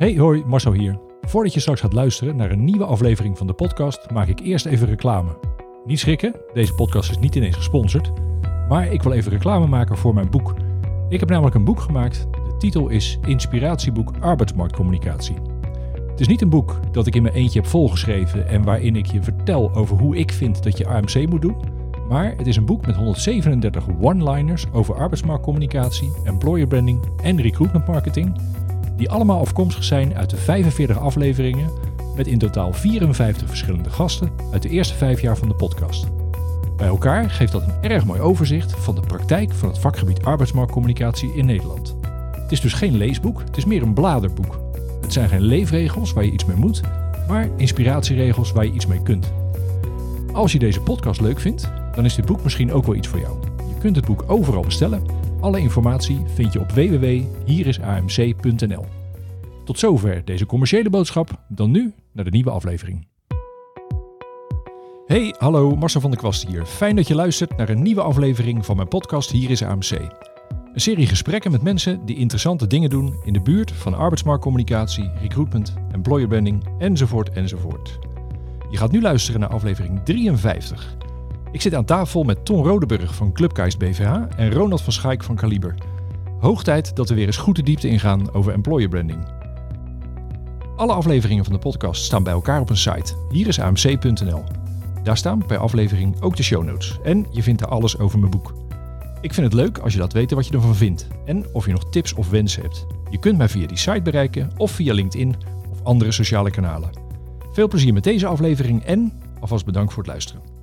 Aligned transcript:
Hey, 0.00 0.16
hoi, 0.16 0.44
Marcel 0.46 0.72
hier. 0.72 0.98
Voordat 1.20 1.54
je 1.54 1.60
straks 1.60 1.80
gaat 1.80 1.92
luisteren 1.92 2.36
naar 2.36 2.50
een 2.50 2.64
nieuwe 2.64 2.84
aflevering 2.84 3.38
van 3.38 3.46
de 3.46 3.52
podcast, 3.52 4.10
maak 4.10 4.28
ik 4.28 4.40
eerst 4.40 4.66
even 4.66 4.86
reclame. 4.86 5.30
Niet 5.84 5.98
schrikken, 5.98 6.34
deze 6.52 6.74
podcast 6.74 7.10
is 7.10 7.18
niet 7.18 7.34
ineens 7.34 7.56
gesponsord, 7.56 8.12
maar 8.68 8.92
ik 8.92 9.02
wil 9.02 9.12
even 9.12 9.32
reclame 9.32 9.66
maken 9.66 9.96
voor 9.96 10.14
mijn 10.14 10.30
boek. 10.30 10.54
Ik 11.08 11.20
heb 11.20 11.28
namelijk 11.28 11.54
een 11.54 11.64
boek 11.64 11.80
gemaakt. 11.80 12.26
De 12.30 12.56
titel 12.58 12.88
is 12.88 13.18
Inspiratieboek 13.26 14.12
Arbeidsmarktcommunicatie. 14.20 15.36
Het 16.10 16.20
is 16.20 16.28
niet 16.28 16.42
een 16.42 16.48
boek 16.48 16.80
dat 16.92 17.06
ik 17.06 17.14
in 17.14 17.22
mijn 17.22 17.34
eentje 17.34 17.60
heb 17.60 17.68
volgeschreven 17.68 18.48
en 18.48 18.64
waarin 18.64 18.96
ik 18.96 19.06
je 19.06 19.22
vertel 19.22 19.74
over 19.74 19.96
hoe 19.96 20.16
ik 20.16 20.32
vind 20.32 20.62
dat 20.62 20.78
je 20.78 20.86
AMC 20.86 21.28
moet 21.28 21.42
doen. 21.42 21.56
Maar 22.08 22.34
het 22.36 22.46
is 22.46 22.56
een 22.56 22.66
boek 22.66 22.86
met 22.86 22.96
137 22.96 23.84
one-liners 24.00 24.66
over 24.72 24.94
arbeidsmarktcommunicatie, 24.94 26.12
employer 26.24 26.66
branding 26.66 27.00
en 27.22 27.40
recruitment 27.40 27.86
marketing 27.86 28.32
die 29.00 29.10
allemaal 29.10 29.40
afkomstig 29.40 29.84
zijn 29.84 30.16
uit 30.16 30.30
de 30.30 30.36
45 30.36 30.98
afleveringen 30.98 31.70
met 32.16 32.26
in 32.26 32.38
totaal 32.38 32.72
54 32.72 33.48
verschillende 33.48 33.90
gasten 33.90 34.30
uit 34.52 34.62
de 34.62 34.68
eerste 34.68 34.94
vijf 34.94 35.20
jaar 35.20 35.36
van 35.36 35.48
de 35.48 35.54
podcast. 35.54 36.06
Bij 36.76 36.86
elkaar 36.86 37.30
geeft 37.30 37.52
dat 37.52 37.62
een 37.62 37.90
erg 37.90 38.04
mooi 38.04 38.20
overzicht 38.20 38.72
van 38.72 38.94
de 38.94 39.00
praktijk 39.00 39.52
van 39.52 39.68
het 39.68 39.78
vakgebied 39.78 40.24
arbeidsmarktcommunicatie 40.24 41.34
in 41.34 41.46
Nederland. 41.46 41.96
Het 42.32 42.52
is 42.52 42.60
dus 42.60 42.72
geen 42.72 42.96
leesboek, 42.96 43.40
het 43.40 43.56
is 43.56 43.64
meer 43.64 43.82
een 43.82 43.94
bladerboek. 43.94 44.60
Het 45.00 45.12
zijn 45.12 45.28
geen 45.28 45.42
leefregels 45.42 46.12
waar 46.12 46.24
je 46.24 46.32
iets 46.32 46.44
mee 46.44 46.56
moet, 46.56 46.80
maar 47.28 47.48
inspiratieregels 47.56 48.52
waar 48.52 48.64
je 48.64 48.72
iets 48.72 48.86
mee 48.86 49.02
kunt. 49.02 49.32
Als 50.32 50.52
je 50.52 50.58
deze 50.58 50.80
podcast 50.80 51.20
leuk 51.20 51.40
vindt, 51.40 51.70
dan 51.94 52.04
is 52.04 52.14
dit 52.14 52.26
boek 52.26 52.42
misschien 52.42 52.72
ook 52.72 52.86
wel 52.86 52.94
iets 52.94 53.08
voor 53.08 53.20
jou. 53.20 53.36
Je 53.68 53.78
kunt 53.78 53.96
het 53.96 54.04
boek 54.06 54.24
overal 54.26 54.62
bestellen 54.62 55.02
alle 55.40 55.60
informatie 55.60 56.20
vind 56.34 56.52
je 56.52 56.60
op 56.60 56.70
www.hierisamc.nl. 56.70 58.84
Tot 59.64 59.78
zover 59.78 60.24
deze 60.24 60.46
commerciële 60.46 60.90
boodschap. 60.90 61.30
Dan 61.48 61.70
nu 61.70 61.92
naar 62.12 62.24
de 62.24 62.30
nieuwe 62.30 62.50
aflevering. 62.50 63.08
Hey, 65.06 65.34
hallo, 65.38 65.76
Marcel 65.76 66.00
van 66.00 66.10
der 66.10 66.18
Kwast 66.18 66.46
hier. 66.46 66.66
Fijn 66.66 66.96
dat 66.96 67.08
je 67.08 67.14
luistert 67.14 67.56
naar 67.56 67.68
een 67.68 67.82
nieuwe 67.82 68.02
aflevering 68.02 68.66
van 68.66 68.76
mijn 68.76 68.88
podcast 68.88 69.30
Hier 69.30 69.50
is 69.50 69.62
AMC. 69.62 69.90
Een 70.74 70.80
serie 70.80 71.06
gesprekken 71.06 71.50
met 71.50 71.62
mensen 71.62 72.06
die 72.06 72.16
interessante 72.16 72.66
dingen 72.66 72.90
doen 72.90 73.20
in 73.24 73.32
de 73.32 73.40
buurt 73.40 73.72
van 73.72 73.94
arbeidsmarktcommunicatie, 73.94 75.10
recruitment, 75.20 75.74
employer 75.92 76.28
branding 76.28 76.64
enzovoort 76.78 77.30
enzovoort. 77.30 77.98
Je 78.70 78.76
gaat 78.76 78.90
nu 78.90 79.00
luisteren 79.00 79.40
naar 79.40 79.48
aflevering 79.48 80.00
53. 80.04 80.96
Ik 81.52 81.60
zit 81.60 81.74
aan 81.74 81.84
tafel 81.84 82.22
met 82.22 82.44
Ton 82.44 82.64
Rodeburg 82.64 83.14
van 83.14 83.32
Clubgeist 83.32 83.78
BVH 83.78 84.12
en 84.36 84.52
Ronald 84.52 84.82
van 84.82 84.92
Schaik 84.92 85.22
van 85.22 85.36
Kaliber. 85.36 85.74
Hoog 86.38 86.62
tijd 86.62 86.96
dat 86.96 87.08
we 87.08 87.14
weer 87.14 87.26
eens 87.26 87.36
goed 87.36 87.56
de 87.56 87.62
diepte 87.62 87.88
ingaan 87.88 88.32
over 88.32 88.52
employer 88.52 88.88
branding. 88.88 89.28
Alle 90.76 90.92
afleveringen 90.92 91.44
van 91.44 91.52
de 91.52 91.58
podcast 91.58 92.04
staan 92.04 92.22
bij 92.22 92.32
elkaar 92.32 92.60
op 92.60 92.70
een 92.70 92.76
site. 92.76 93.14
Hier 93.30 93.46
is 93.46 93.60
amc.nl. 93.60 94.44
Daar 95.02 95.16
staan 95.16 95.46
per 95.46 95.58
aflevering 95.58 96.20
ook 96.20 96.36
de 96.36 96.42
show 96.42 96.64
notes. 96.64 96.98
En 97.02 97.26
je 97.30 97.42
vindt 97.42 97.60
daar 97.60 97.70
alles 97.70 97.98
over 97.98 98.18
mijn 98.18 98.30
boek. 98.30 98.54
Ik 99.20 99.34
vind 99.34 99.46
het 99.46 99.54
leuk 99.54 99.78
als 99.78 99.92
je 99.92 99.98
laat 99.98 100.12
weten 100.12 100.36
wat 100.36 100.46
je 100.46 100.54
ervan 100.54 100.74
vindt. 100.74 101.06
En 101.24 101.46
of 101.52 101.66
je 101.66 101.72
nog 101.72 101.90
tips 101.90 102.14
of 102.14 102.30
wensen 102.30 102.62
hebt. 102.62 102.86
Je 103.10 103.18
kunt 103.18 103.38
mij 103.38 103.48
via 103.48 103.66
die 103.66 103.78
site 103.78 104.02
bereiken 104.02 104.50
of 104.56 104.70
via 104.70 104.94
LinkedIn 104.94 105.34
of 105.70 105.82
andere 105.82 106.12
sociale 106.12 106.50
kanalen. 106.50 106.90
Veel 107.52 107.68
plezier 107.68 107.92
met 107.92 108.04
deze 108.04 108.26
aflevering 108.26 108.84
en 108.84 109.12
alvast 109.40 109.64
bedankt 109.64 109.92
voor 109.92 110.02
het 110.02 110.12
luisteren. 110.12 110.59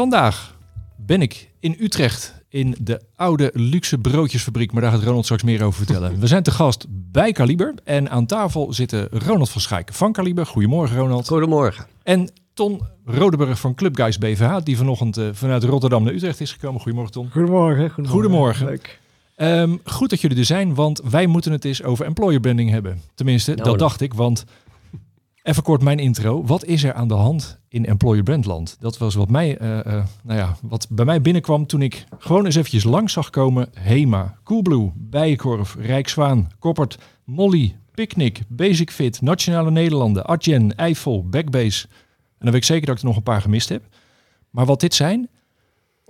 Vandaag 0.00 0.54
ben 0.96 1.22
ik 1.22 1.50
in 1.58 1.76
Utrecht 1.78 2.34
in 2.48 2.76
de 2.80 3.00
oude 3.16 3.50
luxe 3.54 3.98
broodjesfabriek, 3.98 4.72
maar 4.72 4.82
daar 4.82 4.92
gaat 4.92 5.02
Ronald 5.02 5.24
straks 5.24 5.42
meer 5.42 5.62
over 5.62 5.84
vertellen. 5.84 6.20
We 6.20 6.26
zijn 6.26 6.42
te 6.42 6.50
gast 6.50 6.86
bij 6.88 7.32
Kaliber 7.32 7.74
en 7.84 8.10
aan 8.10 8.26
tafel 8.26 8.72
zitten 8.72 9.08
Ronald 9.10 9.50
van 9.50 9.60
Schaik 9.60 9.92
van 9.92 10.12
Kaliber. 10.12 10.46
Goedemorgen 10.46 10.96
Ronald. 10.96 11.28
Goedemorgen. 11.28 11.86
En 12.02 12.32
Ton 12.54 12.80
Rodeburg 13.04 13.60
van 13.60 13.74
Club 13.74 13.96
Guys 13.96 14.18
BVH, 14.18 14.56
die 14.64 14.76
vanochtend 14.76 15.18
uh, 15.18 15.28
vanuit 15.32 15.64
Rotterdam 15.64 16.04
naar 16.04 16.12
Utrecht 16.12 16.40
is 16.40 16.52
gekomen. 16.52 16.80
Goedemorgen 16.80 17.12
Ton. 17.12 17.30
Goedemorgen. 17.30 17.90
Goedemorgen. 17.90 18.12
Goedemorgen. 18.12 18.66
Leuk. 18.66 19.00
Um, 19.36 19.80
goed 19.84 20.10
dat 20.10 20.20
jullie 20.20 20.38
er 20.38 20.44
zijn, 20.44 20.74
want 20.74 21.00
wij 21.10 21.26
moeten 21.26 21.52
het 21.52 21.64
eens 21.64 21.82
over 21.82 22.04
employer 22.04 22.40
branding 22.40 22.70
hebben. 22.70 23.02
Tenminste, 23.14 23.54
nou, 23.54 23.68
dat 23.68 23.78
dacht 23.78 24.00
ik, 24.00 24.14
want 24.14 24.44
Even 25.50 25.62
kort 25.62 25.82
mijn 25.82 25.98
intro. 25.98 26.44
Wat 26.44 26.64
is 26.64 26.84
er 26.84 26.92
aan 26.94 27.08
de 27.08 27.14
hand 27.14 27.58
in 27.68 27.86
employer 27.86 28.22
brandland? 28.22 28.76
Dat 28.80 28.98
was 28.98 29.14
wat, 29.14 29.30
mij, 29.30 29.60
uh, 29.60 29.68
uh, 29.68 29.82
nou 30.22 30.38
ja, 30.38 30.56
wat 30.62 30.86
bij 30.90 31.04
mij 31.04 31.20
binnenkwam 31.20 31.66
toen 31.66 31.82
ik 31.82 32.04
gewoon 32.18 32.44
eens 32.44 32.54
eventjes 32.54 32.84
langs 32.84 33.12
zag 33.12 33.30
komen. 33.30 33.68
Hema, 33.74 34.38
Coolblue, 34.44 34.92
Bijenkorf, 34.94 35.76
Rijkswaan, 35.78 36.50
Koppert, 36.58 36.98
Molly, 37.24 37.76
Picnic, 37.94 38.42
Basic 38.48 38.90
Fit, 38.90 39.20
Nationale 39.20 39.70
Nederlanden, 39.70 40.26
Adyen, 40.26 40.76
Eiffel, 40.76 41.28
Backbase. 41.28 41.86
En 41.88 41.94
dan 42.38 42.50
weet 42.50 42.60
ik 42.60 42.64
zeker 42.64 42.86
dat 42.86 42.94
ik 42.94 43.00
er 43.00 43.08
nog 43.08 43.16
een 43.16 43.22
paar 43.22 43.42
gemist 43.42 43.68
heb. 43.68 43.82
Maar 44.50 44.66
wat 44.66 44.80
dit 44.80 44.94
zijn, 44.94 45.28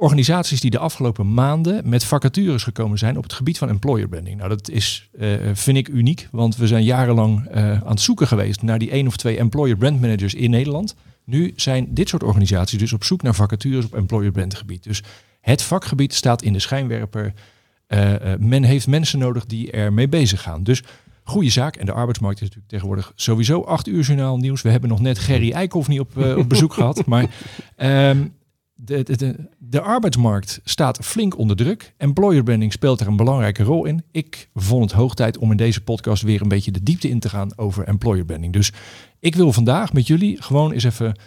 organisaties 0.01 0.61
die 0.61 0.71
de 0.71 0.79
afgelopen 0.79 1.35
maanden 1.35 1.89
met 1.89 2.05
vacatures 2.05 2.63
gekomen 2.63 2.99
zijn 2.99 3.17
op 3.17 3.23
het 3.23 3.33
gebied 3.33 3.59
van 3.59 3.69
employer 3.69 4.09
branding. 4.09 4.37
Nou, 4.37 4.49
dat 4.49 4.69
is, 4.69 5.09
uh, 5.19 5.35
vind 5.53 5.77
ik 5.77 5.89
uniek, 5.89 6.29
want 6.31 6.57
we 6.57 6.67
zijn 6.67 6.85
jarenlang 6.85 7.49
uh, 7.55 7.73
aan 7.73 7.91
het 7.91 8.01
zoeken 8.01 8.27
geweest 8.27 8.63
naar 8.63 8.79
die 8.79 8.91
één 8.91 9.07
of 9.07 9.17
twee 9.17 9.39
employer 9.39 9.77
brand 9.77 10.01
managers 10.01 10.35
in 10.35 10.51
Nederland. 10.51 10.95
Nu 11.25 11.53
zijn 11.57 11.95
dit 11.95 12.09
soort 12.09 12.23
organisaties 12.23 12.79
dus 12.79 12.93
op 12.93 13.05
zoek 13.05 13.23
naar 13.23 13.35
vacatures 13.35 13.85
op 13.85 13.95
employer 13.95 14.31
brand 14.31 14.55
gebied. 14.55 14.83
Dus 14.83 15.03
het 15.41 15.63
vakgebied 15.63 16.15
staat 16.15 16.43
in 16.43 16.53
de 16.53 16.59
schijnwerper. 16.59 17.33
Uh, 17.89 18.15
men 18.39 18.63
heeft 18.63 18.87
mensen 18.87 19.19
nodig 19.19 19.47
die 19.47 19.71
ermee 19.71 20.09
bezig 20.09 20.43
gaan. 20.43 20.63
Dus 20.63 20.83
goede 21.25 21.51
zaak. 21.51 21.77
En 21.77 21.87
de 21.87 21.93
arbeidsmarkt 21.93 22.37
is 22.37 22.43
natuurlijk 22.43 22.71
tegenwoordig 22.71 23.13
sowieso 23.15 23.63
acht 23.63 23.87
uur 23.89 24.03
journaal 24.03 24.37
nieuws. 24.37 24.63
We 24.63 24.71
hebben 24.71 24.91
nog 24.91 25.01
net 25.01 25.19
Gerry 25.19 25.53
Eikhoff 25.53 25.89
niet 25.89 26.01
op, 26.01 26.17
op 26.37 26.49
bezoek 26.49 26.73
gehad. 26.73 27.07
Maar 27.07 27.27
um, 27.77 28.33
de, 28.85 29.03
de, 29.03 29.49
de, 29.59 29.81
arbeidsmarkt 29.81 30.61
staat 30.65 30.99
flink 31.05 31.39
onder 31.39 31.57
druk. 31.57 31.95
Employer 31.97 32.43
branding 32.43 32.73
speelt 32.73 32.99
daar 32.99 33.09
een 33.09 33.17
belangrijke 33.17 33.63
rol 33.63 33.85
in. 33.85 34.03
Ik 34.11 34.49
vond 34.55 34.83
het 34.91 34.93
hoog 34.93 35.15
tijd 35.15 35.39
om 35.39 35.51
in 35.51 35.57
deze 35.57 35.81
podcast 35.81 36.23
weer 36.23 36.43
een 36.43 36.49
beetje 36.49 36.71
de 36.71 36.83
diepte 36.83 37.09
in 37.09 37.21
te 37.21 37.29
gaan 37.29 37.59
over 37.59 37.85
employer 37.85 38.25
branding. 38.25 38.53
Dus 38.53 38.73
ik 39.19 39.35
wil 39.35 39.53
vandaag 39.53 39.93
met 39.93 40.07
jullie 40.07 40.43
gewoon 40.43 40.73
eens 40.73 40.85
even 40.85 41.19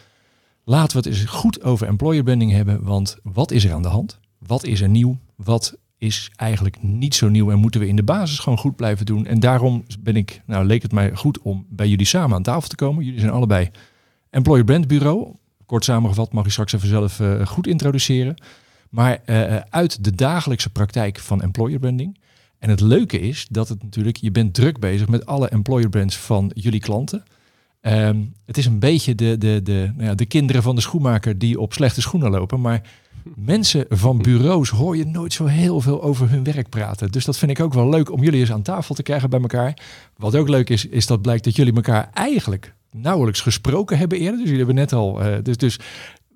laten 0.64 1.02
we 1.02 1.10
het 1.10 1.18
eens 1.18 1.30
goed 1.30 1.64
over 1.64 1.88
employer 1.88 2.24
branding 2.24 2.52
hebben. 2.52 2.84
Want 2.84 3.18
wat 3.24 3.52
is 3.52 3.66
er 3.66 3.74
aan 3.74 3.82
de 3.82 3.88
hand? 3.88 4.20
Wat 4.38 4.64
is 4.64 4.82
er 4.82 4.90
nieuw? 4.90 5.18
Wat 5.36 5.78
is 5.98 6.32
eigenlijk 6.36 6.82
niet 6.82 7.16
zo 7.16 7.30
nieuw 7.30 7.52
en 7.52 7.60
moeten 7.60 7.82
we 7.82 7.88
in 7.88 7.96
de 7.96 8.04
basis 8.04 8.40
gewoon 8.40 8.58
goed 8.58 8.76
blijven 8.76 9.06
doen? 9.06 9.26
En 9.26 9.40
daarom 9.40 9.84
ben 10.00 10.16
ik, 10.16 10.42
nou 10.46 10.66
leek 10.66 10.82
het 10.82 10.92
mij 10.92 11.16
goed 11.16 11.40
om 11.40 11.66
bij 11.70 11.88
jullie 11.88 12.06
samen 12.06 12.36
aan 12.36 12.44
tafel 12.44 12.70
te 12.70 12.76
komen. 12.76 13.06
Jullie 13.06 13.20
zijn 13.20 13.32
allebei 13.32 13.70
employer 14.30 14.64
brand 14.64 14.88
bureau 14.88 15.36
Kort 15.74 15.86
samengevat 15.86 16.34
mag 16.34 16.46
je 16.46 16.52
straks 16.52 16.74
even 16.74 16.88
zelf 16.88 17.20
uh, 17.20 17.46
goed 17.46 17.68
introduceren. 17.68 18.36
Maar 18.90 19.20
uh, 19.26 19.56
uit 19.70 20.04
de 20.04 20.16
dagelijkse 20.16 20.70
praktijk 20.70 21.20
van 21.20 21.42
employer 21.42 21.80
branding. 21.80 22.18
En 22.60 22.70
het 22.70 22.80
leuke 22.80 23.20
is 23.20 23.48
dat 23.50 23.70
het 23.70 23.84
natuurlijk, 23.84 24.18
je 24.18 24.32
bent 24.32 24.54
druk 24.54 24.80
bezig 24.80 25.08
met 25.08 25.26
alle 25.26 25.50
employer 25.50 25.90
brands 25.90 26.18
van 26.18 26.52
jullie 26.56 26.80
klanten. 26.80 27.24
Um, 27.82 28.34
het 28.46 28.58
is 28.58 28.66
een 28.66 28.80
beetje 28.80 29.16
de, 29.16 29.38
de, 29.38 29.60
de, 29.64 29.92
nou 29.96 30.08
ja, 30.08 30.16
de 30.16 30.26
kinderen 30.26 30.64
van 30.64 30.76
de 30.76 30.82
schoenmaker 30.82 31.38
die 31.38 31.60
op 31.60 31.74
slechte 31.74 32.02
schoenen 32.02 32.32
lopen. 32.32 32.62
Maar 32.62 32.82
mensen 33.36 33.86
van 33.90 34.18
bureaus 34.18 34.70
hoor 34.70 34.98
je 34.98 35.06
nooit 35.06 35.34
zo 35.34 35.46
heel 35.46 35.82
veel 35.82 36.04
over 36.04 36.30
hun 36.30 36.44
werk 36.44 36.70
praten. 36.70 37.12
Dus 37.12 37.26
dat 37.26 37.38
vind 37.38 37.52
ik 37.52 37.60
ook 37.60 37.74
wel 37.74 37.90
leuk 37.90 38.12
om 38.12 38.24
jullie 38.24 38.40
eens 38.40 38.52
aan 38.52 38.62
tafel 38.62 38.96
te 38.96 39.04
krijgen 39.04 39.30
bij 39.30 39.42
elkaar. 39.42 39.78
Wat 40.18 40.36
ook 40.36 40.50
leuk 40.50 40.70
is, 40.70 40.86
is 40.86 41.08
dat 41.08 41.22
blijkt 41.22 41.44
dat 41.44 41.56
jullie 41.56 41.74
elkaar 41.74 42.10
eigenlijk 42.14 42.74
nauwelijks 42.94 43.42
gesproken 43.42 43.98
hebben 43.98 44.18
eerder. 44.18 44.38
Dus 44.38 44.50
jullie 44.50 44.58
hebben 44.58 44.76
net 44.76 44.94
al. 44.94 45.26
Uh, 45.26 45.36
dus, 45.44 45.58
dus 45.58 45.80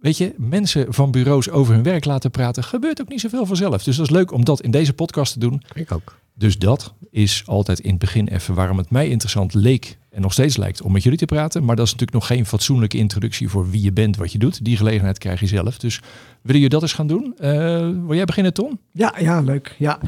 weet 0.01 0.17
je, 0.17 0.33
mensen 0.37 0.93
van 0.93 1.11
bureaus 1.11 1.49
over 1.49 1.73
hun 1.73 1.83
werk 1.83 2.05
laten 2.05 2.31
praten, 2.31 2.63
gebeurt 2.63 3.01
ook 3.01 3.09
niet 3.09 3.21
zoveel 3.21 3.45
vanzelf. 3.45 3.83
Dus 3.83 3.95
dat 3.95 4.05
is 4.05 4.11
leuk 4.11 4.31
om 4.31 4.45
dat 4.45 4.61
in 4.61 4.71
deze 4.71 4.93
podcast 4.93 5.33
te 5.33 5.39
doen. 5.39 5.63
Ik 5.73 5.91
ook. 5.91 6.15
Dus 6.33 6.57
dat 6.57 6.93
is 7.11 7.43
altijd 7.45 7.79
in 7.79 7.89
het 7.89 7.99
begin 7.99 8.27
even 8.27 8.53
waarom 8.53 8.77
het 8.77 8.89
mij 8.89 9.09
interessant 9.09 9.53
leek 9.53 9.97
en 10.09 10.21
nog 10.21 10.33
steeds 10.33 10.57
lijkt 10.57 10.81
om 10.81 10.91
met 10.91 11.03
jullie 11.03 11.17
te 11.17 11.25
praten. 11.25 11.65
Maar 11.65 11.75
dat 11.75 11.85
is 11.85 11.91
natuurlijk 11.91 12.19
nog 12.19 12.27
geen 12.27 12.45
fatsoenlijke 12.45 12.97
introductie 12.97 13.49
voor 13.49 13.69
wie 13.69 13.81
je 13.81 13.91
bent, 13.91 14.17
wat 14.17 14.31
je 14.31 14.37
doet. 14.37 14.65
Die 14.65 14.77
gelegenheid 14.77 15.17
krijg 15.17 15.39
je 15.39 15.47
zelf. 15.47 15.77
Dus 15.77 15.99
willen 16.41 16.61
jullie 16.61 16.69
dat 16.69 16.81
eens 16.81 16.93
gaan 16.93 17.07
doen? 17.07 17.35
Uh, 17.39 17.49
wil 18.05 18.15
jij 18.15 18.25
beginnen, 18.25 18.53
Tom? 18.53 18.79
Ja, 18.91 19.15
ja, 19.19 19.41
leuk. 19.41 19.75
Ja. 19.77 19.99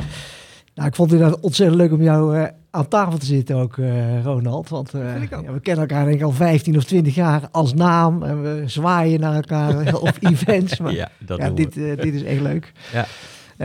Nou, 0.79 0.91
ik 0.91 0.97
vond 0.97 1.11
het 1.11 1.39
ontzettend 1.39 1.79
leuk 1.79 1.91
om 1.91 2.01
jou 2.01 2.37
uh, 2.37 2.45
aan 2.69 2.87
tafel 2.87 3.17
te 3.17 3.25
zitten 3.25 3.55
ook, 3.55 3.77
uh, 3.77 4.23
Ronald. 4.23 4.69
Want 4.69 4.93
uh, 4.95 5.29
ja, 5.29 5.41
we 5.53 5.59
kennen 5.59 5.87
elkaar 5.87 6.05
denk 6.05 6.17
ik 6.17 6.23
al 6.23 6.31
15 6.31 6.77
of 6.77 6.83
20 6.83 7.15
jaar 7.15 7.47
als 7.51 7.73
naam. 7.73 8.23
En 8.23 8.41
we 8.41 8.63
zwaaien 8.65 9.19
naar 9.19 9.35
elkaar 9.35 9.95
op 9.99 10.13
events. 10.19 10.79
Maar 10.79 10.93
ja, 10.93 11.09
dat 11.17 11.37
ja, 11.37 11.49
dit, 11.49 11.77
uh, 11.77 11.95
dit 11.95 12.13
is 12.13 12.23
echt 12.23 12.41
leuk. 12.41 12.71
Ja, 12.93 13.05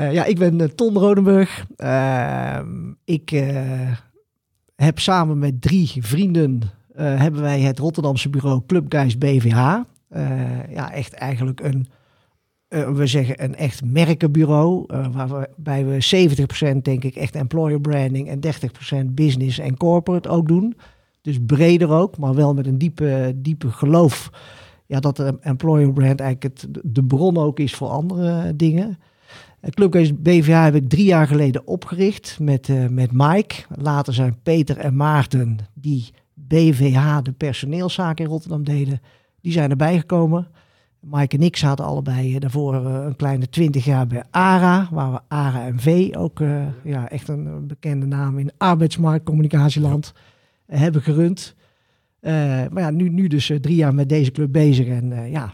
ja 0.08 0.24
ik 0.24 0.38
ben 0.38 0.74
Ton 0.74 0.98
Rodenburg. 0.98 1.66
Ehm, 1.76 2.92
ik 3.04 3.44
heb 4.76 4.98
samen 4.98 5.38
met 5.38 5.62
drie 5.62 5.92
vrienden... 6.00 6.60
hebben 6.94 7.40
wij 7.40 7.60
het 7.60 7.78
Rotterdamse 7.78 8.28
bureau 8.28 8.62
Club 8.66 8.84
Guys 8.88 9.18
BVH. 9.18 9.56
ja, 10.68 10.92
echt 10.92 11.12
eigenlijk 11.12 11.60
een 11.60 11.86
we 12.68 13.06
zeggen 13.06 13.44
een 13.44 13.54
echt 13.54 13.84
merkenbureau, 13.84 14.84
waarbij 15.12 15.86
we 15.86 16.26
70% 16.76 16.76
denk 16.82 17.04
ik 17.04 17.16
echt 17.16 17.34
employer 17.34 17.80
branding 17.80 18.28
en 18.28 18.40
30% 19.10 19.10
business 19.10 19.58
en 19.58 19.76
corporate 19.76 20.28
ook 20.28 20.48
doen. 20.48 20.76
Dus 21.20 21.38
breder 21.46 21.90
ook, 21.90 22.18
maar 22.18 22.34
wel 22.34 22.54
met 22.54 22.66
een 22.66 22.78
diepe, 22.78 23.32
diepe 23.36 23.70
geloof 23.70 24.30
ja, 24.86 25.00
dat 25.00 25.16
de 25.16 25.36
employer 25.40 25.92
brand 25.92 26.20
eigenlijk 26.20 26.64
de 26.82 27.04
bron 27.04 27.36
ook 27.36 27.58
is 27.58 27.74
voor 27.74 27.88
andere 27.88 28.56
dingen. 28.56 28.98
Clubcase 29.70 30.14
BVH 30.14 30.64
heb 30.64 30.74
ik 30.74 30.88
drie 30.88 31.04
jaar 31.04 31.26
geleden 31.26 31.66
opgericht 31.66 32.38
met, 32.40 32.68
uh, 32.68 32.86
met 32.88 33.12
Mike. 33.12 33.54
Later 33.68 34.14
zijn 34.14 34.36
Peter 34.42 34.78
en 34.78 34.96
Maarten, 34.96 35.58
die 35.74 36.10
BVH, 36.34 37.18
de 37.22 37.32
personeelszaken 37.32 38.24
in 38.24 38.30
Rotterdam 38.30 38.64
deden, 38.64 39.00
die 39.40 39.52
zijn 39.52 39.70
erbij 39.70 39.98
gekomen. 39.98 40.48
Mike 41.10 41.36
en 41.36 41.42
ik 41.42 41.56
zaten 41.56 41.84
allebei 41.84 42.34
uh, 42.34 42.40
daarvoor 42.40 42.74
uh, 42.74 43.04
een 43.04 43.16
kleine 43.16 43.48
twintig 43.48 43.84
jaar 43.84 44.06
bij 44.06 44.22
ARA, 44.30 44.88
waar 44.90 45.12
we 45.12 45.20
ARA 45.28 45.66
en 45.66 45.80
V, 45.80 46.10
ook 46.16 46.42
ja, 46.84 47.10
echt 47.10 47.28
een 47.28 47.66
bekende 47.66 48.06
naam 48.06 48.38
in 48.38 48.50
arbeidsmarktcommunicatieland, 48.58 50.12
hebben 50.66 51.02
gerund. 51.02 51.54
maar 52.20 52.80
ja, 52.80 52.90
nu, 52.90 53.08
nu 53.08 53.26
dus 53.26 53.52
drie 53.60 53.76
jaar 53.76 53.94
met 53.94 54.08
deze 54.08 54.30
club 54.30 54.52
bezig 54.52 54.86
en 54.86 55.30
ja, 55.30 55.50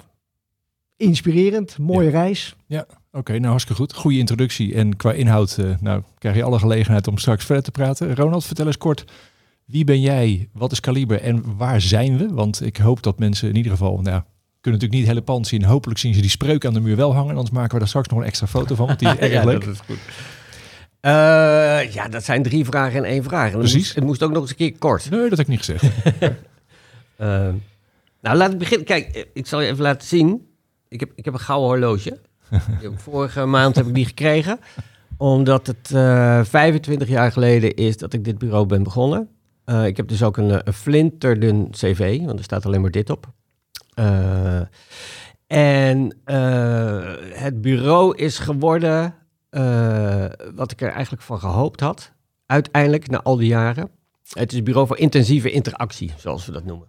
inspirerend, 0.96 1.78
mooie 1.78 2.10
reis. 2.10 2.56
Ja, 2.66 2.86
oké, 3.12 3.32
nou 3.32 3.46
hartstikke 3.46 3.80
goed. 3.82 3.94
Goede 3.94 4.18
introductie 4.18 4.74
en 4.74 4.96
qua 4.96 5.12
inhoud 5.12 5.58
nou, 5.80 6.02
krijg 6.18 6.36
je 6.36 6.42
alle 6.42 6.58
gelegenheid 6.58 7.08
om 7.08 7.18
straks 7.18 7.44
verder 7.44 7.64
te 7.64 7.70
praten. 7.70 8.14
Ronald, 8.14 8.44
vertel 8.44 8.66
eens 8.66 8.78
kort, 8.78 9.04
wie 9.64 9.84
ben 9.84 10.00
jij, 10.00 10.48
wat 10.52 10.72
is 10.72 10.80
Kaliber 10.80 11.20
en 11.20 11.56
waar 11.56 11.80
zijn 11.80 12.16
we? 12.16 12.28
Want 12.32 12.62
ik 12.62 12.76
hoop 12.76 13.02
dat 13.02 13.18
mensen 13.18 13.48
in 13.48 13.56
ieder 13.56 13.72
geval, 13.72 14.00
nou, 14.00 14.22
kunnen 14.60 14.80
natuurlijk 14.80 14.92
niet 14.92 15.00
het 15.00 15.10
hele 15.10 15.22
pand 15.22 15.46
zien. 15.46 15.64
Hopelijk 15.64 15.98
zien 15.98 16.14
ze 16.14 16.20
die 16.20 16.30
spreuk 16.30 16.64
aan 16.64 16.74
de 16.74 16.80
muur 16.80 16.96
wel 16.96 17.14
hangen. 17.14 17.30
Anders 17.30 17.50
maken 17.50 17.72
we 17.72 17.78
daar 17.78 17.88
straks 17.88 18.08
nog 18.08 18.18
een 18.18 18.24
extra 18.24 18.46
foto 18.46 18.74
van, 18.74 18.86
want 18.86 18.98
die 18.98 19.08
is 19.08 19.16
erg 19.24 19.32
ja, 19.32 19.44
leuk. 19.44 19.64
Dat 19.64 19.74
is 19.74 19.80
goed. 19.80 19.98
Uh, 21.00 21.92
ja, 21.92 22.08
dat 22.08 22.24
zijn 22.24 22.42
drie 22.42 22.64
vragen 22.64 22.98
en 22.98 23.04
één 23.04 23.22
vraag. 23.22 23.52
En 23.52 23.58
Precies. 23.58 23.74
Het 23.74 23.82
moest, 23.84 23.94
het 23.94 24.04
moest, 24.04 24.22
ook 24.22 24.30
nog 24.30 24.40
eens 24.40 24.50
een 24.50 24.56
keer 24.56 24.78
kort. 24.78 25.10
Nee, 25.10 25.20
dat 25.20 25.30
heb 25.30 25.38
ik 25.38 25.46
niet 25.48 25.58
gezegd. 25.58 25.82
uh, 25.82 26.28
nou, 28.22 28.36
laat 28.36 28.52
ik 28.52 28.58
beginnen. 28.58 28.86
Kijk, 28.86 29.28
ik 29.34 29.46
zal 29.46 29.60
je 29.60 29.68
even 29.68 29.82
laten 29.82 30.08
zien 30.08 30.48
ik 30.90 31.00
heb, 31.00 31.12
ik 31.14 31.24
heb 31.24 31.34
een 31.34 31.40
gouden 31.40 31.68
horloge. 31.68 32.18
Vorige 32.96 33.44
maand 33.44 33.76
heb 33.76 33.86
ik 33.86 33.94
die 33.94 34.06
gekregen. 34.06 34.60
Omdat 35.16 35.66
het 35.66 35.90
uh, 35.92 36.38
eh, 36.38 36.46
25 36.46 37.08
jaar 37.08 37.32
geleden 37.32 37.74
is 37.74 37.96
dat 37.96 38.12
ik 38.12 38.24
dit 38.24 38.38
bureau 38.38 38.66
ben 38.66 38.82
begonnen. 38.82 39.28
Ik 39.84 39.96
heb 39.96 40.08
dus 40.08 40.22
ook 40.22 40.36
een, 40.36 40.66
een 40.66 40.72
flinterdun 40.72 41.70
cv, 41.70 42.20
want 42.24 42.38
er 42.38 42.44
staat 42.44 42.66
alleen 42.66 42.80
maar 42.80 42.90
dit 42.90 43.10
op. 43.10 43.32
Uh, 44.00 44.60
en 45.46 46.18
het 47.32 47.60
bureau 47.60 48.16
is 48.16 48.38
geworden 48.38 49.14
wat 50.54 50.72
ik 50.72 50.80
er 50.80 50.90
eigenlijk 50.90 51.22
van 51.22 51.38
gehoopt 51.38 51.80
had. 51.80 52.12
Uiteindelijk, 52.46 53.08
na 53.08 53.22
al 53.22 53.36
die 53.36 53.48
jaren. 53.48 53.90
Het 54.32 54.52
is 54.52 54.58
een 54.58 54.64
bureau 54.64 54.86
voor 54.86 54.98
intensieve 54.98 55.50
interactie, 55.50 56.12
zoals 56.16 56.46
we 56.46 56.52
dat 56.52 56.64
noemen. 56.64 56.88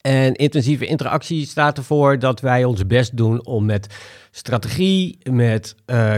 En 0.00 0.34
intensieve 0.34 0.86
interactie 0.86 1.46
staat 1.46 1.78
ervoor 1.78 2.18
dat 2.18 2.40
wij 2.40 2.64
ons 2.64 2.86
best 2.86 3.16
doen 3.16 3.46
om 3.46 3.64
met 3.64 3.94
strategie, 4.30 5.18
met 5.30 5.74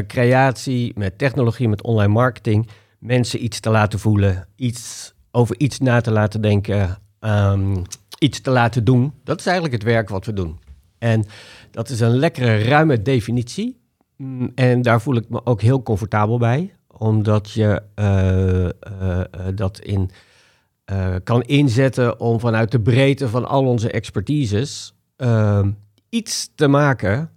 creatie, 0.06 0.92
met 0.98 1.18
technologie, 1.18 1.68
met 1.68 1.82
online 1.82 2.12
marketing 2.12 2.68
mensen 2.98 3.44
iets 3.44 3.60
te 3.60 3.70
laten 3.70 3.98
voelen, 3.98 4.48
iets 4.56 5.14
over 5.30 5.58
iets 5.58 5.78
na 5.78 6.00
te 6.00 6.10
laten 6.10 6.40
denken, 6.40 6.98
um, 7.20 7.82
iets 8.18 8.40
te 8.40 8.50
laten 8.50 8.84
doen. 8.84 9.12
Dat 9.24 9.38
is 9.38 9.46
eigenlijk 9.46 9.74
het 9.74 9.92
werk 9.92 10.08
wat 10.08 10.26
we 10.26 10.32
doen. 10.32 10.58
En 10.98 11.24
dat 11.70 11.88
is 11.88 12.00
een 12.00 12.16
lekkere, 12.16 12.58
ruime 12.58 13.02
definitie. 13.02 13.80
Mm, 14.16 14.52
en 14.54 14.82
daar 14.82 15.00
voel 15.00 15.16
ik 15.16 15.28
me 15.28 15.46
ook 15.46 15.60
heel 15.60 15.82
comfortabel 15.82 16.38
bij, 16.38 16.74
omdat 16.86 17.50
je 17.50 17.82
uh, 17.96 18.64
uh, 18.64 19.20
dat 19.54 19.80
in 19.80 20.10
uh, 20.92 21.14
kan 21.24 21.42
inzetten 21.42 22.20
om 22.20 22.40
vanuit 22.40 22.70
de 22.70 22.80
breedte 22.80 23.28
van 23.28 23.48
al 23.48 23.66
onze 23.66 23.90
expertises 23.90 24.94
uh, 25.16 25.66
iets 26.08 26.50
te 26.54 26.68
maken 26.68 27.30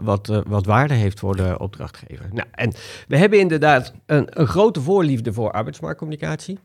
wat, 0.00 0.42
wat 0.46 0.66
waarde 0.66 0.94
heeft 0.94 1.18
voor 1.18 1.36
de 1.36 1.58
opdrachtgever. 1.58 2.28
Nou, 2.32 2.48
en 2.50 2.72
we 3.08 3.16
hebben 3.16 3.38
inderdaad 3.38 3.92
een, 4.06 4.40
een 4.40 4.46
grote 4.46 4.80
voorliefde 4.80 5.32
voor 5.32 5.50
arbeidsmarktcommunicatie 5.50 6.58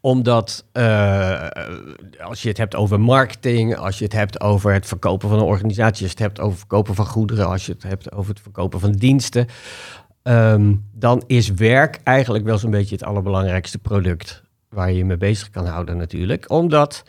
omdat 0.00 0.64
als 2.20 2.42
je 2.42 2.48
het 2.48 2.58
hebt 2.58 2.74
over 2.74 3.00
marketing, 3.00 3.76
als 3.76 3.98
je 3.98 4.04
het 4.04 4.12
hebt 4.12 4.40
over 4.40 4.72
het 4.72 4.86
verkopen 4.86 5.28
van 5.28 5.38
een 5.38 5.44
organisatie, 5.44 6.02
als 6.02 6.12
je 6.12 6.18
het 6.18 6.18
hebt 6.18 6.40
over 6.40 6.50
het 6.50 6.58
verkopen 6.58 6.94
van 6.94 7.06
goederen, 7.06 7.46
als 7.46 7.66
je 7.66 7.72
het 7.72 7.82
hebt 7.82 8.12
over 8.12 8.30
het 8.30 8.40
verkopen 8.42 8.80
van 8.80 8.92
diensten, 8.92 9.46
um, 10.22 10.84
dan 10.92 11.22
is 11.26 11.48
werk 11.48 12.00
eigenlijk 12.04 12.44
wel 12.44 12.58
zo'n 12.58 12.70
beetje 12.70 12.94
het 12.94 13.04
allerbelangrijkste 13.04 13.78
product 13.78 14.42
waar 14.68 14.90
je 14.90 14.96
je 14.96 15.04
mee 15.04 15.16
bezig 15.16 15.50
kan 15.50 15.66
houden 15.66 15.96
natuurlijk. 15.96 16.50
Omdat 16.50 17.02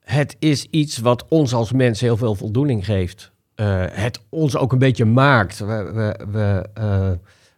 het 0.00 0.36
is 0.38 0.66
iets 0.70 0.98
wat 0.98 1.24
ons 1.28 1.54
als 1.54 1.72
mens 1.72 2.00
heel 2.00 2.16
veel 2.16 2.34
voldoening 2.34 2.84
geeft. 2.84 3.32
Uh, 3.56 3.84
het 3.88 4.20
ons 4.28 4.56
ook 4.56 4.72
een 4.72 4.78
beetje 4.78 5.04
maakt. 5.04 5.58
We, 5.58 6.16
we, 6.30 6.66
uh, 6.78 7.10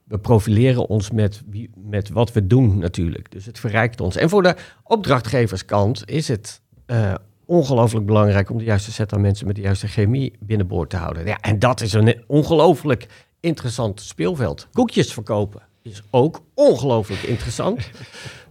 we 0.06 0.18
profileren 0.18 0.88
ons 0.88 1.10
met, 1.10 1.42
met 1.74 2.08
wat 2.08 2.32
we 2.32 2.46
doen 2.46 2.78
natuurlijk. 2.78 3.30
Dus 3.30 3.46
het 3.46 3.58
verrijkt 3.58 4.00
ons. 4.00 4.16
En 4.16 4.28
voor 4.28 4.42
de 4.42 4.56
opdrachtgeverskant 4.82 6.10
is 6.10 6.28
het 6.28 6.60
uh, 6.86 7.14
ongelooflijk 7.44 8.06
belangrijk 8.06 8.50
om 8.50 8.58
de 8.58 8.64
juiste 8.64 8.92
set 8.92 9.12
aan 9.12 9.20
mensen 9.20 9.46
met 9.46 9.56
de 9.56 9.62
juiste 9.62 9.88
chemie 9.88 10.32
binnenboord 10.40 10.90
te 10.90 10.96
houden. 10.96 11.26
Ja, 11.26 11.38
en 11.40 11.58
dat 11.58 11.80
is 11.80 11.92
een 11.92 12.24
ongelooflijk 12.26 13.06
interessant 13.40 14.00
speelveld. 14.00 14.68
Koekjes 14.72 15.12
verkopen 15.12 15.62
is 15.82 16.02
ook 16.10 16.42
ongelooflijk 16.54 17.22
interessant. 17.22 17.80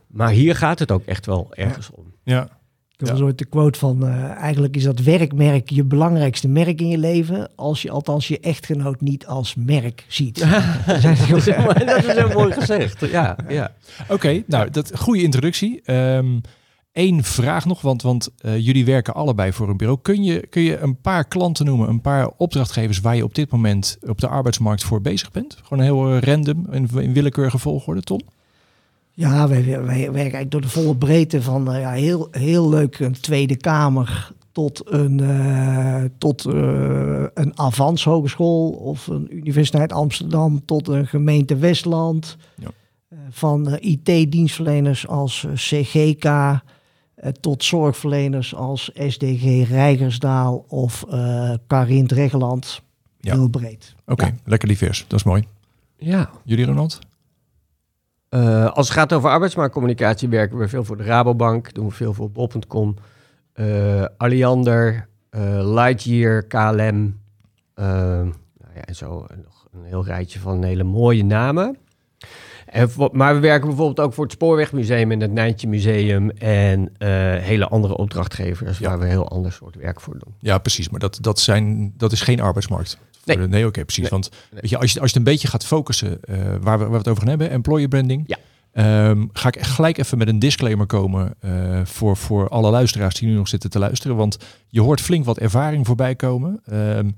Maar 0.07 0.29
hier 0.29 0.55
gaat 0.55 0.79
het 0.79 0.91
ook 0.91 1.05
echt 1.05 1.25
wel 1.25 1.47
ergens 1.53 1.91
om. 1.91 2.13
Ja. 2.23 2.49
Heb 2.97 3.17
ja. 3.17 3.23
ooit 3.23 3.37
de 3.37 3.45
quote 3.45 3.79
van, 3.79 4.03
uh, 4.03 4.29
eigenlijk 4.31 4.75
is 4.75 4.83
dat 4.83 4.99
werkmerk 4.99 5.69
je 5.69 5.83
belangrijkste 5.83 6.47
merk 6.47 6.81
in 6.81 6.87
je 6.87 6.97
leven, 6.97 7.49
als 7.55 7.81
je 7.81 7.91
althans 7.91 8.27
je 8.27 8.39
echtgenoot 8.39 9.01
niet 9.01 9.25
als 9.25 9.55
merk 9.55 10.05
ziet. 10.07 10.39
dat, 10.85 11.03
is 11.03 12.05
heel 12.05 12.29
mooi 12.33 12.51
gezegd. 12.51 13.05
Ja, 13.11 13.35
ja. 13.47 13.71
Oké, 14.01 14.13
okay, 14.13 14.43
nou, 14.47 14.69
dat 14.69 14.97
goede 14.97 15.21
introductie. 15.21 15.81
Eén 15.85 16.43
ehm, 16.93 17.21
vraag 17.21 17.65
nog, 17.65 17.81
want, 17.81 18.01
want 18.01 18.29
uh, 18.41 18.57
jullie 18.59 18.85
werken 18.85 19.13
allebei 19.13 19.53
voor 19.53 19.69
een 19.69 19.77
bureau. 19.77 19.99
Kun 20.01 20.23
je, 20.23 20.47
kun 20.47 20.61
je 20.61 20.77
een 20.77 21.01
paar 21.01 21.25
klanten 21.25 21.65
noemen, 21.65 21.89
een 21.89 22.01
paar 22.01 22.29
opdrachtgevers 22.37 22.99
waar 22.99 23.15
je 23.15 23.23
op 23.23 23.35
dit 23.35 23.51
moment 23.51 23.97
op 24.01 24.19
de 24.19 24.27
arbeidsmarkt 24.27 24.83
voor 24.83 25.01
bezig 25.01 25.31
bent? 25.31 25.57
Gewoon 25.63 25.83
heel 25.83 26.15
uh, 26.15 26.19
random, 26.19 26.67
in, 26.71 26.89
in 26.93 27.13
willekeurige 27.13 27.57
volgorde, 27.57 28.01
Tom? 28.01 28.21
Ja, 29.15 29.47
wij, 29.47 29.65
wij, 29.65 29.83
wij 29.83 29.85
werken 29.85 30.13
eigenlijk 30.13 30.51
door 30.51 30.61
de 30.61 30.69
volle 30.69 30.95
breedte 30.95 31.41
van 31.41 31.73
uh, 31.73 31.79
ja, 31.79 31.91
heel, 31.91 32.27
heel 32.31 32.69
leuk 32.69 32.99
een 32.99 33.19
Tweede 33.19 33.55
Kamer 33.55 34.33
tot 34.51 34.81
een, 34.85 35.21
uh, 35.21 36.03
tot, 36.17 36.45
uh, 36.45 37.25
een 37.33 37.57
Avans 37.57 38.03
Hogeschool 38.03 38.69
of 38.69 39.07
een 39.07 39.35
Universiteit 39.35 39.93
Amsterdam 39.93 40.65
tot 40.65 40.87
een 40.87 41.07
gemeente 41.07 41.55
Westland. 41.55 42.37
Ja. 42.55 42.69
van 43.29 43.77
IT-dienstverleners 43.79 45.07
als 45.07 45.45
CGK 45.53 46.59
tot 47.39 47.63
zorgverleners 47.63 48.55
als 48.55 48.91
SDG 49.07 49.67
Rijgersdaal 49.69 50.65
of 50.67 51.05
Karint 51.67 52.11
Reggeland. 52.11 52.81
Ja. 53.19 53.33
Heel 53.33 53.47
breed. 53.47 53.95
Oké, 54.01 54.11
okay, 54.11 54.35
lekker 54.43 54.67
divers. 54.67 55.05
Dat 55.07 55.19
is 55.19 55.25
mooi. 55.25 55.43
Ja. 55.97 56.29
Jullie 56.43 56.65
Ronald? 56.65 56.99
Uh, 58.35 58.71
als 58.71 58.87
het 58.87 58.97
gaat 58.97 59.13
over 59.13 59.29
arbeidsmarktcommunicatie 59.29 60.29
werken 60.29 60.57
we 60.57 60.67
veel 60.67 60.83
voor 60.83 60.97
de 60.97 61.03
Rabobank, 61.03 61.73
doen 61.73 61.87
we 61.87 61.93
veel 61.93 62.13
voor 62.13 62.31
Bol.com, 62.31 62.95
uh, 63.55 64.01
eh, 64.01 64.09
Alliander, 64.17 65.07
uh, 65.31 65.73
Lightyear, 65.73 66.43
KLM. 66.43 67.19
nou 67.75 68.33
ja, 68.73 68.81
en 68.81 68.95
zo 68.95 69.25
nog 69.43 69.67
een 69.73 69.83
heel 69.83 70.05
rijtje 70.05 70.39
van 70.39 70.63
hele 70.63 70.83
mooie 70.83 71.23
namen. 71.23 71.77
En, 72.65 72.89
maar 73.11 73.33
we 73.33 73.39
werken 73.39 73.67
bijvoorbeeld 73.67 73.99
ook 73.99 74.13
voor 74.13 74.23
het 74.23 74.33
Spoorwegmuseum 74.33 75.11
en 75.11 75.21
het 75.21 75.31
Nijntje 75.31 75.67
Museum 75.67 76.29
en 76.29 76.91
hele 77.41 77.67
andere 77.67 77.97
opdrachtgevers 77.97 78.79
waar 78.79 78.99
we 78.99 79.05
heel 79.05 79.29
ander 79.29 79.51
soort 79.51 79.75
werk 79.75 80.01
voor 80.01 80.13
doen. 80.13 80.33
Ja, 80.39 80.57
precies. 80.57 80.89
Maar 80.89 80.99
dat, 80.99 81.17
dat, 81.21 81.39
zijn, 81.39 81.93
dat 81.97 82.11
is 82.11 82.21
geen 82.21 82.41
arbeidsmarkt. 82.41 82.97
Nee, 83.25 83.37
nee 83.37 83.65
oké, 83.65 83.85
precies. 83.85 84.09
Want 84.09 84.29
Weet 84.49 84.69
je, 84.69 84.77
als, 84.77 84.93
je, 84.93 84.99
als 84.99 85.11
je 85.11 85.17
het 85.17 85.27
een 85.27 85.33
beetje 85.33 85.47
gaat 85.47 85.65
focussen 85.65 86.19
uh, 86.29 86.37
waar, 86.61 86.77
we, 86.77 86.83
waar 86.83 86.89
we 86.89 86.97
het 86.97 87.07
over 87.07 87.21
gaan 87.21 87.29
hebben, 87.29 87.49
employer 87.49 87.87
branding. 87.87 88.23
Ja. 88.27 88.37
Um, 89.09 89.29
ga 89.33 89.47
ik 89.47 89.61
gelijk 89.61 89.97
even 89.97 90.17
met 90.17 90.27
een 90.27 90.39
disclaimer 90.39 90.85
komen 90.85 91.35
uh, 91.45 91.81
voor, 91.83 92.17
voor 92.17 92.49
alle 92.49 92.71
luisteraars 92.71 93.15
die 93.15 93.27
nu 93.27 93.35
nog 93.35 93.47
zitten 93.47 93.69
te 93.69 93.79
luisteren. 93.79 94.15
Want 94.15 94.37
je 94.69 94.81
hoort 94.81 95.01
flink 95.01 95.25
wat 95.25 95.37
ervaring 95.37 95.85
voorbij 95.85 96.15
komen. 96.15 96.61
Um, 96.73 97.15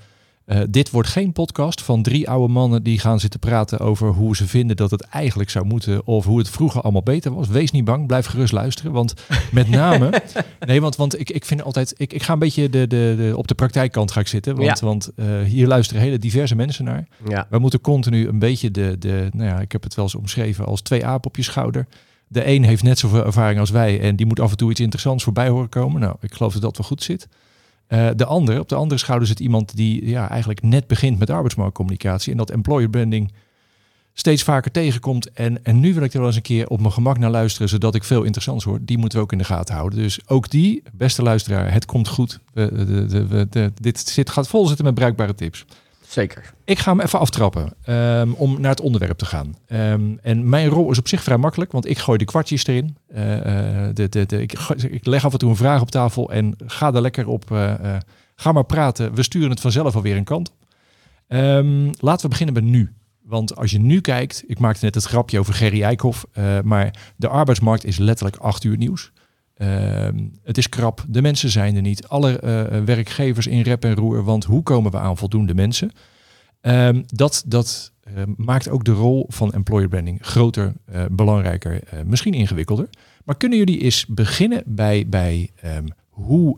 Uh, 0.47 0.59
dit 0.69 0.89
wordt 0.89 1.09
geen 1.09 1.31
podcast 1.31 1.81
van 1.81 2.01
drie 2.01 2.29
oude 2.29 2.53
mannen 2.53 2.83
die 2.83 2.99
gaan 2.99 3.19
zitten 3.19 3.39
praten 3.39 3.79
over 3.79 4.09
hoe 4.09 4.35
ze 4.35 4.47
vinden 4.47 4.75
dat 4.75 4.91
het 4.91 5.01
eigenlijk 5.01 5.49
zou 5.49 5.65
moeten 5.65 6.05
of 6.05 6.25
hoe 6.25 6.37
het 6.37 6.49
vroeger 6.49 6.81
allemaal 6.81 7.03
beter 7.03 7.33
was. 7.33 7.47
Wees 7.47 7.71
niet 7.71 7.85
bang, 7.85 8.07
blijf 8.07 8.25
gerust 8.25 8.53
luisteren. 8.53 8.91
Want 8.91 9.13
met 9.51 9.69
name, 9.69 10.21
nee, 10.59 10.81
want, 10.81 10.95
want 10.95 11.19
ik, 11.19 11.29
ik 11.29 11.45
vind 11.45 11.63
altijd, 11.63 11.93
ik, 11.97 12.13
ik 12.13 12.23
ga 12.23 12.33
een 12.33 12.39
beetje 12.39 12.69
de, 12.69 12.87
de, 12.87 13.13
de, 13.17 13.33
op 13.35 13.47
de 13.47 13.55
praktijkkant 13.55 14.11
ga 14.11 14.19
ik 14.19 14.27
zitten. 14.27 14.55
Want, 14.55 14.79
want 14.79 15.11
uh, 15.15 15.41
hier 15.41 15.67
luisteren 15.67 16.01
hele 16.01 16.19
diverse 16.19 16.55
mensen 16.55 16.85
naar. 16.85 17.07
Ja. 17.27 17.47
We 17.49 17.59
moeten 17.59 17.81
continu 17.81 18.27
een 18.27 18.39
beetje 18.39 18.71
de, 18.71 18.95
de, 18.99 19.29
nou 19.33 19.49
ja, 19.49 19.59
ik 19.59 19.71
heb 19.71 19.83
het 19.83 19.95
wel 19.95 20.05
eens 20.05 20.15
omschreven 20.15 20.65
als 20.65 20.81
twee 20.81 21.05
apen 21.05 21.29
op 21.29 21.35
je 21.35 21.43
schouder. 21.43 21.87
De 22.27 22.47
een 22.47 22.63
heeft 22.63 22.83
net 22.83 22.99
zoveel 22.99 23.25
ervaring 23.25 23.59
als 23.59 23.69
wij 23.69 23.99
en 23.99 24.15
die 24.15 24.25
moet 24.25 24.39
af 24.39 24.51
en 24.51 24.57
toe 24.57 24.71
iets 24.71 24.79
interessants 24.79 25.23
voorbij 25.23 25.49
horen 25.49 25.69
komen. 25.69 26.01
Nou, 26.01 26.15
ik 26.21 26.33
geloof 26.33 26.53
dat 26.53 26.61
dat 26.61 26.77
wel 26.77 26.87
goed 26.87 27.03
zit. 27.03 27.27
Uh, 27.89 28.09
de 28.15 28.25
andere, 28.25 28.59
op 28.59 28.69
de 28.69 28.75
andere 28.75 28.99
schouder 28.99 29.27
zit 29.27 29.39
iemand 29.39 29.75
die 29.75 30.07
ja, 30.07 30.29
eigenlijk 30.29 30.61
net 30.61 30.87
begint 30.87 31.19
met 31.19 31.29
arbeidsmarktcommunicatie 31.29 32.31
en 32.31 32.37
dat 32.37 32.49
employer 32.49 32.89
branding 32.89 33.31
steeds 34.13 34.43
vaker 34.43 34.71
tegenkomt. 34.71 35.31
En, 35.31 35.63
en 35.63 35.79
nu 35.79 35.93
wil 35.93 36.03
ik 36.03 36.13
er 36.13 36.17
wel 36.17 36.27
eens 36.27 36.35
een 36.35 36.41
keer 36.41 36.67
op 36.67 36.79
mijn 36.79 36.91
gemak 36.91 37.17
naar 37.17 37.29
luisteren, 37.29 37.69
zodat 37.69 37.95
ik 37.95 38.03
veel 38.03 38.23
interessants 38.23 38.63
hoor. 38.63 38.79
Die 38.81 38.97
moeten 38.97 39.17
we 39.17 39.23
ook 39.23 39.31
in 39.31 39.37
de 39.37 39.43
gaten 39.43 39.75
houden. 39.75 39.99
Dus 39.99 40.19
ook 40.27 40.49
die, 40.49 40.83
beste 40.93 41.21
luisteraar, 41.21 41.73
het 41.73 41.85
komt 41.85 42.07
goed. 42.07 42.39
De, 42.53 42.85
de, 43.07 43.47
de, 43.49 43.71
dit 43.81 43.99
zit, 43.99 44.29
gaat 44.29 44.47
vol 44.47 44.67
zitten 44.67 44.85
met 44.85 44.93
bruikbare 44.93 45.35
tips. 45.35 45.65
Zeker. 46.07 46.53
Ik 46.63 46.79
ga 46.79 46.91
hem 46.91 46.99
even 46.99 47.19
aftrappen 47.19 47.73
um, 47.89 48.33
om 48.33 48.61
naar 48.61 48.69
het 48.69 48.81
onderwerp 48.81 49.17
te 49.17 49.25
gaan. 49.25 49.55
Um, 49.67 50.19
en 50.21 50.49
mijn 50.49 50.67
rol 50.67 50.91
is 50.91 50.97
op 50.97 51.07
zich 51.07 51.23
vrij 51.23 51.37
makkelijk, 51.37 51.71
want 51.71 51.85
ik 51.85 51.97
gooi 51.97 52.17
de 52.17 52.25
kwartjes 52.25 52.67
erin. 52.67 52.97
Uh, 53.09 53.17
de, 53.93 54.09
de, 54.09 54.25
de, 54.25 54.41
ik, 54.41 54.53
ik, 54.89 55.05
leg 55.05 55.25
af 55.25 55.33
en 55.33 55.39
toe 55.39 55.49
een 55.49 55.55
vraag 55.55 55.81
op 55.81 55.91
tafel 55.91 56.31
en 56.31 56.55
ga 56.65 56.93
er 56.93 57.01
lekker 57.01 57.27
op. 57.27 57.51
Uh, 57.51 57.73
ga 58.35 58.51
maar 58.51 58.63
praten. 58.63 59.13
We 59.13 59.23
sturen 59.23 59.49
het 59.49 59.59
vanzelf 59.59 59.95
alweer 59.95 60.15
een 60.15 60.23
kant. 60.23 60.51
Um, 61.27 61.91
laten 61.99 62.21
we 62.21 62.27
beginnen 62.27 62.55
met 62.55 62.63
nu. 62.63 62.93
Want 63.23 63.55
als 63.55 63.71
je 63.71 63.79
nu 63.79 64.01
kijkt, 64.01 64.43
ik 64.47 64.59
maakte 64.59 64.85
net 64.85 64.95
het 64.95 65.03
grapje 65.03 65.39
over 65.39 65.53
Gerry 65.53 65.83
Eikhoff, 65.83 66.25
maar 66.63 67.13
de 67.15 67.27
arbeidsmarkt 67.27 67.85
is 67.85 67.97
letterlijk 67.97 68.35
acht 68.35 68.63
uur 68.63 68.77
nieuws. 68.77 69.11
Uh, 69.57 70.07
het 70.43 70.57
is 70.57 70.69
krap, 70.69 71.05
de 71.07 71.21
mensen 71.21 71.49
zijn 71.49 71.75
er 71.75 71.81
niet. 71.81 72.07
Alle 72.07 72.41
uh, 72.43 72.83
werkgevers 72.83 73.47
in 73.47 73.61
rep 73.61 73.83
en 73.83 73.95
roer, 73.95 74.23
want 74.23 74.43
hoe 74.43 74.63
komen 74.63 74.91
we 74.91 74.97
aan 74.97 75.17
voldoende 75.17 75.53
mensen? 75.53 75.91
Uh, 76.61 76.89
dat 77.05 77.43
dat 77.45 77.91
uh, 78.07 78.23
maakt 78.35 78.69
ook 78.69 78.83
de 78.83 78.91
rol 78.91 79.25
van 79.29 79.53
employer 79.53 79.87
branding 79.87 80.19
groter, 80.21 80.73
belangrijker, 81.11 81.83
misschien 82.05 82.33
ingewikkelder. 82.33 82.89
Maar 83.25 83.37
kunnen 83.37 83.57
jullie 83.57 83.79
eens 83.79 84.05
beginnen 84.05 84.63
bij, 84.65 85.05
bij 85.07 85.49
um, 85.65 85.85
hoe, 86.09 86.57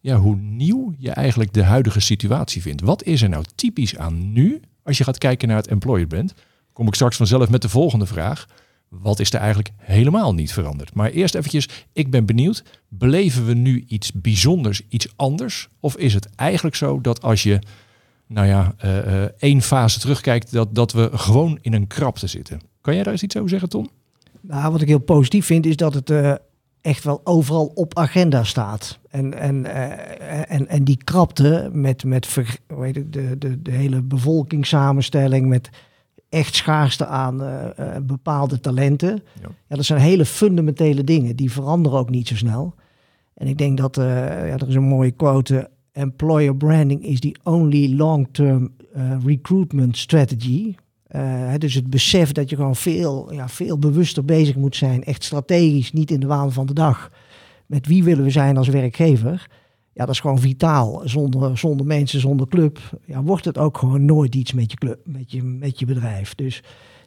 ja, 0.00 0.16
hoe 0.16 0.36
nieuw 0.36 0.94
je 0.98 1.10
eigenlijk 1.10 1.52
de 1.52 1.62
huidige 1.64 2.00
situatie 2.00 2.62
vindt? 2.62 2.82
Wat 2.82 3.04
is 3.04 3.22
er 3.22 3.28
nou 3.28 3.44
typisch 3.54 3.96
aan 3.96 4.32
nu, 4.32 4.60
als 4.82 4.98
je 4.98 5.04
gaat 5.04 5.18
kijken 5.18 5.48
naar 5.48 5.56
het 5.56 5.66
employer 5.66 6.06
brand? 6.06 6.34
Kom 6.72 6.86
ik 6.86 6.94
straks 6.94 7.16
vanzelf 7.16 7.50
met 7.50 7.62
de 7.62 7.68
volgende 7.68 8.06
vraag. 8.06 8.46
Wat 8.88 9.20
is 9.20 9.32
er 9.32 9.38
eigenlijk 9.40 9.70
helemaal 9.76 10.34
niet 10.34 10.52
veranderd? 10.52 10.94
Maar 10.94 11.10
eerst 11.10 11.34
eventjes, 11.34 11.68
ik 11.92 12.10
ben 12.10 12.26
benieuwd, 12.26 12.64
beleven 12.88 13.46
we 13.46 13.54
nu 13.54 13.84
iets 13.88 14.12
bijzonders, 14.12 14.82
iets 14.88 15.12
anders? 15.16 15.68
Of 15.80 15.96
is 15.96 16.14
het 16.14 16.28
eigenlijk 16.34 16.76
zo 16.76 17.00
dat 17.00 17.22
als 17.22 17.42
je, 17.42 17.58
nou 18.26 18.46
ja, 18.46 18.74
uh, 18.84 19.22
één 19.22 19.62
fase 19.62 20.00
terugkijkt, 20.00 20.52
dat, 20.52 20.74
dat 20.74 20.92
we 20.92 21.10
gewoon 21.12 21.58
in 21.62 21.72
een 21.72 21.86
krapte 21.86 22.26
zitten? 22.26 22.60
Kan 22.80 22.94
jij 22.94 23.02
daar 23.02 23.12
eens 23.12 23.22
iets 23.22 23.36
over 23.36 23.48
zeggen, 23.48 23.68
Tom? 23.68 23.88
Nou, 24.40 24.72
wat 24.72 24.80
ik 24.80 24.88
heel 24.88 24.98
positief 24.98 25.46
vind, 25.46 25.66
is 25.66 25.76
dat 25.76 25.94
het 25.94 26.10
uh, 26.10 26.34
echt 26.80 27.04
wel 27.04 27.20
overal 27.24 27.66
op 27.74 27.98
agenda 27.98 28.44
staat. 28.44 28.98
En, 29.10 29.38
en, 29.38 29.64
en, 30.48 30.68
en 30.68 30.84
die 30.84 30.98
krapte 31.04 31.70
met, 31.72 32.04
met 32.04 32.26
ver, 32.26 32.58
je, 32.68 33.08
de, 33.10 33.38
de, 33.38 33.62
de 33.62 33.70
hele 33.70 34.02
bevolkingssamenstelling, 34.02 35.46
met 35.46 35.70
echt 36.36 36.54
schaarste 36.54 37.06
aan 37.06 37.42
uh, 37.42 37.64
uh, 37.80 37.96
bepaalde 38.02 38.60
talenten. 38.60 39.22
Ja. 39.40 39.48
ja. 39.68 39.76
dat 39.76 39.84
zijn 39.84 40.00
hele 40.00 40.24
fundamentele 40.24 41.04
dingen. 41.04 41.36
Die 41.36 41.52
veranderen 41.52 41.98
ook 41.98 42.10
niet 42.10 42.28
zo 42.28 42.36
snel. 42.36 42.74
En 43.34 43.46
ik 43.46 43.58
denk 43.58 43.76
dat, 43.76 43.98
uh, 43.98 44.04
ja, 44.48 44.56
er 44.56 44.68
is 44.68 44.74
een 44.74 44.82
mooie 44.82 45.10
quote... 45.10 45.70
Employer 45.92 46.56
branding 46.56 47.04
is 47.04 47.20
the 47.20 47.36
only 47.42 47.94
long-term 47.94 48.72
recruitment 49.24 49.96
strategy. 49.96 50.74
dus 51.58 51.74
het 51.74 51.90
besef 51.90 52.32
dat 52.32 52.50
je 52.50 52.56
gewoon 52.56 52.76
veel, 52.76 53.32
ja, 53.32 53.48
veel 53.48 53.78
bewuster 53.78 54.24
bezig 54.24 54.54
moet 54.54 54.76
zijn. 54.76 55.04
Echt 55.04 55.24
strategisch, 55.24 55.92
niet 55.92 56.10
in 56.10 56.20
de 56.20 56.26
waan 56.26 56.52
van 56.52 56.66
de 56.66 56.72
dag. 56.72 57.10
Met 57.66 57.86
wie 57.86 58.04
willen 58.04 58.24
we 58.24 58.30
zijn 58.30 58.56
als 58.56 58.68
werkgever... 58.68 59.46
Ja, 59.96 60.04
dat 60.04 60.14
is 60.14 60.20
gewoon 60.20 60.38
vitaal. 60.38 61.00
Zonder, 61.04 61.58
zonder 61.58 61.86
mensen, 61.86 62.20
zonder 62.20 62.48
club, 62.48 62.78
ja, 63.04 63.22
wordt 63.22 63.44
het 63.44 63.58
ook 63.58 63.78
gewoon 63.78 64.04
nooit 64.04 64.34
iets 64.34 64.52
met 64.52 64.70
je, 64.70 64.76
club, 64.76 64.98
met 65.04 65.32
je, 65.32 65.42
met 65.42 65.78
je 65.78 65.86
bedrijf. 65.86 66.34
Dus 66.34 66.62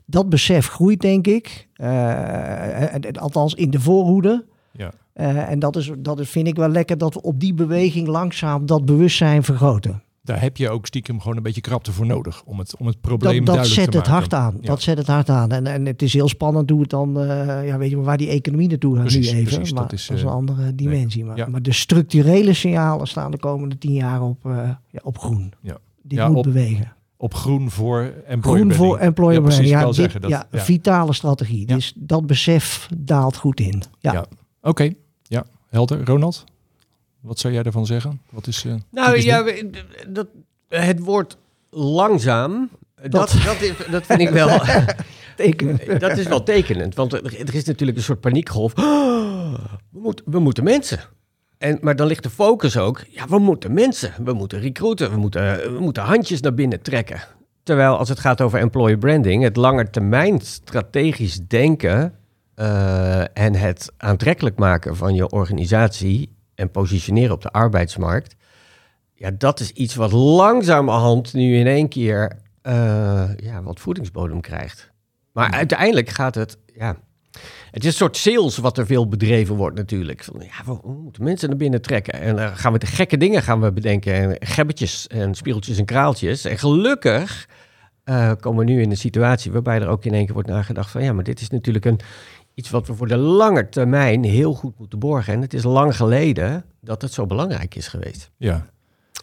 dat 0.06 0.30
besef 0.30 0.68
groeit, 0.68 1.02
denk 1.02 1.28
ik. 1.28 1.68
Uh, 1.76 3.12
althans 3.14 3.54
in 3.54 3.70
de 3.70 3.80
voorhoede. 3.80 4.46
Ja. 4.72 4.92
Uh, 5.16 5.50
en 5.50 5.60
dat, 5.60 5.76
is, 5.76 5.92
dat 6.00 6.20
is, 6.20 6.30
vind 6.30 6.48
ik 6.48 6.56
wel 6.56 6.70
lekker 6.70 6.98
dat 6.98 7.14
we 7.14 7.22
op 7.22 7.40
die 7.40 7.54
beweging 7.54 8.08
langzaam 8.08 8.66
dat 8.66 8.86
bewustzijn 8.86 9.44
vergroten. 9.44 10.04
Daar 10.30 10.42
heb 10.42 10.58
je 10.58 10.70
ook 10.70 10.86
stiekem 10.86 11.22
gewoon 11.22 11.38
een 11.38 11.44
beetje 11.44 11.62
krapte 11.62 11.92
voor 11.92 12.06
nodig 12.06 12.44
om 12.46 12.60
het, 12.60 12.78
om 12.78 12.88
het 12.88 13.02
probleem 13.02 13.38
dat, 13.38 13.46
dat 13.46 13.56
duidelijk 13.56 13.82
zet 13.82 13.92
te 13.92 13.98
het 13.98 14.08
maken. 14.08 14.20
hard 14.30 14.34
aan. 14.54 14.58
Ja. 14.62 14.68
Dat 14.68 14.82
zet 14.82 14.98
het 14.98 15.08
hard 15.08 15.30
aan. 15.30 15.52
En, 15.52 15.68
en 15.68 15.86
het 15.86 16.02
is 16.02 16.14
heel 16.14 16.28
spannend 16.28 16.70
hoe 16.70 16.82
het 16.82 16.90
dan, 16.90 17.22
uh, 17.22 17.68
ja, 17.68 17.78
weet 17.78 17.90
je 17.90 17.96
maar, 17.96 18.06
waar 18.06 18.18
die 18.18 18.28
economie 18.30 18.68
naartoe 18.68 18.94
gaat 18.96 19.04
Precies, 19.04 19.32
nu 19.32 19.38
even. 19.38 19.54
precies, 19.56 19.74
maar 19.74 19.84
dat 19.84 19.94
is, 19.94 20.08
dat 20.08 20.18
is 20.18 20.24
een 20.24 20.28
uh, 20.30 20.34
andere 20.34 20.76
dimensie. 20.76 21.26
Maar, 21.26 21.38
Ja. 21.38 21.48
maar 21.48 21.62
de 21.62 21.74
structurele 21.74 22.54
signalen 22.54 23.08
staan 23.08 23.32
de 23.32 23.38
komende 23.40 23.78
tien 23.78 23.94
jaar 23.94 24.22
op, 24.22 24.46
uh, 24.46 24.70
ja, 24.90 25.00
op 25.04 25.18
groen. 25.18 25.54
Ja. 25.62 25.78
Dit 26.04 26.28
moet 26.28 26.38
op 26.38 26.44
bewegen. 26.44 26.94
Op 27.18 27.34
groen 27.34 27.70
voor 27.72 28.14
employer 28.28 28.60
Groen 28.60 28.74
voor 28.74 28.98
employer 28.98 29.42
branding. 29.42 29.68
Ja, 29.70 29.86
dit, 29.86 29.96
zeggen 29.96 30.22
dat- 30.22 30.30
ja, 30.30 30.48
ja. 30.52 30.60
vitale 30.60 31.14
strategie. 31.14 31.66
Dus 31.66 31.94
dat 31.98 32.28
besef 32.28 32.90
daalt 32.98 33.38
goed 33.38 33.60
in. 33.60 33.84
Ja. 34.00 34.14
Ja. 34.14 34.26
Oké, 34.62 34.94
ja, 35.24 35.46
helder. 35.70 36.06
Ronald, 36.06 36.44
wat 37.22 37.40
zou 37.40 37.54
jij 37.54 37.64
daarvan 37.64 37.86
zeggen? 37.86 38.22
Wat 38.30 38.48
is, 38.48 38.66
eh, 38.66 38.74
Nou 38.92 39.22
ja, 39.22 39.54
dat, 40.08 40.28
het 40.68 41.00
woord 41.00 41.38
langzaam, 41.70 42.70
dat, 42.96 43.12
Dat. 43.12 43.32
dat, 43.32 43.62
is, 43.62 43.74
dat 43.92 44.06
vind 44.06 44.20
ik 44.20 44.30
wel... 44.30 44.50
Tekenen. 45.36 46.00
dat 46.00 46.18
is 46.18 46.28
wel 46.28 46.44
tekenend, 46.44 46.96
want 46.96 47.14
er 47.14 47.56
is 47.56 47.64
natuurlijk 47.64 47.98
een 47.98 48.04
soort 48.04 48.20
paniekgolf. 48.20 48.74
We, 49.92 50.00
moeten 50.00 50.26
we 50.28 50.40
moeten 50.40 50.64
mensen. 50.64 51.00
En, 51.58 51.78
maar 51.82 51.96
dan 51.96 52.08
ligt 52.08 52.24
de 52.24 52.30
focus 52.30 52.78
ook, 52.78 53.04
ja, 53.10 53.28
we 53.28 53.40
moeten 53.40 53.74
mensen. 53.74 54.14
We 54.24 54.34
moeten 54.34 54.60
recruiten, 54.60 55.12
we 55.12 55.18
moeten, 55.18 55.74
we 55.74 55.80
moeten 55.80 56.04
handjes 56.04 56.42
naar 56.42 56.54
binnen 56.54 56.82
trekken. 56.82 57.22
Terwijl 57.64 57.98
als 57.98 58.10
het 58.10 58.20
gaat 58.20 58.42
over 58.42 58.60
employer 58.60 58.98
branding, 58.98 59.44
het 59.44 59.56
langetermijn 59.56 60.42
strategisch 60.42 61.40
denken 61.48 62.14
eh, 62.56 63.38
en 63.38 63.56
het 63.56 63.92
aantrekkelijk 63.98 64.58
maken 64.58 64.96
van 64.96 65.14
je 65.14 65.30
organisatie 65.30 66.38
en 66.60 66.72
positioneren 66.72 67.34
op 67.34 67.42
de 67.42 67.52
arbeidsmarkt, 67.52 68.36
ja, 69.14 69.32
dat 69.32 69.60
is 69.60 69.72
iets 69.72 69.96
wat 69.96 70.12
langzamerhand 70.12 71.34
nu 71.34 71.56
in 71.56 71.68
één 71.68 71.88
keer 71.88 72.40
eh, 72.62 73.30
ja, 73.36 73.64
wat 73.64 73.80
voedingsbodem 73.80 74.42
krijgt. 74.42 74.92
Maar 75.32 75.52
uiteindelijk 75.52 76.10
gaat 76.10 76.36
het, 76.36 76.58
ja, 76.66 76.98
het 77.72 77.84
is 77.84 77.86
een 77.86 77.94
soort 77.94 78.18
sales 78.18 78.58
wat 78.58 78.78
er 78.78 78.86
veel 78.86 79.08
bedreven 79.08 79.56
wordt 79.56 79.78
natuurlijk. 79.78 80.24
Van, 80.24 80.40
ja, 80.40 80.74
we, 80.74 80.90
moeten 80.92 81.24
mensen 81.24 81.50
naar 81.50 81.58
binnen 81.58 81.82
trekken. 81.82 82.14
En 82.14 82.36
dan 82.36 82.58
gaan 82.58 82.74
we 82.74 82.80
de 82.80 82.86
gekke 82.86 83.18
dingen 83.18 83.44
gaan 83.44 83.62
we 83.62 83.72
bedenken. 83.72 84.14
En 84.14 84.48
gebbetjes 84.48 85.08
en 85.08 85.36
spiegeltjes 85.36 85.78
en 85.78 85.86
kraaltjes. 85.86 86.46
En 86.46 86.58
gelukkig 86.58 87.48
eh, 88.04 88.32
komen 88.40 88.66
we 88.66 88.72
nu 88.72 88.82
in 88.82 88.90
een 88.90 88.98
situatie 88.98 89.52
waarbij 89.52 89.82
er 89.82 89.88
ook 89.88 90.06
in 90.06 90.14
één 90.14 90.26
keer 90.26 90.34
wordt 90.34 90.50
nagedacht 90.50 90.92
van... 90.92 91.04
ja, 91.04 91.14
maar 91.14 91.24
dit 91.24 91.42
is 91.42 91.50
natuurlijk 91.50 91.86
een, 91.86 92.00
iets 92.60 92.70
wat 92.70 92.88
we 92.88 92.94
voor 92.94 93.08
de 93.08 93.18
lange 93.18 93.70
termijn 93.70 94.24
heel 94.24 94.54
goed 94.54 94.74
moeten 94.78 95.00
borgen. 95.00 95.34
En 95.34 95.42
het 95.42 95.54
is 95.54 95.64
lang 95.64 95.96
geleden 95.96 96.64
dat 96.82 97.02
het 97.02 97.14
zo 97.14 97.26
belangrijk 97.26 97.76
is 97.76 97.88
geweest. 97.88 98.32
Ja, 98.38 98.66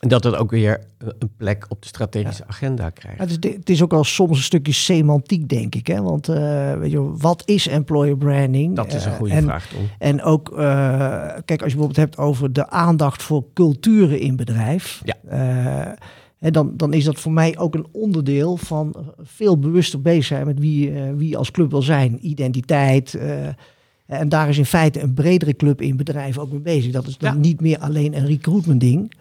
En 0.01 0.09
dat 0.09 0.25
het 0.25 0.37
ook 0.37 0.51
weer 0.51 0.81
een 0.99 1.31
plek 1.37 1.67
op 1.69 1.83
de 1.83 1.89
strategische 1.89 2.47
agenda 2.47 2.91
krijgt. 2.91 3.19
Ja, 3.19 3.25
het, 3.27 3.45
is, 3.45 3.55
het 3.55 3.71
is 3.71 3.83
ook 3.83 3.91
wel 3.91 4.05
soms 4.05 4.37
een 4.37 4.43
stukje 4.43 4.73
semantiek, 4.73 5.49
denk 5.49 5.75
ik. 5.75 5.87
Hè? 5.87 6.03
Want 6.03 6.29
eh, 6.29 6.75
weet 6.79 6.91
je, 6.91 7.17
wat 7.17 7.43
is 7.45 7.67
employer 7.69 8.17
branding? 8.17 8.77
Dat 8.77 8.93
is 8.95 9.05
een 9.05 9.11
Eh, 9.11 9.17
goede 9.17 9.33
en, 9.35 9.43
vraag, 9.43 9.67
Tom. 9.67 9.89
En 9.99 10.23
ook, 10.23 10.51
eh, 10.51 10.57
kijk, 11.45 11.63
als 11.63 11.73
je 11.73 11.77
bijvoorbeeld 11.77 11.97
hebt 11.97 12.17
over 12.19 12.53
de 12.53 12.71
aandacht 12.71 13.23
voor 13.23 13.45
culturen 13.55 14.21
in 14.21 14.37
bedrijf. 14.37 15.03
Ja. 15.05 15.15
En 16.47 16.53
dan, 16.53 16.73
dan 16.77 16.93
is 16.93 17.05
dat 17.05 17.21
voor 17.21 17.33
mij 17.33 17.59
ook 17.59 17.75
een 17.75 17.87
onderdeel 17.93 18.57
van 18.57 18.95
veel 19.23 19.59
bewuster 19.59 20.01
bezig 20.03 20.25
zijn 20.25 20.47
met 20.47 20.59
wie, 20.59 20.91
eh, 20.93 21.03
wie 21.17 21.29
je 21.29 21.37
als 21.37 21.51
club 21.51 21.71
wil 21.71 21.83
zijn. 21.83 22.19
Identiteit. 22.27 23.15
eh, 23.15 23.47
en 24.07 24.29
daar 24.29 24.49
is 24.49 24.59
in 24.59 24.65
feite 24.67 25.01
een 25.01 25.15
bredere 25.15 25.55
club 25.57 25.81
in 25.81 25.97
bedrijven 25.97 26.43
ook 26.43 26.51
mee 26.51 26.61
bezig. 26.61 26.93
Dat 26.93 27.07
is 27.07 27.19
dan 27.19 27.35
Ja. 27.35 27.39
niet 27.41 27.61
meer 27.61 27.79
alleen 27.79 28.17
een 28.17 28.27
recruitment 28.27 28.81
ding. 28.81 29.13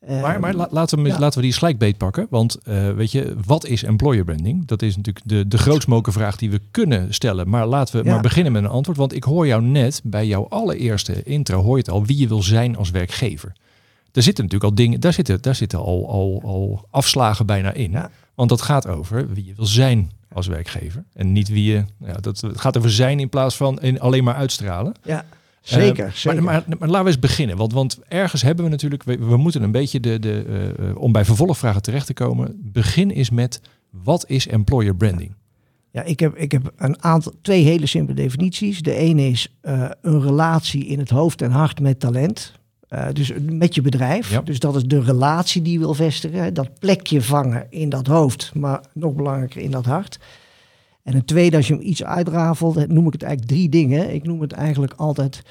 Eh, 0.00 0.22
maar, 0.22 0.40
maar 0.40 0.54
la- 0.54 0.68
laten, 0.70 1.02
we, 1.02 1.08
ja. 1.08 1.18
laten 1.18 1.38
we 1.38 1.44
die 1.44 1.54
slijkbeet 1.54 1.96
pakken. 1.96 2.26
Want 2.30 2.58
eh, 2.64 2.92
weet 2.92 3.12
je, 3.12 3.34
wat 3.46 3.66
is 3.66 3.82
employer 3.82 4.24
branding? 4.24 4.66
Dat 4.66 4.82
is 4.82 4.96
natuurlijk 4.96 5.28
de, 5.28 5.48
de 5.48 5.58
grootst 5.58 5.88
mogelijke 5.88 6.18
vraag 6.20 6.36
die 6.36 6.50
we 6.50 6.60
kunnen 6.70 7.14
stellen. 7.14 7.48
Maar 7.48 7.66
laten 7.66 7.98
we 8.00 8.04
Ja. 8.06 8.12
maar 8.12 8.22
beginnen 8.22 8.52
met 8.52 8.62
een 8.64 8.68
antwoord. 8.70 8.98
Want 8.98 9.14
ik 9.14 9.24
hoor 9.24 9.46
jou 9.46 9.62
net 9.62 10.00
bij 10.04 10.26
jouw 10.26 10.46
allereerste 10.48 11.22
intro, 11.22 11.62
hoor 11.62 11.76
je 11.76 11.82
het 11.82 11.90
al, 11.90 12.04
wie 12.04 12.18
je 12.18 12.28
wil 12.28 12.42
zijn 12.42 12.76
als 12.76 12.90
werkgever. 12.90 13.52
Daar 14.12 14.22
zitten 14.22 14.44
natuurlijk 14.44 14.70
al 14.70 14.76
dingen, 14.76 15.00
daar 15.00 15.12
zitten, 15.12 15.42
daar 15.42 15.54
zitten 15.54 15.78
al, 15.78 16.08
al, 16.08 16.42
al 16.44 16.86
afslagen 16.90 17.46
bijna 17.46 17.72
in. 17.72 17.90
Ja. 17.90 18.10
Want 18.34 18.48
dat 18.48 18.62
gaat 18.62 18.86
over 18.86 19.32
wie 19.32 19.44
je 19.44 19.54
wil 19.54 19.66
zijn 19.66 20.10
als 20.32 20.46
werkgever. 20.46 21.04
En 21.12 21.32
niet 21.32 21.48
wie 21.48 21.72
je. 21.72 21.84
Ja, 21.98 22.12
dat, 22.12 22.40
het 22.40 22.60
gaat 22.60 22.76
over 22.76 22.90
zijn 22.90 23.20
in 23.20 23.28
plaats 23.28 23.56
van 23.56 23.80
in 23.80 24.00
alleen 24.00 24.24
maar 24.24 24.34
uitstralen. 24.34 24.94
Ja, 25.02 25.24
zeker. 25.60 26.06
Eh, 26.06 26.12
zeker. 26.12 26.42
Maar, 26.42 26.62
maar, 26.66 26.76
maar 26.78 26.88
laten 26.88 27.04
we 27.04 27.10
eens 27.10 27.18
beginnen. 27.18 27.56
Want, 27.56 27.72
want 27.72 27.98
ergens 28.08 28.42
hebben 28.42 28.64
we 28.64 28.70
natuurlijk. 28.70 29.02
We, 29.02 29.18
we 29.18 29.36
moeten 29.36 29.62
een 29.62 29.72
beetje 29.72 30.00
de. 30.00 30.18
de 30.18 30.74
eh, 30.78 30.96
om 30.96 31.12
bij 31.12 31.24
vervolgvragen 31.24 31.82
terecht 31.82 32.06
te 32.06 32.14
komen. 32.14 32.60
Begin 32.62 33.10
is 33.10 33.30
met 33.30 33.60
wat 33.90 34.24
is 34.28 34.46
employer 34.46 34.96
branding? 34.96 35.34
Ja, 35.92 36.02
ik 36.02 36.20
heb, 36.20 36.36
ik 36.36 36.52
heb 36.52 36.72
een 36.76 37.02
aantal, 37.02 37.32
twee 37.42 37.62
hele 37.62 37.86
simpele 37.86 38.16
definities. 38.16 38.82
De 38.82 38.94
ene 38.94 39.28
is 39.28 39.54
eh, 39.60 39.90
een 40.02 40.22
relatie 40.22 40.86
in 40.86 40.98
het 40.98 41.10
hoofd 41.10 41.42
en 41.42 41.50
hart 41.50 41.80
met 41.80 42.00
talent. 42.00 42.59
Eh, 42.90 43.06
dus 43.12 43.32
met 43.42 43.74
je 43.74 43.80
bedrijf. 43.80 44.30
Ja. 44.30 44.40
Dus 44.40 44.58
dat 44.58 44.76
is 44.76 44.84
de 44.84 45.00
relatie 45.00 45.62
die 45.62 45.72
je 45.72 45.78
wil 45.78 45.94
vestigen. 45.94 46.54
Dat 46.54 46.78
plekje 46.78 47.22
vangen 47.22 47.66
in 47.68 47.88
dat 47.88 48.06
hoofd, 48.06 48.54
maar 48.54 48.80
nog 48.92 49.14
belangrijker 49.14 49.60
in 49.60 49.70
dat 49.70 49.84
hart. 49.84 50.18
En 51.02 51.14
een 51.14 51.24
tweede, 51.24 51.56
als 51.56 51.68
je 51.68 51.74
hem 51.74 51.82
iets 51.82 52.04
uitrafelt, 52.04 52.88
noem 52.88 53.06
ik 53.06 53.12
het 53.12 53.22
eigenlijk 53.22 53.52
drie 53.52 53.68
dingen. 53.68 54.14
Ik 54.14 54.24
noem 54.24 54.40
het 54.40 54.52
eigenlijk 54.52 54.92
altijd 54.92 55.42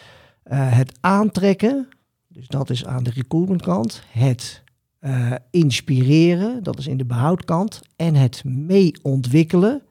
eh, 0.44 0.78
het 0.78 0.98
aantrekken. 1.00 1.88
Dus 2.28 2.48
dat 2.48 2.70
is 2.70 2.86
aan 2.86 3.04
de 3.04 3.12
recruitment 3.14 3.62
kant. 3.62 4.04
Het 4.12 4.64
eh, 5.00 5.32
inspireren, 5.52 6.64
dat 6.64 6.80
is 6.80 6.88
in 6.88 6.98
de 6.98 7.06
behoudkant. 7.06 7.82
En 7.96 8.16
het 8.16 8.44
mee 8.44 8.94
ontwikkelen. 9.02 9.82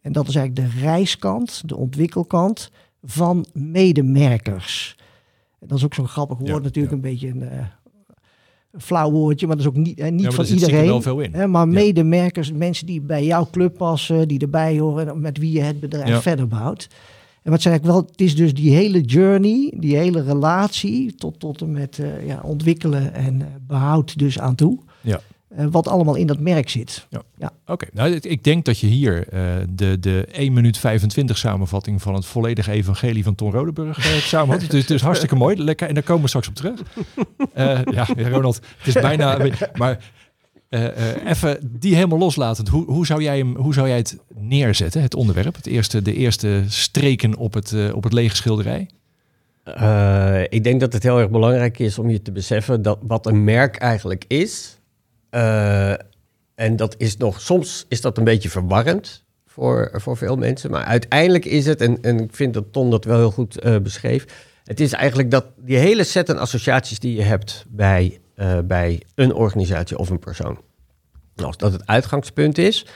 En 0.00 0.12
dat 0.12 0.28
is 0.28 0.34
eigenlijk 0.34 0.70
de 0.70 0.80
reiskant, 0.80 1.68
de 1.68 1.76
ontwikkelkant 1.76 2.70
van 3.02 3.46
medemerkers. 3.52 4.96
Dat 5.60 5.78
is 5.78 5.84
ook 5.84 5.94
zo'n 5.94 6.08
grappig 6.08 6.38
woord, 6.38 6.50
Ja, 6.50 6.58
natuurlijk 6.58 6.90
ja. 6.90 6.96
een 6.96 7.02
beetje 7.10 7.28
een, 7.28 7.42
eh, 7.42 7.58
een 8.72 8.80
flauw 8.80 9.10
woordje, 9.10 9.46
maar 9.46 9.56
dat 9.56 9.64
is 9.64 9.70
ook 9.70 9.76
niet, 9.78 9.98
eh, 9.98 10.10
niet 10.10 10.22
Ja, 10.22 10.30
van 10.30 10.44
er 10.44 10.50
iedereen. 10.50 10.86
wel 10.86 11.02
veel 11.02 11.20
in. 11.20 11.34
Hè, 11.34 11.46
maar 11.46 11.68
medemerkers, 11.68 12.52
mensen 12.52 12.86
die 12.86 13.00
bij 13.00 13.24
jouw 13.24 13.48
club 13.50 13.76
passen, 13.76 14.28
die 14.28 14.38
erbij 14.38 14.78
horen, 14.78 15.08
en 15.08 15.20
met 15.20 15.38
wie 15.38 15.52
je 15.52 15.60
het 15.60 15.80
bedrijf 15.80 16.22
verder 16.22 16.48
bouwt. 16.48 16.88
En 17.42 17.50
wat 17.50 17.62
zeg 17.62 17.74
ik 17.74 17.82
wel, 17.82 17.96
het 17.96 18.20
is 18.20 18.36
dus 18.36 18.54
die 18.54 18.74
hele 18.74 19.00
journey, 19.00 19.72
die 19.76 19.96
hele 19.96 20.22
relatie 20.22 21.14
tot, 21.14 21.40
tot 21.40 21.60
en 21.60 21.70
met 21.72 21.98
eh, 21.98 22.26
ja, 22.26 22.40
ontwikkelen 22.42 23.14
en 23.14 23.40
eh, 23.40 23.46
behoud 23.66 24.18
dus 24.18 24.38
aan 24.38 24.54
toe. 24.54 24.78
Ja. 25.00 25.20
Eh, 25.58 25.66
wat 25.70 25.88
allemaal 25.88 26.14
in 26.14 26.26
dat 26.26 26.40
merk 26.40 26.68
zit. 26.68 27.06
Oké, 27.66 27.86
nou, 27.92 28.10
ik- 28.14 28.44
denk 28.44 28.64
dat 28.64 28.78
je 28.78 28.86
hier 28.86 29.28
eh, 29.28 29.42
de, 29.70 29.98
de 29.98 30.26
1 30.32 30.52
minuut 30.52 30.78
25 30.78 31.38
samenvatting 31.38 32.02
van 32.02 32.14
het 32.14 32.26
volledige 32.26 32.70
evangelie 32.70 33.24
van 33.24 33.34
Ton 33.34 33.50
Rodeburg 33.50 33.98
eh, 33.98 34.04
samen 34.32 34.50
had. 34.50 34.62
Het 34.62 34.72
is, 34.72 34.80
het 34.80 34.90
is 34.90 35.02
hartstikke 35.02 35.34
mooi. 35.36 35.56
Lekker, 35.56 35.88
en 35.88 35.94
daar 35.94 36.02
komen 36.02 36.22
we 36.22 36.28
straks 36.28 36.48
op 36.48 36.54
terug. 36.54 36.80
Eh, 37.52 37.80
ja, 37.90 38.06
ja, 38.16 38.28
Ronald, 38.28 38.60
het 38.78 38.86
is 38.86 39.02
bijna... 39.02 39.38
Maar 39.76 40.10
eh, 40.68 40.86
eh, 40.86 41.30
even 41.30 41.58
die 41.80 41.94
helemaal 41.94 42.18
loslatend. 42.18 42.68
Hoe, 42.68 42.84
hoe, 42.84 43.06
zou 43.06 43.22
jij 43.22 43.38
hem, 43.38 43.56
hoe 43.56 43.74
zou 43.74 43.88
jij 43.88 43.96
het 43.96 44.18
neerzetten, 44.34 45.02
het 45.02 45.14
onderwerp? 45.14 45.54
Het 45.56 45.66
eerste, 45.66 46.02
de 46.02 46.14
eerste 46.14 46.62
streken 46.66 47.36
op 47.36 47.54
het, 47.54 47.92
op 47.92 48.04
het 48.04 48.12
lege 48.12 48.36
schilderij? 48.36 48.88
Eh, 49.64 50.42
ik 50.48 50.64
denk 50.64 50.80
dat 50.80 50.92
het 50.92 51.02
heel 51.02 51.18
erg 51.18 51.30
belangrijk 51.30 51.78
is 51.78 51.98
om 51.98 52.10
je 52.10 52.22
te 52.22 52.32
beseffen 52.32 52.82
dat 52.82 52.98
wat 53.02 53.26
een 53.26 53.44
merk 53.44 53.76
eigenlijk 53.76 54.24
is. 54.28 54.77
Eh, 55.30 55.92
en 56.54 56.76
dat 56.76 56.94
is 56.98 57.16
nog, 57.16 57.40
soms 57.40 57.84
is 57.88 58.00
dat 58.00 58.18
een 58.18 58.24
beetje 58.24 58.50
verwarrend 58.50 59.24
voor, 59.46 59.90
voor 59.94 60.16
veel 60.16 60.36
mensen. 60.36 60.70
Maar 60.70 60.84
uiteindelijk 60.84 61.44
is 61.44 61.66
het, 61.66 61.80
en, 61.80 62.02
en 62.02 62.20
ik 62.20 62.34
vind 62.34 62.54
dat 62.54 62.72
Ton 62.72 62.90
dat 62.90 63.04
wel 63.04 63.16
heel 63.16 63.30
goed 63.30 63.60
eh, 63.60 63.76
beschreef. 63.78 64.24
Het 64.64 64.80
is 64.80 64.92
eigenlijk 64.92 65.30
dat 65.30 65.44
die 65.56 65.76
hele 65.76 66.04
set 66.04 66.30
aan 66.30 66.38
associaties 66.38 66.98
die 66.98 67.14
je 67.14 67.22
hebt 67.22 67.64
bij, 67.68 68.20
eh, 68.34 68.58
bij 68.64 69.02
een 69.14 69.34
organisatie 69.34 69.98
of 69.98 70.10
een 70.10 70.18
persoon. 70.18 70.58
Als 71.36 71.56
dat 71.56 71.72
het 71.72 71.86
uitgangspunt 71.86 72.58
is, 72.58 72.86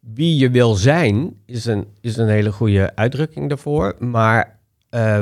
wie 0.00 0.36
je 0.36 0.50
wil 0.50 0.74
zijn, 0.74 1.36
is 1.46 1.64
een, 1.64 1.86
is 2.00 2.16
een 2.16 2.28
hele 2.28 2.52
goede 2.52 2.96
uitdrukking 2.96 3.48
daarvoor. 3.48 3.94
Maar 3.98 4.60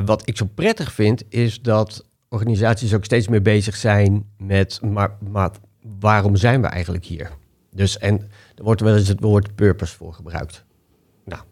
wat 0.05 0.29
ik 0.29 0.37
zo 0.37 0.49
prettig 0.55 0.93
vind, 0.93 1.23
is 1.29 1.63
dat 1.63 2.05
organisaties 2.31 2.95
ook 2.95 3.05
steeds 3.05 3.29
meer 3.29 3.43
bezig 3.43 3.77
zijn 3.77 4.25
met, 4.37 4.81
maar 4.83 5.51
waarom 5.99 6.37
zijn 6.37 6.61
we 6.63 6.67
eigenlijk 6.67 7.05
hier? 7.05 7.31
Dus, 7.75 7.99
en 7.99 8.29
er 8.57 8.63
wordt 8.65 8.81
wel 8.81 8.97
eens 8.97 9.09
het 9.09 9.21
woord 9.21 9.55
purpose 9.55 9.97
voor 9.97 10.13
gebruikt. 10.15 10.65
Nou, 11.25 11.43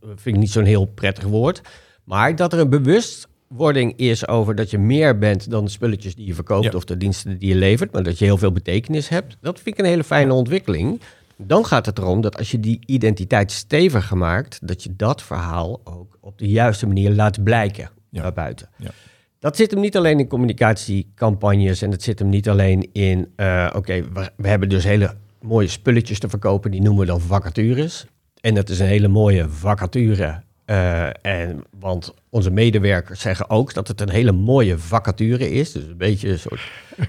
dat 0.00 0.20
vind 0.20 0.34
ik 0.34 0.40
niet 0.42 0.50
zo'n 0.50 0.64
heel 0.64 0.84
prettig 0.84 1.24
woord. 1.24 1.60
Maar 2.04 2.36
dat 2.36 2.52
er 2.52 2.58
een 2.58 2.70
bewustwording 2.70 3.96
is 3.96 4.28
over 4.28 4.54
dat 4.54 4.70
je 4.70 4.78
meer 4.78 5.18
bent 5.18 5.50
dan 5.50 5.64
de 5.64 5.70
spulletjes 5.70 6.14
die 6.14 6.26
je 6.26 6.34
verkoopt 6.34 6.64
Ja. 6.64 6.70
of 6.72 6.84
de 6.84 6.96
diensten 6.96 7.38
die 7.38 7.48
je 7.48 7.54
levert, 7.54 7.92
maar 7.92 8.02
dat 8.02 8.18
je 8.18 8.24
heel 8.24 8.38
veel 8.38 8.52
betekenis 8.52 9.08
hebt, 9.08 9.36
dat 9.40 9.60
vind 9.60 9.78
ik 9.78 9.84
een 9.84 9.90
hele 9.90 10.04
fijne 10.04 10.32
ontwikkeling. 10.32 11.00
Dan 11.36 11.64
gaat 11.66 11.86
het 11.86 11.98
erom 11.98 12.20
dat 12.20 12.38
als 12.38 12.50
je 12.50 12.60
die 12.60 12.78
identiteit 12.86 13.52
steviger 13.52 14.16
maakt, 14.16 14.58
dat 14.62 14.82
je 14.82 14.96
dat 14.96 15.22
verhaal 15.22 15.80
ook 15.84 16.18
op 16.20 16.38
de 16.38 16.48
juiste 16.48 16.86
manier 16.86 17.10
laat 17.10 17.42
blijken 17.44 17.90
Ja. 18.10 18.22
naar 18.22 18.32
buiten. 18.32 18.68
Ja. 18.76 18.90
Dat 19.38 19.56
zit 19.56 19.70
hem 19.70 19.80
niet 19.80 19.96
alleen 19.96 20.18
in 20.18 20.28
communicatiecampagnes 20.28 21.82
en 21.82 21.90
dat 21.90 22.02
zit 22.02 22.18
hem 22.18 22.28
niet 22.28 22.48
alleen 22.48 22.88
in, 22.92 23.32
eh, 23.36 23.70
oké, 23.74 24.04
we, 24.36 24.48
hebben 24.48 24.68
dus 24.68 24.84
hele 24.84 25.14
mooie 25.40 25.68
spulletjes 25.68 26.18
te 26.18 26.28
verkopen, 26.28 26.70
die 26.70 26.82
noemen 26.82 27.00
we 27.00 27.06
dan 27.06 27.20
vacatures. 27.20 28.06
En 28.40 28.54
dat 28.54 28.68
is 28.68 28.78
een 28.78 28.86
hele 28.86 29.08
mooie 29.08 29.48
vacature. 29.48 30.42
eh, 30.64 31.08
en, 31.22 31.62
want 31.78 32.14
onze 32.30 32.50
medewerkers 32.50 33.20
zeggen 33.20 33.50
ook 33.50 33.74
dat 33.74 33.88
het 33.88 34.00
een 34.00 34.10
hele 34.10 34.32
mooie 34.32 34.78
vacature 34.78 35.50
is. 35.50 35.72
Dus 35.72 35.82
een 35.82 35.96
beetje 35.96 36.28
een 36.28 36.38
soort 36.38 36.60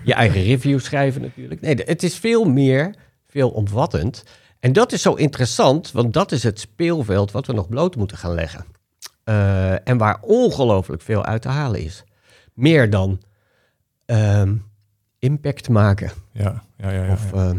je 0.03 0.13
eigen 0.13 0.43
review 0.43 0.79
schrijven 0.79 1.21
natuurlijk. 1.21 1.61
Nee, 1.61 1.75
het 1.85 2.03
is 2.03 2.15
veel 2.15 2.45
meer, 2.45 2.95
veel 3.27 3.49
omvattend. 3.49 4.23
En 4.59 4.73
dat 4.73 4.91
is 4.91 5.01
zo 5.01 5.13
interessant, 5.13 5.91
want 5.91 6.13
dat 6.13 6.31
is 6.31 6.43
het 6.43 6.59
speelveld 6.59 7.31
wat 7.31 7.47
we 7.47 7.53
nog 7.53 7.69
bloot 7.69 7.95
moeten 7.95 8.17
gaan 8.17 8.33
leggen. 8.33 8.65
Eh, 9.23 9.87
en 9.87 9.97
waar 9.97 10.17
ongelooflijk 10.21 11.01
veel 11.01 11.25
uit 11.25 11.41
te 11.41 11.47
halen 11.49 11.83
is. 11.83 12.03
Meer 12.59 12.89
dan 12.89 13.19
ehm, 14.05 14.55
impact 15.19 15.69
maken 15.69 16.11
Ja, 16.31 16.63
ja, 16.77 16.91
ja. 16.91 17.03
ja, 17.03 17.11
of 17.11 17.31
ja. 17.33 17.47
ehm, 17.47 17.57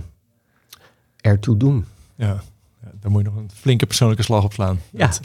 ertoe 1.20 1.56
doen. 1.56 1.84
ja. 2.14 2.42
Ja, 2.82 2.90
daar 3.00 3.10
moet 3.10 3.22
je 3.24 3.28
nog 3.30 3.38
een 3.38 3.50
flinke 3.54 3.86
persoonlijke 3.86 4.22
slag 4.22 4.44
op 4.44 4.52
slaan. 4.52 4.80
Ja. 4.90 5.06
Dat- 5.06 5.20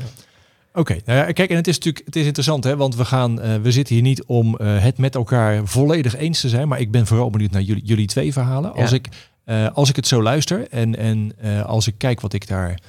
Oké, 0.74 0.98
nou 1.06 1.20
ja, 1.20 1.32
kijk, 1.32 1.50
en 1.50 1.56
het 1.56 1.68
is 1.68 1.76
natuurlijk 1.78 2.06
het 2.06 2.16
is 2.16 2.26
interessant, 2.26 2.64
hè, 2.64 2.76
want 2.78 2.96
we 2.96 3.06
gaan, 3.06 3.42
eh, 3.42 3.56
we 3.62 3.72
zitten 3.72 3.94
hier 3.96 4.04
niet 4.04 4.24
om 4.24 4.58
eh, 4.58 4.82
het 4.84 4.98
met 4.98 5.16
elkaar 5.16 5.66
volledig 5.68 6.16
eens 6.16 6.40
te 6.42 6.50
zijn, 6.50 6.68
maar 6.68 6.80
ik 6.80 6.92
ben 6.92 7.06
vooral 7.08 7.30
benieuwd 7.30 7.52
naar 7.52 7.62
jullie, 7.62 7.84
jullie 7.84 8.06
twee 8.08 8.34
verhalen. 8.34 8.72
Ja. 8.76 8.82
Als 8.82 8.92
ik, 8.92 9.08
eh, 9.44 9.68
als 9.74 9.90
ik 9.90 9.96
het 9.96 10.08
zo 10.08 10.22
luister 10.22 10.68
en, 10.70 10.96
en 10.98 11.36
als 11.66 11.88
ik 11.88 11.94
kijk 11.98 12.22
wat 12.22 12.34
ik 12.34 12.48
daar, 12.48 12.80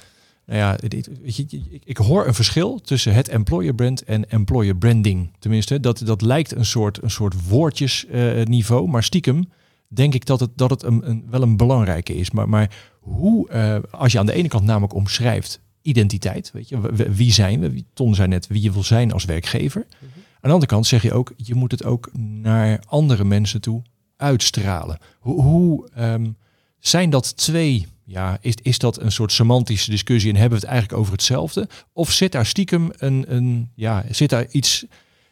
nou 0.47 0.59
ja, 0.59 0.77
ik, 0.81 1.81
ik 1.83 1.97
hoor 1.97 2.27
een 2.27 2.33
verschil 2.33 2.79
tussen 2.79 3.13
het 3.13 3.27
employer 3.27 3.75
brand 3.75 4.03
en 4.03 4.29
employer 4.29 4.75
branding. 4.75 5.31
Tenminste, 5.39 5.79
dat, 5.79 6.01
dat 6.05 6.21
lijkt 6.21 6.55
een 6.55 6.65
soort, 6.65 7.03
een 7.03 7.11
soort 7.11 7.47
woordjesniveau, 7.47 8.43
niveau, 8.43 8.87
maar 8.87 9.03
stiekem 9.03 9.49
denk 9.87 10.13
ik 10.13 10.25
dat 10.25 10.39
het, 10.39 10.49
dat 10.55 10.69
het 10.69 10.83
een, 10.83 11.09
een, 11.09 11.25
wel 11.29 11.41
een 11.41 11.57
belangrijke 11.57 12.15
is. 12.15 12.31
Maar, 12.31 12.49
maar 12.49 12.71
hoe, 12.99 13.49
eh, 13.49 13.77
als 13.91 14.11
je 14.11 14.19
aan 14.19 14.25
de 14.25 14.33
ene 14.33 14.47
kant 14.47 14.63
namelijk 14.63 14.93
omschrijft 14.93 15.61
identiteit, 15.81 16.51
weet 16.53 16.69
je, 16.69 16.79
wie 17.11 17.31
zijn 17.31 17.59
we? 17.59 17.83
Ton 17.93 18.15
zei 18.15 18.27
net 18.27 18.47
wie 18.47 18.61
je 18.61 18.71
wil 18.71 18.83
zijn 18.83 19.11
als 19.13 19.25
werkgever. 19.25 19.85
Aan 20.01 20.09
de 20.41 20.49
andere 20.49 20.65
kant 20.65 20.87
zeg 20.87 21.01
je 21.01 21.13
ook, 21.13 21.33
je 21.35 21.55
moet 21.55 21.71
het 21.71 21.83
ook 21.83 22.09
naar 22.13 22.83
andere 22.87 23.23
mensen 23.23 23.61
toe 23.61 23.81
uitstralen. 24.17 24.97
Hoe, 25.19 25.41
hoe 25.41 25.89
ehm, 25.93 26.31
zijn 26.79 27.09
dat 27.09 27.37
twee? 27.37 27.87
Ja, 28.09 28.37
is, 28.41 28.53
is 28.61 28.79
dat 28.79 29.01
een 29.01 29.11
soort 29.11 29.31
semantische 29.31 29.91
discussie 29.91 30.29
en 30.29 30.39
hebben 30.39 30.59
we 30.59 30.65
het 30.65 30.73
eigenlijk 30.73 31.01
over 31.01 31.13
hetzelfde? 31.13 31.67
Of 31.93 32.11
zit 32.11 32.31
daar 32.31 32.45
stiekem 32.45 32.91
een, 32.97 33.25
een 33.27 33.71
ja, 33.75 34.03
zit 34.11 34.29
daar 34.29 34.45
iets, 34.51 34.85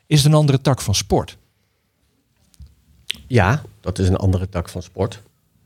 is 0.06 0.18
het 0.24 0.32
een 0.32 0.38
andere 0.38 0.62
tak 0.62 0.82
van 0.82 0.96
sport? 0.96 1.38
Ja, 3.28 3.62
dat 3.80 4.00
is 4.00 4.08
een 4.08 4.16
andere 4.16 4.50
tak 4.50 4.70
van 4.70 4.82
sport. 4.82 5.22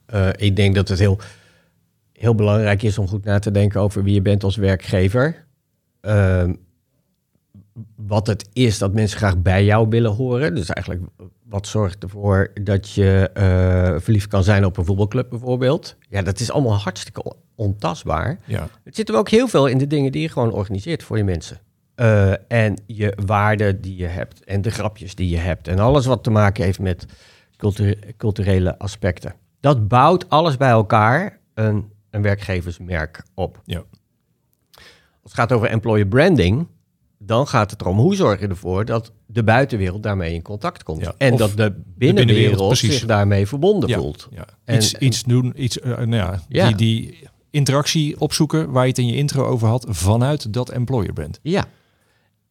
Eh, 0.05 0.29
ik 0.35 0.55
denk 0.55 0.75
dat 0.75 0.87
het 0.87 0.99
heel, 0.99 1.19
heel 2.13 2.35
belangrijk 2.35 2.83
is 2.83 2.97
om 2.97 3.07
goed 3.07 3.23
na 3.23 3.39
te 3.39 3.51
denken 3.51 3.81
over 3.81 4.03
wie 4.03 4.13
je 4.13 4.21
bent 4.21 4.43
als 4.43 4.55
werkgever. 4.55 5.45
Ehm, 6.01 6.53
wat 7.95 8.27
het 8.27 8.49
is 8.53 8.77
dat 8.77 8.93
mensen 8.93 9.17
graag 9.17 9.37
bij 9.37 9.65
jou 9.65 9.87
willen 9.89 10.11
horen. 10.11 10.55
Dus 10.55 10.69
eigenlijk 10.69 11.05
wat 11.45 11.67
zorgt 11.67 12.03
ervoor 12.03 12.51
dat 12.61 12.91
je 12.91 13.29
eh, 13.33 13.95
verliefd 13.99 14.27
kan 14.27 14.43
zijn 14.43 14.65
op 14.65 14.77
een 14.77 14.85
voetbalclub 14.85 15.29
bijvoorbeeld. 15.29 15.95
Ja, 16.09 16.21
dat 16.21 16.39
is 16.39 16.51
allemaal 16.51 16.77
hartstikke 16.77 17.23
on- 17.23 17.35
ontastbaar. 17.55 18.39
Ja, 18.45 18.67
Het 18.83 18.95
zit 18.95 19.09
er 19.09 19.15
ook 19.15 19.29
heel 19.29 19.47
veel 19.47 19.67
in 19.67 19.77
de 19.77 19.87
dingen 19.87 20.11
die 20.11 20.21
je 20.21 20.29
gewoon 20.29 20.51
organiseert 20.51 21.03
voor 21.03 21.17
je 21.17 21.23
mensen. 21.23 21.59
Eh, 21.95 22.31
en 22.51 22.81
je 22.85 23.17
waarden 23.25 23.81
die 23.81 23.95
je 23.97 24.05
hebt 24.05 24.43
en 24.43 24.61
de 24.61 24.71
grapjes 24.71 25.15
die 25.15 25.29
je 25.29 25.37
hebt 25.37 25.67
en 25.67 25.79
alles 25.79 26.05
wat 26.05 26.23
te 26.23 26.29
maken 26.29 26.63
heeft 26.63 26.79
met 26.79 27.05
cultu- 27.57 27.99
culturele 28.17 28.77
aspecten. 28.77 29.33
Dat 29.59 29.87
bouwt 29.87 30.29
alles 30.29 30.57
bij 30.57 30.69
elkaar 30.69 31.39
een, 31.53 31.91
een 32.09 32.21
werkgeversmerk 32.21 33.23
op. 33.33 33.61
ja, 33.65 33.83
Als 35.21 35.31
het 35.31 35.33
gaat 35.33 35.51
over 35.51 35.67
employer 35.69 36.07
branding, 36.07 36.67
dan 37.21 37.47
gaat 37.47 37.71
het 37.71 37.81
erom 37.81 37.97
hoe 37.97 38.15
zorg 38.15 38.39
je 38.39 38.47
ervoor 38.47 38.85
dat 38.85 39.11
de 39.25 39.43
buitenwereld 39.43 40.03
daarmee 40.03 40.33
in 40.33 40.41
contact 40.41 40.83
komt. 40.83 41.01
Ja, 41.01 41.13
en 41.17 41.37
dat 41.37 41.49
de 41.49 41.55
de 41.55 41.81
binnenwereld, 41.85 42.77
zich 42.77 43.05
daarmee 43.05 43.47
verbonden 43.47 43.89
Ja, 43.89 43.97
voelt. 43.97 44.27
Ja. 44.31 44.45
En- 44.65 44.75
iets, 44.75 44.93
en- 44.93 45.05
iets 45.05 45.23
doen, 45.23 45.53
iets, 45.63 45.79
eh, 45.79 45.97
nou 45.97 46.37
ja. 46.49 46.67
Die, 46.67 46.75
die 46.75 47.27
interactie 47.49 48.19
opzoeken 48.19 48.71
waar 48.71 48.83
je 48.83 48.89
het 48.89 48.97
in 48.97 49.07
je 49.07 49.15
intro 49.15 49.45
over 49.45 49.67
had 49.67 49.85
vanuit 49.89 50.53
dat 50.53 50.69
employer 50.69 51.13
brand. 51.13 51.39
Ja. 51.41 51.65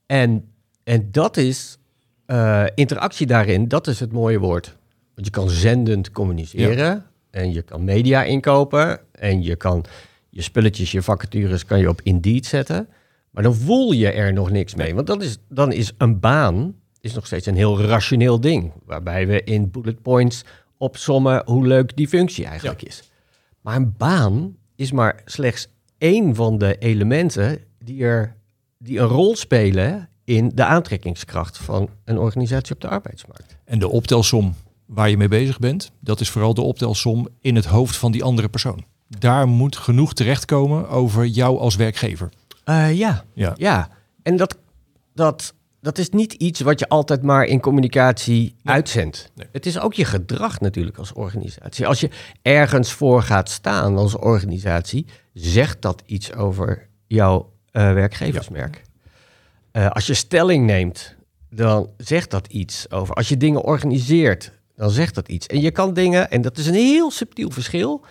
En, 0.07 0.44
en 0.85 1.09
dat 1.12 1.37
is 1.37 1.78
eh, 2.26 2.64
interactie 2.74 3.26
daarin, 3.26 3.68
dat 3.68 3.87
is 3.87 4.00
het 4.00 4.12
mooie 4.12 4.38
woord. 4.38 4.76
Want 5.14 5.26
je 5.26 5.33
kan 5.33 5.50
zendend 5.50 6.11
communiceren 6.11 7.04
en 7.31 7.52
je 7.52 7.62
kan 7.62 7.85
media 7.85 8.22
inkopen 8.24 9.00
en 9.12 9.42
je 9.42 9.57
kan 9.57 9.85
je 10.31 10.42
spulletjes, 10.42 10.92
je 10.92 11.02
vacatures 11.02 11.64
kan 11.64 11.78
je 11.78 11.88
op 11.88 12.00
Indeed 12.02 12.46
zetten. 12.46 12.88
Maar 13.38 13.46
dan 13.46 13.57
voel 13.57 13.92
je 13.92 14.11
er 14.11 14.33
nog 14.33 14.51
niks 14.51 14.74
mee. 14.74 14.94
Want 14.94 15.07
dat 15.07 15.22
is, 15.22 15.38
dan 15.48 15.72
is 15.72 15.92
een 15.98 16.20
baan 16.20 16.74
is 17.01 17.14
nog 17.14 17.27
steeds 17.27 17.46
een 17.46 17.55
heel 17.55 17.81
rationeel 17.81 18.40
ding. 18.40 18.72
Waarbij 18.85 19.27
we 19.27 19.42
in 19.42 19.70
bullet 19.70 20.03
points 20.03 20.44
opsommen 20.77 21.42
hoe 21.44 21.66
leuk 21.66 21.96
die 21.96 22.09
functie 22.09 22.46
eigenlijk 22.46 22.83
is. 22.83 23.03
Maar 23.61 23.77
een 23.77 23.94
baan 23.96 24.57
is 24.77 24.92
maar 24.92 25.22
slechts 25.24 25.68
één 25.98 26.35
van 26.35 26.59
de 26.59 26.79
elementen 26.79 27.59
die, 27.85 28.05
er, 28.05 28.37
die 28.79 28.98
een 28.98 29.07
rol 29.07 29.37
spelen 29.37 30.09
in 30.24 30.51
de 30.55 30.64
aantrekkingskracht 30.64 31.59
van 31.59 31.88
een 32.05 32.18
organisatie 32.18 32.74
op 32.74 32.81
de 32.81 32.88
arbeidsmarkt. 32.88 33.57
En 33.64 33.79
de 33.79 33.88
optelsom 33.88 34.55
waar 34.87 35.11
je 35.11 35.16
mee 35.16 35.29
bezig 35.29 35.59
bent, 35.59 35.90
dat 36.01 36.20
is 36.20 36.31
vooral 36.31 36.55
de 36.55 36.62
optelsom 36.62 37.29
in 37.40 37.57
het 37.57 37.66
hoofd 37.66 37.96
van 37.96 38.12
die 38.12 38.24
andere 38.24 38.48
persoon. 38.48 38.85
Daar 39.09 39.48
moet 39.48 39.77
genoeg 39.77 40.14
terechtkomen 40.14 40.88
over 40.88 41.27
jou 41.27 41.59
als 41.59 41.77
werkgever. 41.77 42.31
Eh, 42.68 42.98
ja, 42.98 43.24
Ja. 43.35 43.54
ja. 43.57 43.88
En 44.22 44.37
dat, 44.37 44.59
dat, 45.14 45.54
dat 45.81 45.98
is 45.98 46.11
niet 46.11 46.33
iets 46.33 46.61
wat 46.61 46.78
je 46.78 46.88
altijd 46.88 47.22
maar 47.22 47.44
in 47.44 47.61
communicatie 47.61 48.54
uitzendt. 48.64 49.31
Nee. 49.35 49.46
Het 49.52 49.66
is 49.66 49.78
ook 49.78 49.94
je 49.94 50.04
gedrag 50.04 50.61
natuurlijk 50.61 50.98
als 50.98 51.12
organisatie. 51.12 51.87
Als 51.87 52.00
je 52.00 52.11
ergens 52.42 52.92
voor 52.92 53.22
gaat 53.22 53.48
staan 53.50 53.96
als 53.96 54.16
organisatie, 54.16 55.07
zegt 55.33 55.83
dat 55.83 56.02
iets 56.07 56.35
over 56.35 56.88
jouw 57.07 57.52
eh, 57.70 57.92
werkgeversmerk. 57.92 58.83
Eh, 59.70 59.90
als 59.90 60.07
je 60.07 60.14
stelling 60.14 60.66
neemt, 60.66 61.16
dan 61.50 61.90
zegt 61.96 62.31
dat 62.31 62.46
iets 62.46 62.90
over. 62.90 63.14
Als 63.14 63.28
je 63.28 63.37
dingen 63.37 63.62
organiseert, 63.62 64.52
dan 64.76 64.90
zegt 64.90 65.14
dat 65.14 65.28
iets. 65.28 65.46
En 65.46 65.61
je 65.61 65.70
kan 65.70 65.94
dingen, 65.94 66.31
en 66.31 66.42
dat 66.42 66.59
is 66.59 66.66
een 66.66 66.74
heel 66.74 67.11
subtiel 67.11 67.50
verschil. 67.50 68.04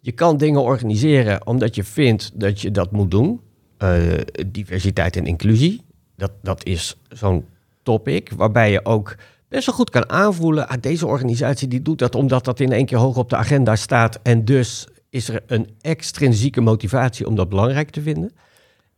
Je 0.00 0.12
kan 0.12 0.36
dingen 0.36 0.62
organiseren 0.62 1.46
omdat 1.46 1.74
je 1.74 1.84
vindt 1.84 2.30
dat 2.34 2.60
je 2.60 2.70
dat 2.70 2.92
moet 2.92 3.10
doen. 3.10 3.40
Eh, 3.82 4.18
diversiteit 4.46 5.16
en 5.16 5.26
inclusie, 5.26 5.80
dat, 6.16 6.30
dat 6.42 6.64
is 6.64 6.96
zo'n 7.08 7.44
topic 7.82 8.32
waarbij 8.36 8.70
je 8.70 8.84
ook 8.84 9.14
best 9.48 9.66
wel 9.66 9.74
goed 9.74 9.90
kan 9.90 10.10
aanvoelen. 10.10 10.68
Ah, 10.68 10.80
deze 10.80 11.06
organisatie 11.06 11.68
die 11.68 11.82
doet 11.82 11.98
dat 11.98 12.14
omdat 12.14 12.44
dat 12.44 12.60
in 12.60 12.72
één 12.72 12.86
keer 12.86 12.98
hoog 12.98 13.16
op 13.16 13.30
de 13.30 13.36
agenda 13.36 13.76
staat. 13.76 14.18
En 14.22 14.44
dus 14.44 14.86
is 15.10 15.28
er 15.28 15.42
een 15.46 15.68
extrinsieke 15.80 16.60
motivatie 16.60 17.26
om 17.26 17.34
dat 17.34 17.48
belangrijk 17.48 17.90
te 17.90 18.02
vinden. 18.02 18.32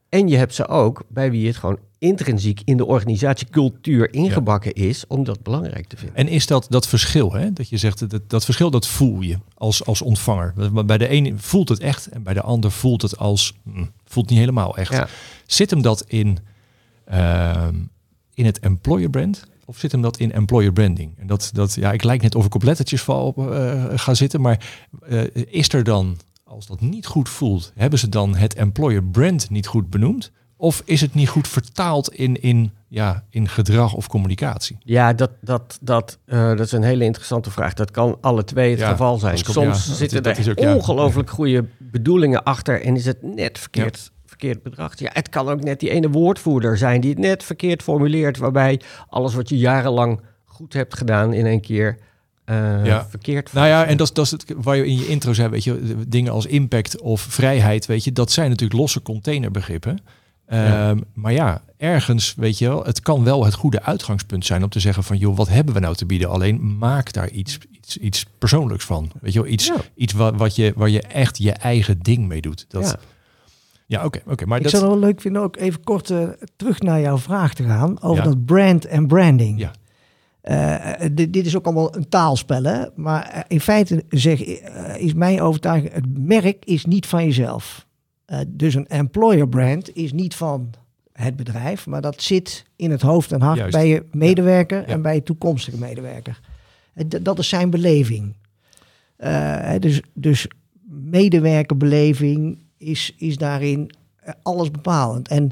En 0.09 0.29
je 0.29 0.37
hebt 0.37 0.55
ze 0.55 0.68
ook 0.68 1.05
bij 1.09 1.31
wie 1.31 1.47
het 1.47 1.57
gewoon 1.57 1.79
intrinsiek 1.99 2.61
in 2.64 2.77
de 2.77 2.85
organisatiecultuur 2.85 4.12
ingebakken 4.12 4.73
is 4.73 5.07
om 5.07 5.25
dat 5.25 5.42
belangrijk 5.42 5.87
te 5.87 5.97
vinden. 5.97 6.16
En 6.16 6.29
is 6.29 6.47
dat 6.47 6.66
dat 6.68 6.87
verschil, 6.87 7.33
hè? 7.33 7.53
dat 7.53 7.68
je 7.68 7.77
zegt, 7.77 8.11
dat, 8.11 8.23
dat 8.31 8.44
verschil 8.44 8.70
dat 8.70 8.87
voel 8.87 9.20
je 9.20 9.38
als, 9.55 9.85
als 9.85 10.03
ontvanger. 10.03 10.55
Bij 10.87 10.99
de 10.99 11.09
ene 11.09 11.33
voelt 11.37 11.68
het 11.68 11.81
echt 11.81 12.07
en 12.07 12.23
bij 12.23 12.35
de 12.35 12.42
ander 12.42 12.70
voelt 12.70 13.03
het 13.03 13.18
als, 13.18 13.55
hm, 13.62 13.85
voelt 14.14 14.31
niet 14.31 14.38
helemaal 14.38 14.77
echt. 14.77 14.92
Ja. 14.92 15.09
Zit 15.46 15.70
hem 15.70 15.83
dat 15.83 16.05
in, 16.07 16.38
ehm, 17.05 17.74
in 18.35 18.44
het 18.44 18.59
employer 18.59 19.11
brand 19.11 19.46
of 19.64 19.79
zit 19.79 19.92
hem 19.92 20.03
dat 20.03 20.18
in 20.18 20.33
employer 20.33 20.72
branding? 20.72 21.18
En 21.18 21.27
dat, 21.27 21.50
dat, 21.53 21.74
ja, 21.74 21.92
ik 21.92 22.03
lijk 22.03 22.22
net 22.22 22.35
of 22.35 22.46
ik 22.46 22.55
op 22.55 22.62
lettertjes 22.62 23.03
val 23.03 23.27
op, 23.27 23.50
eh, 23.50 23.85
ga 23.94 24.14
zitten, 24.14 24.40
maar 24.40 24.87
eh, 25.09 25.24
is 25.35 25.72
er 25.72 25.85
dan, 25.85 26.18
als 26.44 26.66
dat 26.66 26.81
niet 26.81 27.07
goed 27.07 27.29
voelt, 27.29 27.72
hebben 27.74 27.98
ze 27.98 28.09
dan 28.09 28.37
het 28.37 28.55
employer 28.55 29.05
brand 29.05 29.50
niet 29.50 29.66
goed 29.66 29.90
benoemd? 29.90 30.33
Of 30.57 30.83
is 30.85 31.01
het 31.01 31.14
niet 31.14 31.29
goed 31.29 31.49
vertaald 31.49 32.14
in, 32.14 32.43
in, 32.43 32.73
ja, 32.88 33.25
in 33.31 33.49
gedrag 33.49 33.95
of 33.95 34.07
communicatie? 34.07 34.77
Ja, 34.81 35.12
dat, 35.12 35.31
dat, 35.40 35.79
dat, 35.81 36.19
eh, 36.25 36.49
dat 36.49 36.61
is 36.61 36.73
een 36.73 36.83
hele 36.83 37.05
interessante 37.05 37.51
vraag. 37.51 37.75
Dat 37.75 37.90
kan 37.90 38.19
alle 38.21 38.45
twee 38.45 38.71
het 38.71 38.79
Ja, 38.79 38.90
geval 38.90 39.19
zijn. 39.19 39.38
Soms 39.38 39.87
ja, 39.87 39.95
zitten 39.95 40.23
dat 40.23 40.33
er 40.33 40.38
is 40.38 40.49
ook, 40.49 40.59
ja. 40.59 40.75
ongelooflijk 40.75 41.31
goede 41.31 41.64
bedoelingen 41.79 42.43
achter 42.43 42.83
en 42.83 42.97
is 42.97 43.05
het 43.05 43.23
net 43.23 43.59
verkeerd, 43.59 44.11
verkeerd 44.27 44.62
bedacht. 44.62 44.99
Ja, 44.99 45.11
het 45.12 45.29
kan 45.29 45.49
ook 45.49 45.64
net 45.64 45.81
die 45.81 45.90
ene 45.90 46.11
woordvoerder 46.11 46.79
zijn 46.79 47.01
die 47.01 47.11
het 47.11 47.19
net 47.19 47.45
verkeerd 47.45 47.83
formuleert, 47.83 48.37
waarbij 48.38 48.81
alles 49.09 49.35
wat 49.35 49.49
je 49.49 49.59
jarenlang 49.59 50.21
goed 50.45 50.73
hebt 50.73 50.97
gedaan 50.97 51.33
in 51.33 51.47
één 51.47 51.61
keer 51.61 51.99
eh, 52.45 52.85
Ja. 52.85 53.07
verkeerd 53.09 53.53
Nou 53.53 53.67
ja, 53.67 53.85
en 53.85 53.97
dat, 53.97 54.11
dat 54.14 54.25
is 54.25 54.31
het 54.31 54.45
waar 54.57 54.77
je 54.77 54.87
in 54.87 54.99
je 54.99 55.07
intro 55.07 55.33
zei, 55.33 55.49
weet 55.49 55.64
je, 55.64 56.05
dingen 56.09 56.33
als 56.33 56.47
impact 56.47 57.01
of 57.01 57.21
vrijheid, 57.21 57.87
weet 57.87 58.05
je, 58.05 58.12
dat 58.12 58.33
zijn 58.33 58.51
natuurlijk 58.51 58.81
losse 58.81 59.03
containerbegrippen. 59.03 59.99
Ja. 60.49 60.89
Ehm, 60.91 60.99
maar 61.15 61.33
ja, 61.33 61.63
ergens, 61.77 62.35
weet 62.37 62.59
je 62.59 62.69
wel, 62.69 62.85
het 62.85 63.01
kan 63.01 63.25
wel 63.25 63.45
het 63.45 63.55
goede 63.55 63.83
uitgangspunt 63.83 64.47
zijn 64.47 64.63
om 64.63 64.69
te 64.69 64.81
zeggen 64.81 65.05
van, 65.05 65.17
joh, 65.17 65.37
wat 65.37 65.49
hebben 65.49 65.75
we 65.75 65.81
nou 65.81 65.95
te 65.95 66.07
bieden? 66.07 66.29
Alleen 66.31 66.77
maak 66.79 67.13
daar 67.13 67.31
iets, 67.31 67.59
iets, 67.73 67.97
iets 67.97 68.27
persoonlijks 68.39 68.85
van. 68.85 69.11
Weet 69.21 69.33
je 69.33 69.43
wel, 69.43 69.51
iets, 69.51 69.67
Ja. 69.67 69.75
iets 69.95 70.13
wat, 70.13 70.37
wat 70.37 70.57
je, 70.57 70.73
waar 70.77 70.89
je 70.91 71.03
echt 71.03 71.39
je 71.39 71.53
eigen 71.53 71.99
ding 72.03 72.27
mee 72.29 72.41
doet. 72.41 72.65
Dat, 72.69 72.85
Ja. 72.91 72.97
ja, 73.87 74.05
oké, 74.05 74.21
oké. 74.27 74.47
maar 74.47 74.57
Ik 74.57 74.63
dat, 74.63 74.73
zou 74.73 74.85
het 74.85 74.93
wel 74.93 75.03
leuk 75.03 75.21
vinden 75.21 75.43
ook 75.43 75.57
even 75.57 75.85
kort 75.85 76.11
eh, 76.11 76.29
terug 76.57 76.81
naar 76.81 77.01
jouw 77.01 77.19
vraag 77.19 77.55
te 77.55 77.63
gaan 77.65 78.03
over 78.03 78.25
Ja. 78.25 78.31
dat 78.31 78.45
brand 78.45 78.85
en 78.87 79.07
branding. 79.07 79.59
Ja. 79.61 79.71
Eh, 80.41 81.09
dit, 81.13 81.33
dit 81.33 81.47
is 81.47 81.57
ook 81.57 81.65
allemaal 81.65 81.97
een 81.97 82.09
taalspel, 82.09 82.63
hè? 82.63 82.85
maar 82.97 83.23
eh, 83.23 83.41
in 83.49 83.61
feite 83.61 84.05
zeg, 84.09 84.41
is 84.99 85.15
mijn 85.15 85.41
overtuiging, 85.41 85.93
het 85.93 86.19
merk 86.19 86.65
is 86.65 86.85
niet 86.85 87.07
van 87.07 87.25
jezelf. 87.25 87.87
Eh, 88.25 88.39
dus 88.49 88.75
een 88.75 88.87
employer 88.87 89.49
brand 89.49 89.97
is 89.97 90.13
niet 90.13 90.35
van 90.35 90.71
het 91.13 91.37
bedrijf, 91.37 91.87
maar 91.87 92.01
dat 92.01 92.23
zit 92.23 92.65
in 92.77 92.91
het 92.91 93.03
hoofd 93.03 93.33
en 93.33 93.41
hart 93.41 93.57
Juist. 93.59 93.73
bij 93.73 93.89
je 93.89 94.05
medewerker 94.13 94.79
Ja. 94.81 94.87
en 94.87 95.03
bij 95.03 95.15
je 95.15 95.23
toekomstige 95.23 95.79
medewerker. 95.79 96.41
Eh, 96.95 97.05
d- 97.07 97.25
dat 97.25 97.39
is 97.39 97.49
zijn 97.49 97.71
beleving. 97.71 98.35
Eh, 99.17 99.75
dus, 99.81 100.01
dus 100.15 100.47
medewerkerbeleving 100.89 102.59
is, 102.79 103.15
is 103.19 103.37
daarin 103.37 103.91
alles 104.43 104.71
bepalend. 104.71 105.29
En, 105.29 105.51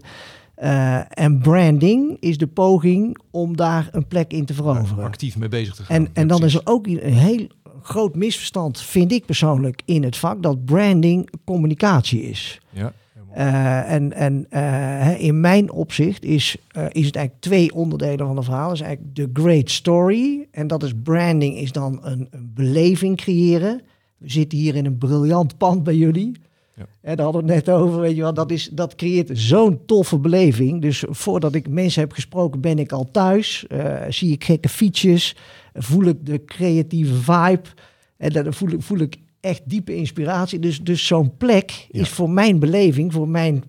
en 1.08 1.38
branding 1.38 2.16
is 2.20 2.38
de 2.38 2.46
poging 2.46 3.18
om 3.30 3.56
daar 3.56 3.88
een 3.92 4.06
plek 4.06 4.32
in 4.32 4.44
te 4.44 4.54
veroveren. 4.54 5.04
actief 5.04 5.36
mee 5.38 5.48
bezig 5.48 5.74
te 5.74 5.82
gaan. 5.84 5.96
En, 5.96 6.08
en 6.12 6.26
dan 6.28 6.44
is 6.44 6.54
er 6.54 6.60
ook 6.64 6.86
een 6.86 6.98
heel 7.12 7.46
groot 7.82 8.14
misverstand, 8.14 8.80
vind 8.80 9.12
ik 9.12 9.24
persoonlijk, 9.26 9.82
in 9.84 10.02
het 10.02 10.16
vak 10.16 10.42
dat 10.42 10.64
branding 10.64 11.30
communicatie 11.44 12.22
is. 12.22 12.60
Ja. 12.70 12.92
Eh, 13.32 13.92
en 13.92 14.12
en 14.12 14.46
eh, 14.50 15.20
in 15.20 15.40
mijn 15.40 15.70
opzicht 15.70 16.24
is, 16.24 16.56
eh, 16.68 16.84
is 16.88 17.06
het 17.06 17.16
eigenlijk 17.16 17.40
twee 17.40 17.74
onderdelen 17.74 18.26
van 18.26 18.36
het 18.36 18.44
verhaal. 18.44 18.68
Dat 18.68 18.76
is 18.76 18.80
eigenlijk 18.80 19.16
de 19.16 19.30
great 19.32 19.70
story. 19.70 20.46
En 20.50 20.66
dat 20.66 20.82
is 20.82 20.92
branding, 21.02 21.56
is 21.56 21.72
dan 21.72 21.98
een, 22.02 22.28
een 22.30 22.50
beleving 22.54 23.16
creëren. 23.16 23.80
We 24.18 24.30
zitten 24.30 24.58
hier 24.58 24.74
in 24.74 24.86
een 24.86 24.98
briljant 24.98 25.56
pand 25.56 25.84
bij 25.84 25.96
jullie. 25.96 26.32
Ja. 26.76 26.86
En 27.00 27.16
daar 27.16 27.24
hadden 27.24 27.46
we 27.46 27.52
het 27.52 27.66
net 27.66 27.74
over, 27.74 28.00
weet 28.00 28.16
je 28.16 28.22
wel. 28.22 28.34
Dat, 28.34 28.50
is, 28.50 28.68
dat 28.72 28.94
creëert 28.94 29.30
zo'n 29.32 29.80
toffe 29.86 30.18
beleving. 30.18 30.82
Dus 30.82 31.04
voordat 31.08 31.54
ik 31.54 31.68
mensen 31.68 32.00
heb 32.00 32.12
gesproken, 32.12 32.60
ben 32.60 32.78
ik 32.78 32.92
al 32.92 33.08
thuis. 33.10 33.66
Eh, 33.66 34.00
zie 34.08 34.32
ik 34.32 34.44
gekke 34.44 34.68
fietsjes. 34.68 35.36
Voel 35.74 36.04
ik 36.04 36.26
de 36.26 36.44
creatieve 36.44 37.14
vibe. 37.14 37.68
En 38.16 38.32
dan 38.32 38.54
voel 38.54 38.68
ik, 38.70 38.82
voel 38.82 38.98
ik 38.98 39.16
echt 39.40 39.62
diepe 39.64 39.94
inspiratie. 39.94 40.58
Dus, 40.58 40.80
dus 40.80 41.06
zo'n 41.06 41.36
plek 41.36 41.86
Ja. 41.90 42.00
is 42.00 42.08
voor 42.08 42.30
mijn 42.30 42.58
beleving, 42.58 43.12
voor 43.12 43.28
mijn... 43.28 43.64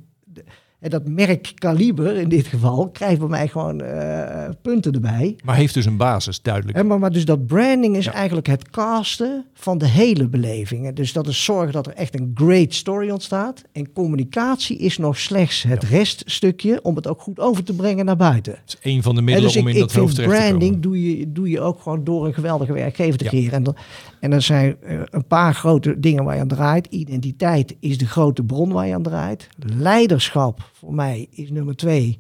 En 0.83 0.89
dat 0.89 1.07
merk 1.07 1.51
kaliber 1.55 2.15
in 2.15 2.29
dit 2.29 2.47
geval 2.47 2.89
krijgt 2.89 3.19
bij 3.19 3.27
mij 3.27 3.47
gewoon 3.47 3.81
eh, 3.81 4.49
punten 4.61 4.93
erbij. 4.93 5.35
Maar 5.43 5.55
heeft 5.55 5.73
dus 5.73 5.85
een 5.85 5.97
basis, 5.97 6.41
duidelijk. 6.41 6.77
Hè, 6.77 6.83
maar, 6.83 6.99
maar 6.99 7.11
dus 7.11 7.25
dat 7.25 7.45
branding 7.47 7.95
is 7.97 8.05
Ja. 8.05 8.13
eigenlijk 8.13 8.47
het 8.47 8.69
casten 8.69 9.45
van 9.53 9.77
de 9.77 9.87
hele 9.87 10.27
beleving. 10.27 10.85
En 10.87 10.93
Dus 10.93 11.13
dat 11.13 11.27
is 11.27 11.43
zorgen 11.43 11.73
dat 11.73 11.87
er 11.87 11.93
echt 11.93 12.19
een 12.19 12.31
great 12.35 12.73
story 12.73 13.09
ontstaat. 13.09 13.61
En 13.71 13.93
communicatie 13.93 14.77
is 14.77 14.97
nog 14.97 15.17
slechts 15.19 15.63
het 15.63 15.83
reststukje 15.83 16.79
om 16.81 16.95
het 16.95 17.07
ook 17.07 17.21
goed 17.21 17.39
over 17.39 17.63
te 17.63 17.73
brengen 17.73 18.05
naar 18.05 18.15
buiten. 18.17 18.53
Het 18.53 18.77
is 18.83 18.91
een 18.93 19.03
van 19.03 19.13
de 19.13 19.19
En 19.19 19.25
middelen 19.25 19.51
dus 19.51 19.61
om 19.61 19.67
ik, 19.67 19.73
in 19.73 19.79
dat 19.79 19.93
hoofd 19.93 20.15
terecht 20.15 20.31
te 20.33 20.37
branding 20.39 20.61
komen. 20.71 20.81
doe 20.81 21.17
je, 21.17 21.31
doe 21.31 21.49
je 21.49 21.59
ook 21.61 21.81
gewoon 21.81 22.03
door 22.03 22.25
een 22.25 22.33
geweldige 22.33 22.73
werkgever 22.73 23.17
te 23.17 23.23
Ja. 23.23 23.29
creëren. 23.29 23.53
En, 23.53 23.63
dan, 23.63 23.75
en 24.19 24.31
er 24.31 24.41
zijn 24.41 24.75
eh, 24.81 24.99
een 25.09 25.27
paar 25.27 25.53
grote 25.53 25.99
dingen 25.99 26.23
waar 26.23 26.35
je 26.35 26.41
aan 26.41 26.47
draait. 26.47 26.87
Identiteit 26.89 27.75
is 27.79 27.97
de 27.97 28.05
grote 28.07 28.43
bron 28.43 28.71
waar 28.71 28.87
je 28.87 28.93
aan 28.93 29.03
draait. 29.03 29.47
Leiderschap 29.77 30.71
voor 30.83 30.93
mij 30.93 31.27
is 31.31 31.49
nummer 31.51 31.75
twee. 31.75 32.19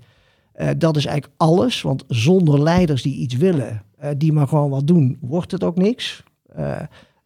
Eh, 0.53 0.69
dat 0.77 0.97
is 0.97 1.05
eigenlijk 1.05 1.35
alles. 1.37 1.81
Want 1.81 2.03
zonder 2.07 2.61
leiders 2.63 3.01
die 3.01 3.15
iets 3.15 3.35
willen, 3.35 3.83
eh, 3.97 4.09
die 4.17 4.33
maar 4.33 4.47
gewoon 4.47 4.69
wat 4.69 4.87
doen, 4.87 5.17
wordt 5.21 5.51
het 5.51 5.63
ook 5.63 5.75
niks. 5.77 6.23
Eh, 6.55 6.79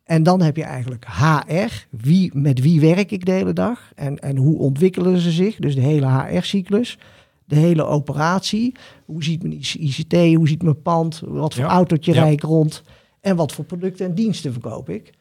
en 0.03 0.23
dan 0.23 0.41
heb 0.41 0.55
je 0.55 0.63
eigenlijk 0.63 1.05
HR. 1.07 1.85
Wie, 1.89 2.31
met 2.37 2.59
wie 2.61 2.79
werk 2.79 3.11
ik 3.11 3.25
de 3.25 3.31
hele 3.31 3.53
dag? 3.53 3.91
En, 3.95 4.19
en 4.19 4.37
hoe 4.37 4.57
ontwikkelen 4.57 5.17
ze 5.19 5.31
zich? 5.31 5.55
Dus 5.55 5.75
de 5.75 5.81
hele 5.81 6.07
HR-cyclus. 6.07 6.97
de 7.45 7.55
hele 7.55 7.83
operatie. 7.85 8.71
Hoe 9.05 9.23
ziet 9.23 9.41
mijn 9.43 9.53
ICT, 9.79 10.13
hoe 10.13 10.47
ziet 10.47 10.63
mijn 10.63 10.81
pand, 10.81 11.21
wat 11.25 11.53
voor 11.53 11.63
Ja. 11.63 11.69
autootje 11.69 12.13
Ja. 12.13 12.21
rijd 12.21 12.33
ik 12.33 12.41
rond 12.41 12.83
en 13.21 13.35
wat 13.35 13.51
voor 13.51 13.65
producten 13.65 14.05
en 14.05 14.15
diensten 14.15 14.51
verkoop 14.51 14.89
ik. 14.89 15.13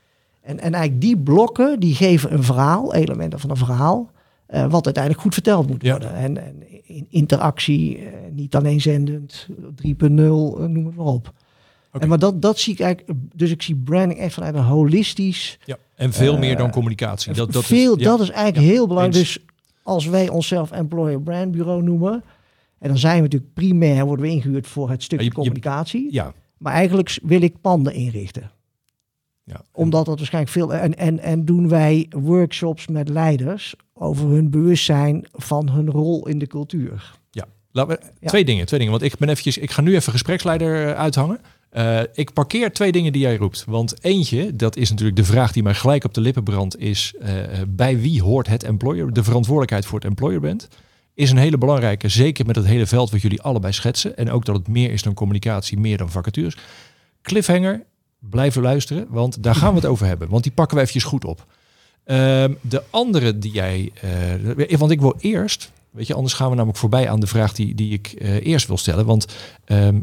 En, 0.43 0.61
en 0.61 0.73
eigenlijk 0.73 1.01
die 1.01 1.19
blokken, 1.19 1.81
die 1.81 1.95
geven 1.95 2.33
een 2.33 2.43
verhaal, 2.43 2.95
elementen 2.95 3.41
van 3.41 3.51
een 3.51 3.57
verhaal, 3.57 4.11
eh, 4.47 4.71
wat 4.71 4.85
uiteindelijk 4.85 5.23
goed 5.25 5.35
verteld 5.35 5.69
moet 5.69 5.83
Ja. 5.83 5.91
worden. 5.91 6.15
En, 6.15 6.37
en 6.45 6.63
in 6.87 7.07
interactie, 7.11 7.99
eh, 7.99 8.05
niet 8.33 8.55
alleen 8.55 8.81
zendend, 8.81 9.49
3.0, 9.75 10.59
eh, 10.61 10.65
noem 10.67 10.87
het 10.87 10.97
maar 10.97 11.07
op. 11.07 11.33
En 12.01 12.09
maar 12.09 12.19
dat, 12.19 12.43
dat 12.43 12.59
zie 12.59 12.73
ik 12.73 12.81
eigenlijk, 12.81 13.19
dus 13.35 13.51
ik 13.51 13.63
zie 13.63 13.77
branding 13.77 14.21
echt 14.21 14.35
vanuit 14.35 14.55
een 14.55 14.63
holistisch, 14.63 15.59
Ja. 15.65 15.77
En 15.95 16.13
veel 16.13 16.33
Eh, 16.35 16.39
meer 16.41 16.57
dan 16.57 16.71
communicatie. 16.71 17.33
Dat, 17.33 17.53
dat 17.53 17.65
veel, 17.65 17.95
is, 17.97 18.03
ja. 18.03 18.09
dat 18.11 18.21
is 18.21 18.31
eigenlijk 18.31 18.67
heel 18.73 18.87
belangrijk. 18.87 19.17
eens. 19.19 19.33
Dus 19.35 19.45
als 19.83 20.07
wij 20.07 20.29
onszelf 20.29 20.71
employer 20.71 21.21
brand 21.23 21.51
bureau 21.51 21.83
noemen, 21.83 22.23
en 22.79 22.89
dan 22.89 22.99
zijn 22.99 23.17
we 23.17 23.23
natuurlijk 23.23 23.53
primair, 23.55 24.05
worden 24.05 24.25
we 24.27 24.31
ingehuurd 24.31 24.67
voor 24.67 24.91
het 24.91 25.03
stukje 25.03 25.25
je- 25.25 25.33
communicatie. 25.33 26.13
ja. 26.13 26.33
Maar 26.59 26.73
eigenlijk 26.73 27.19
wil 27.23 27.43
ik 27.43 27.61
panden 27.61 27.93
inrichten. 27.95 28.51
Ja. 29.45 29.61
Omdat 29.73 30.07
dat 30.07 30.17
waarschijnlijk 30.19 30.53
veel. 30.53 30.75
En, 30.75 30.97
en, 30.97 31.19
en 31.19 31.45
doen 31.45 31.69
wij 31.69 32.07
workshops 32.11 32.87
met 32.87 33.09
leiders 33.09 33.75
over 33.99 34.29
hun 34.29 34.51
bewustzijn 34.51 35.27
van 35.33 35.69
hun 35.69 35.91
rol 35.91 36.29
in 36.29 36.39
de 36.39 36.47
cultuur. 36.47 37.15
Laten 37.77 37.97
we, 37.97 38.13
Ja. 38.21 38.29
Twee 38.29 38.45
dingen, 38.45 38.67
twee 38.67 38.79
dingen. 38.79 38.99
Want 38.99 39.13
ik 39.13 39.19
ben 39.19 39.29
eventjes, 39.29 39.59
ik 39.59 39.71
ga 39.71 39.81
nu 39.81 39.95
even 39.95 40.13
gespreksleider 40.13 40.89
eh, 40.89 40.99
uithangen. 40.99 41.41
Eh, 41.71 42.01
ik 42.13 42.33
parkeer 42.33 42.73
twee 42.73 42.93
dingen 42.93 43.13
die 43.13 43.23
jij 43.23 43.37
roept. 43.37 43.65
Want 43.67 44.05
eentje, 44.05 44.57
dat 44.57 44.77
is 44.77 44.91
natuurlijk 44.91 45.17
de 45.17 45.25
vraag 45.25 45.53
die 45.53 45.63
mij 45.63 45.75
gelijk 45.75 46.05
op 46.05 46.15
de 46.15 46.21
lippen 46.21 46.45
brandt, 46.45 46.79
is 46.79 47.15
eh, 47.21 47.35
bij 47.69 48.01
wie 48.01 48.23
hoort 48.23 48.47
het 48.47 48.63
employer, 48.63 49.13
de 49.13 49.25
verantwoordelijkheid 49.25 49.87
voor 49.87 49.99
het 49.99 50.09
employer 50.09 50.41
bent, 50.41 50.69
is 51.15 51.31
een 51.31 51.37
hele 51.37 51.59
belangrijke, 51.59 52.09
zeker 52.09 52.47
met 52.47 52.57
het 52.57 52.67
hele 52.67 52.87
veld 52.87 53.11
wat 53.11 53.23
jullie 53.23 53.43
allebei 53.43 53.73
schetsen. 53.73 54.17
En 54.17 54.31
ook 54.31 54.45
dat 54.45 54.57
het 54.57 54.69
meer 54.69 54.93
is 54.93 55.03
dan 55.03 55.15
communicatie, 55.15 55.79
meer 55.79 55.97
dan 55.97 56.11
vacatures. 56.11 56.57
Cliffhanger, 57.23 57.85
blijven 58.19 58.63
luisteren, 58.63 59.07
want 59.09 59.43
daar 59.43 59.55
gaan 59.55 59.71
we 59.71 59.77
het 59.77 59.87
over 59.87 60.07
hebben. 60.07 60.29
Want 60.29 60.43
die 60.43 60.53
pakken 60.53 60.77
we 60.77 60.83
eventjes 60.83 61.05
goed 61.05 61.25
op. 61.25 61.47
Ehm, 62.07 62.53
de 62.61 62.83
andere 62.91 63.39
die 63.39 63.53
jij, 63.53 63.91
eh, 64.01 64.79
want 64.79 64.91
ik 64.91 65.01
wil 65.01 65.15
eerst, 65.19 65.73
weet 65.91 66.07
je, 66.07 66.15
anders 66.15 66.35
gaan 66.35 66.49
we 66.49 66.55
namelijk 66.55 66.79
voorbij 66.79 67.09
aan 67.09 67.21
de 67.21 67.27
vraag 67.27 67.53
die, 67.53 67.75
die 67.75 67.93
ik 67.93 68.07
eh, 68.07 68.47
eerst 68.47 68.67
wil 68.67 68.79
stellen. 68.79 69.07
Want 69.07 69.27
ehm, 69.65 70.01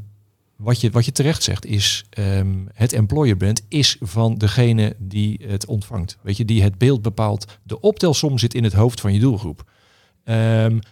wat, 0.56 0.82
je, 0.82 0.90
wat 0.90 1.06
je 1.06 1.12
terecht 1.12 1.44
zegt 1.44 1.66
is, 1.66 2.06
ehm, 2.10 2.54
het 2.74 2.94
employer 2.94 3.38
brand 3.38 3.62
is 3.68 3.98
van 4.00 4.38
degene 4.38 4.96
die 4.98 5.40
het 5.48 5.66
ontvangt. 5.66 6.18
Weet 6.22 6.38
je, 6.38 6.46
die 6.46 6.64
het 6.64 6.78
beeld 6.78 7.02
bepaalt. 7.02 7.60
De 7.64 7.80
optelsom 7.80 8.40
zit 8.40 8.54
in 8.54 8.64
het 8.64 8.74
hoofd 8.74 9.02
van 9.02 9.14
je 9.14 9.20
doelgroep. 9.20 9.72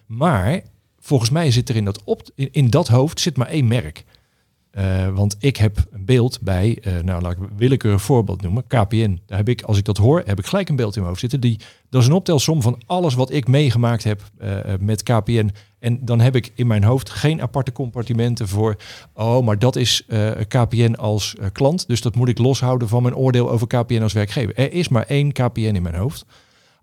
Maar 0.06 0.62
volgens 1.00 1.30
mij 1.30 1.52
zit 1.52 1.70
er 1.70 1.76
in 1.76 1.86
dat, 1.86 2.04
op, 2.04 2.30
in, 2.36 2.50
in 2.52 2.70
dat 2.70 2.88
hoofd 2.88 3.20
zit 3.20 3.38
maar 3.38 3.48
één 3.48 3.68
merk. 3.68 4.04
Eh, 4.72 5.08
want 5.14 5.36
ik 5.40 5.58
heb 5.58 5.86
een 5.92 6.06
beeld 6.06 6.42
bij, 6.42 6.78
eh, 6.82 7.00
nou 7.00 7.22
laat 7.22 7.32
ik 7.32 7.38
een 7.38 7.58
willekeurig 7.58 8.02
voorbeeld 8.02 8.42
noemen, 8.42 8.68
KPN. 8.68 9.20
Daar 9.26 9.38
heb 9.38 9.50
ik, 9.50 9.62
als 9.62 9.78
ik 9.78 9.86
dat 9.86 9.98
hoor, 9.98 10.22
heb 10.26 10.40
ik 10.40 10.46
gelijk 10.46 10.70
een 10.70 10.76
beeld 10.76 10.96
in 10.96 11.00
mijn 11.02 11.08
hoofd 11.08 11.22
zitten. 11.22 11.40
Die, 11.40 11.60
dat 11.90 12.02
is 12.02 12.08
een 12.08 12.14
optelsom 12.14 12.62
van 12.62 12.82
alles 12.86 13.14
wat 13.14 13.32
ik 13.32 13.48
meegemaakt 13.48 14.04
heb 14.04 14.22
eh, 14.38 14.58
met 14.80 15.04
KPN. 15.04 15.52
En 15.80 16.06
dan 16.06 16.20
heb 16.20 16.36
ik 16.36 16.52
in 16.56 16.68
mijn 16.68 16.84
hoofd 16.84 17.10
geen 17.10 17.42
aparte 17.42 17.72
compartimenten 17.72 18.48
voor, 18.48 18.76
oh, 19.14 19.46
maar 19.46 19.60
dat 19.60 19.76
is 19.76 20.06
KPN 20.48 20.94
als 20.94 21.36
klant. 21.52 21.88
Dus 21.88 22.02
dat 22.02 22.16
moet 22.16 22.28
ik 22.28 22.38
loshouden 22.38 22.88
van 22.88 23.02
mijn 23.04 23.16
oordeel 23.16 23.52
over 23.52 23.68
KPN 23.68 24.02
als 24.02 24.14
werkgever. 24.14 24.56
Er 24.56 24.74
is 24.74 24.88
maar 24.88 25.06
één 25.06 25.32
KPN 25.32 25.60
in 25.60 25.82
mijn 25.82 25.96
hoofd. 25.96 26.26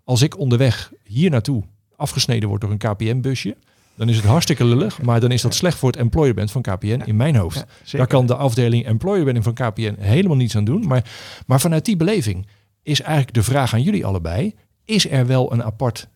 Als 0.03 0.21
ik 0.21 0.37
onderweg 0.37 0.91
hier 1.03 1.29
naartoe 1.29 1.63
afgesneden 1.95 2.49
word 2.49 2.61
door 2.61 2.71
een 2.71 2.77
KPN-busje, 2.77 3.55
dan 3.99 4.09
is 4.09 4.15
het 4.15 4.25
hartstikke 4.25 4.65
lullig, 4.65 5.01
maar 5.01 5.19
dan 5.19 5.31
is 5.31 5.41
dat 5.41 5.53
slecht 5.53 5.77
voor 5.77 5.89
het 5.89 5.99
employer 5.99 6.33
band 6.33 6.51
van 6.51 6.61
KPN 6.61 7.01
in 7.05 7.15
mijn 7.15 7.35
hoofd. 7.35 7.65
Daar 7.91 8.07
kan 8.07 8.25
de 8.25 8.35
afdeling 8.35 8.85
employer 8.85 9.21
branding 9.21 9.43
van 9.43 9.53
KPN 9.53 9.95
helemaal 9.99 10.35
niets 10.35 10.55
aan 10.55 10.63
doen. 10.63 10.87
Maar, 10.87 11.11
maar 11.45 11.59
vanuit 11.59 11.85
die 11.85 11.95
beleving 11.95 12.47
is 12.83 13.01
eigenlijk 13.01 13.33
de 13.33 13.43
vraag 13.43 13.73
aan 13.73 13.81
jullie 13.81 14.05
allebei: 14.05 14.55
is 14.85 15.09
er 15.09 15.27
wel 15.27 15.53
een 15.53 15.63
apart 15.63 16.09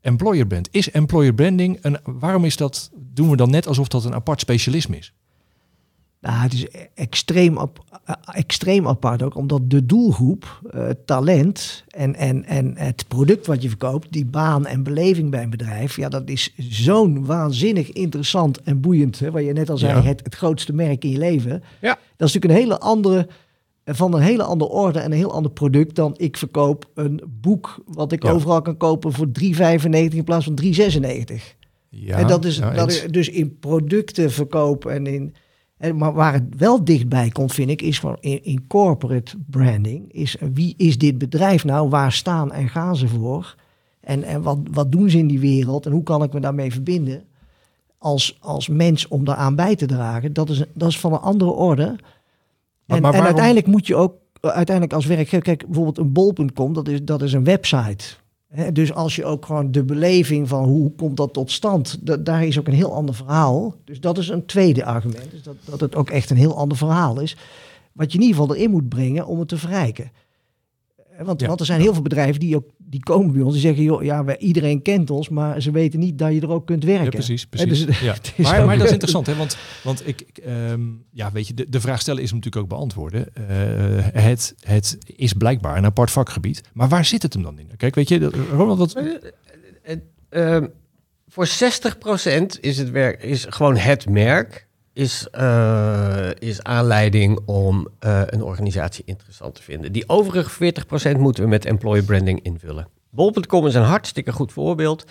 employer 0.00 0.46
brand? 0.46 0.68
Is 0.70 0.90
employer 0.90 1.34
branding 1.34 1.78
een? 1.80 1.98
Waarom 2.04 2.44
is 2.44 2.56
dat? 2.56 2.90
Doen 2.94 3.30
we 3.30 3.36
dan 3.36 3.50
net 3.50 3.66
alsof 3.66 3.88
dat 3.88 4.04
een 4.04 4.14
apart 4.14 4.40
specialisme 4.40 4.96
is? 4.96 5.12
Nou, 6.20 6.36
het 6.36 6.52
is 6.52 6.64
e- 6.64 6.68
extreem, 6.94 7.56
ap- 7.58 7.84
eh, 8.04 8.14
extreem 8.32 8.88
apart 8.88 9.22
ook, 9.22 9.34
omdat 9.34 9.70
de 9.70 9.86
doelgroep, 9.86 10.60
eh, 10.70 10.88
talent 11.04 11.84
en, 11.88 12.14
en, 12.14 12.44
en 12.44 12.72
het 12.76 13.04
product 13.08 13.46
wat 13.46 13.62
je 13.62 13.68
verkoopt, 13.68 14.12
die 14.12 14.24
baan 14.26 14.66
en 14.66 14.82
beleving 14.82 15.30
bij 15.30 15.42
een 15.42 15.50
bedrijf, 15.50 15.96
ja, 15.96 16.08
dat 16.08 16.28
is 16.28 16.54
zo'n 16.56 17.24
waanzinnig 17.26 17.92
interessant 17.92 18.62
en 18.62 18.80
boeiend, 18.80 19.18
hè, 19.18 19.30
waar 19.30 19.42
je 19.42 19.52
net 19.52 19.70
al 19.70 19.78
zei, 19.78 19.92
Ja. 19.94 20.02
het, 20.02 20.20
het 20.24 20.34
grootste 20.34 20.72
merk 20.72 21.04
in 21.04 21.10
je 21.10 21.18
leven. 21.18 21.62
Ja. 21.80 21.98
Dat 22.16 22.28
is 22.28 22.34
natuurlijk 22.34 22.52
een 22.52 22.66
hele 22.68 22.78
andere, 22.78 23.28
eh, 23.84 23.94
van 23.94 24.14
een 24.14 24.22
hele 24.22 24.42
andere 24.42 24.70
orde 24.70 24.98
en 24.98 25.10
een 25.10 25.16
heel 25.18 25.32
ander 25.32 25.50
product 25.52 25.94
dan 25.94 26.14
ik 26.16 26.36
verkoop 26.36 26.90
een 26.94 27.20
boek 27.40 27.82
wat 27.86 28.12
ik 28.12 28.22
Ja. 28.22 28.30
overal 28.30 28.62
kan 28.62 28.76
kopen 28.76 29.12
voor 29.12 29.30
3,95 29.32 30.18
in 30.18 30.24
plaats 30.24 30.44
van 30.44 30.54
3,96. 30.54 31.56
Ja, 31.88 32.16
en 32.18 32.26
dat 32.26 32.44
is, 32.44 32.56
ja, 32.56 32.70
dat 32.72 32.90
is 32.90 33.06
dus 33.10 33.28
in 33.28 33.58
producten 33.58 34.30
verkopen 34.32 34.92
en 34.92 35.06
in. 35.06 35.34
En, 35.80 35.96
maar 35.96 36.12
waar 36.12 36.32
het 36.32 36.44
wel 36.56 36.84
dichtbij 36.84 37.28
komt, 37.28 37.52
vind 37.52 37.70
ik, 37.70 37.82
is 37.82 37.98
gewoon 37.98 38.16
in, 38.20 38.44
in 38.44 38.66
corporate 38.66 39.36
branding. 39.46 40.12
Is 40.12 40.36
eh, 40.36 40.48
wie 40.52 40.74
is 40.76 40.98
dit 40.98 41.18
bedrijf 41.18 41.64
nou? 41.64 41.88
Waar 41.88 42.12
staan 42.12 42.52
en 42.52 42.68
gaan 42.68 42.96
ze 42.96 43.08
voor? 43.08 43.54
En, 44.00 44.22
en 44.22 44.42
wat, 44.42 44.58
wat 44.70 44.92
doen 44.92 45.10
ze 45.10 45.18
in 45.18 45.26
die 45.26 45.40
wereld? 45.40 45.86
En 45.86 45.92
hoe 45.92 46.02
kan 46.02 46.22
ik 46.22 46.32
me 46.32 46.40
daarmee 46.40 46.72
verbinden? 46.72 47.22
Als, 47.98 48.38
als 48.40 48.68
mens 48.68 49.08
om 49.08 49.24
daaraan 49.24 49.54
bij 49.54 49.76
te 49.76 49.86
dragen. 49.86 50.32
Dat 50.32 50.50
is, 50.50 50.64
dat 50.72 50.88
is 50.88 50.98
van 50.98 51.12
een 51.12 51.18
andere 51.18 51.50
orde. 51.50 51.82
En, 51.82 51.96
maar 52.86 52.96
en 52.96 53.02
waarom- 53.02 53.24
uiteindelijk 53.24 53.66
moet 53.66 53.86
je 53.86 53.96
ook, 53.96 54.14
eh, 54.40 54.50
uiteindelijk 54.50 54.96
als 54.96 55.06
werkgever, 55.06 55.42
kijk, 55.42 55.66
bijvoorbeeld 55.66 55.98
een 55.98 56.12
bol.com, 56.12 56.72
dat 56.72 56.88
is, 56.88 57.04
dat 57.04 57.22
is 57.22 57.32
een 57.32 57.44
website. 57.44 58.04
Dus 58.72 58.92
als 58.92 59.16
je 59.16 59.24
ook 59.24 59.46
gewoon 59.46 59.72
de 59.72 59.84
beleving 59.84 60.48
van 60.48 60.64
hoe 60.64 60.92
komt 60.92 61.16
dat 61.16 61.32
tot 61.32 61.50
stand, 61.50 61.98
da- 62.06 62.16
daar 62.16 62.44
is 62.46 62.58
ook 62.58 62.66
een 62.66 62.74
heel 62.74 62.94
ander 62.94 63.14
verhaal. 63.14 63.74
Dus 63.84 64.00
dat 64.00 64.18
is 64.18 64.28
een 64.28 64.46
tweede 64.46 64.84
argument, 64.84 65.30
dus 65.30 65.42
dat, 65.42 65.56
dat 65.64 65.80
het 65.80 65.94
ook 65.96 66.10
echt 66.10 66.30
een 66.30 66.36
heel 66.36 66.56
ander 66.56 66.76
verhaal 66.78 67.20
is. 67.20 67.36
Wat 67.92 68.12
je 68.12 68.18
in 68.18 68.24
ieder 68.24 68.40
geval 68.40 68.56
erin 68.56 68.70
moet 68.70 68.88
brengen 68.88 69.26
om 69.26 69.38
het 69.38 69.48
te 69.48 69.56
verrijken. 69.56 70.10
Eh, 71.20 71.26
Want, 71.26 71.40
Ja. 71.40 71.46
want 71.46 71.60
er 71.60 71.66
zijn 71.66 71.80
heel 71.80 71.92
veel 71.92 72.02
bedrijven 72.02 72.40
die 72.40 72.56
ook 72.56 72.70
die 72.78 73.00
komen 73.00 73.32
bij 73.32 73.42
ons 73.42 73.52
die 73.52 73.62
zeggen, 73.62 73.82
joh, 73.82 74.02
ja, 74.02 74.24
wij, 74.24 74.38
iedereen 74.38 74.82
kent 74.82 75.10
ons, 75.10 75.28
maar 75.28 75.62
ze 75.62 75.70
weten 75.70 75.98
niet 75.98 76.18
dat 76.18 76.32
je 76.32 76.40
er 76.40 76.50
ook 76.50 76.66
kunt 76.66 76.84
werken. 76.84 77.04
Ja, 77.04 77.10
precies. 77.10 77.46
Precies. 77.46 77.86
dus 77.86 78.00
ja. 78.00 78.14
Maar, 78.42 78.64
maar 78.64 78.76
dat 78.76 78.86
is 78.86 78.92
interessant, 78.92 79.26
hè? 79.26 79.36
Want, 79.36 79.56
want 79.82 80.08
ik, 80.08 80.20
ik, 80.20 80.38
ehm, 80.38 80.80
ja, 81.12 81.32
weet 81.32 81.46
je, 81.46 81.54
de, 81.54 81.68
de 81.68 81.80
vraag 81.80 82.00
stellen 82.00 82.22
is 82.22 82.32
natuurlijk 82.32 82.62
ook 82.62 82.68
beantwoorden. 82.68 83.34
Eh, 83.34 83.44
het, 84.22 84.54
het 84.60 84.98
is 85.16 85.32
blijkbaar 85.32 85.76
een 85.76 85.84
apart 85.84 86.10
vakgebied. 86.10 86.62
Maar 86.72 86.88
waar 86.88 87.04
zit 87.04 87.22
het 87.22 87.32
hem 87.32 87.42
dan 87.42 87.58
in? 87.58 87.70
Kijk, 87.76 87.94
weet 87.94 88.08
je, 88.08 88.30
Ronald, 88.52 88.78
wat, 88.78 88.94
Eh, 89.82 89.96
ehm, 90.28 90.66
voor 91.28 91.46
60% 91.46 92.60
is 92.60 92.78
het 92.78 92.90
werk 92.90 93.22
is 93.22 93.46
gewoon 93.48 93.76
het 93.76 94.08
merk. 94.08 94.68
Is, 94.92 95.28
eh, 95.30 96.30
is 96.38 96.62
aanleiding 96.62 97.40
om 97.46 97.88
eh, 97.98 98.22
een 98.26 98.42
organisatie 98.42 99.04
interessant 99.06 99.54
te 99.54 99.62
vinden. 99.62 99.92
Die 99.92 100.08
overige 100.08 100.50
40% 100.50 101.18
moeten 101.18 101.42
we 101.42 101.48
met 101.48 101.64
employer 101.64 102.04
branding 102.04 102.42
invullen. 102.42 102.88
Bol.com 103.10 103.66
is 103.66 103.74
een 103.74 103.82
hartstikke 103.82 104.32
goed 104.32 104.52
voorbeeld. 104.52 105.04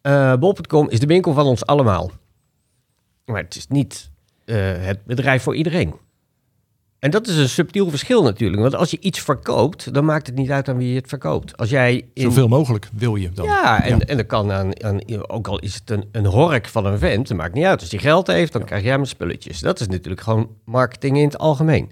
Eh, 0.00 0.36
Bol.com 0.36 0.88
is 0.88 1.00
de 1.00 1.06
winkel 1.06 1.32
van 1.32 1.46
ons 1.46 1.66
allemaal. 1.66 2.10
Maar 3.24 3.42
het 3.42 3.56
is 3.56 3.66
niet 3.66 4.10
het 4.44 5.04
bedrijf 5.04 5.42
voor 5.42 5.56
iedereen. 5.56 5.94
En 7.02 7.10
dat 7.10 7.28
is 7.28 7.36
een 7.36 7.48
subtiel 7.48 7.90
verschil 7.90 8.22
natuurlijk. 8.22 8.62
Want 8.62 8.74
als 8.74 8.90
je 8.90 9.00
iets 9.00 9.20
verkoopt, 9.20 9.94
dan 9.94 10.04
maakt 10.04 10.26
het 10.26 10.36
niet 10.36 10.50
uit 10.50 10.68
aan 10.68 10.76
wie 10.76 10.88
je 10.88 10.94
het 10.94 11.08
verkoopt. 11.08 11.56
Als 11.56 11.70
jij 11.70 12.04
in 12.14 12.22
zoveel 12.22 12.48
mogelijk 12.48 12.88
wil 12.92 13.16
je 13.16 13.30
dan? 13.32 13.44
ja, 13.44 13.82
en, 13.84 13.98
Ja. 13.98 14.04
en 14.04 14.16
dat 14.16 14.26
kan 14.26 14.52
aan, 14.52 14.82
aan, 14.84 15.00
ook 15.28 15.48
al 15.48 15.58
is 15.58 15.74
het 15.74 15.90
een, 15.90 16.04
een 16.12 16.26
hork 16.26 16.68
van 16.68 16.86
een 16.86 16.98
vent, 16.98 17.28
dat 17.28 17.36
maakt 17.36 17.54
niet 17.54 17.64
uit. 17.64 17.80
Als 17.80 17.90
hij 17.90 18.00
geld 18.00 18.26
heeft, 18.26 18.52
dan 18.52 18.64
krijg 18.64 18.82
jij 18.82 18.92
hem 18.92 19.04
spulletjes. 19.04 19.60
Dat 19.60 19.80
is 19.80 19.88
natuurlijk 19.88 20.22
gewoon 20.22 20.48
marketing 20.64 21.16
in 21.18 21.24
het 21.24 21.38
algemeen. 21.38 21.90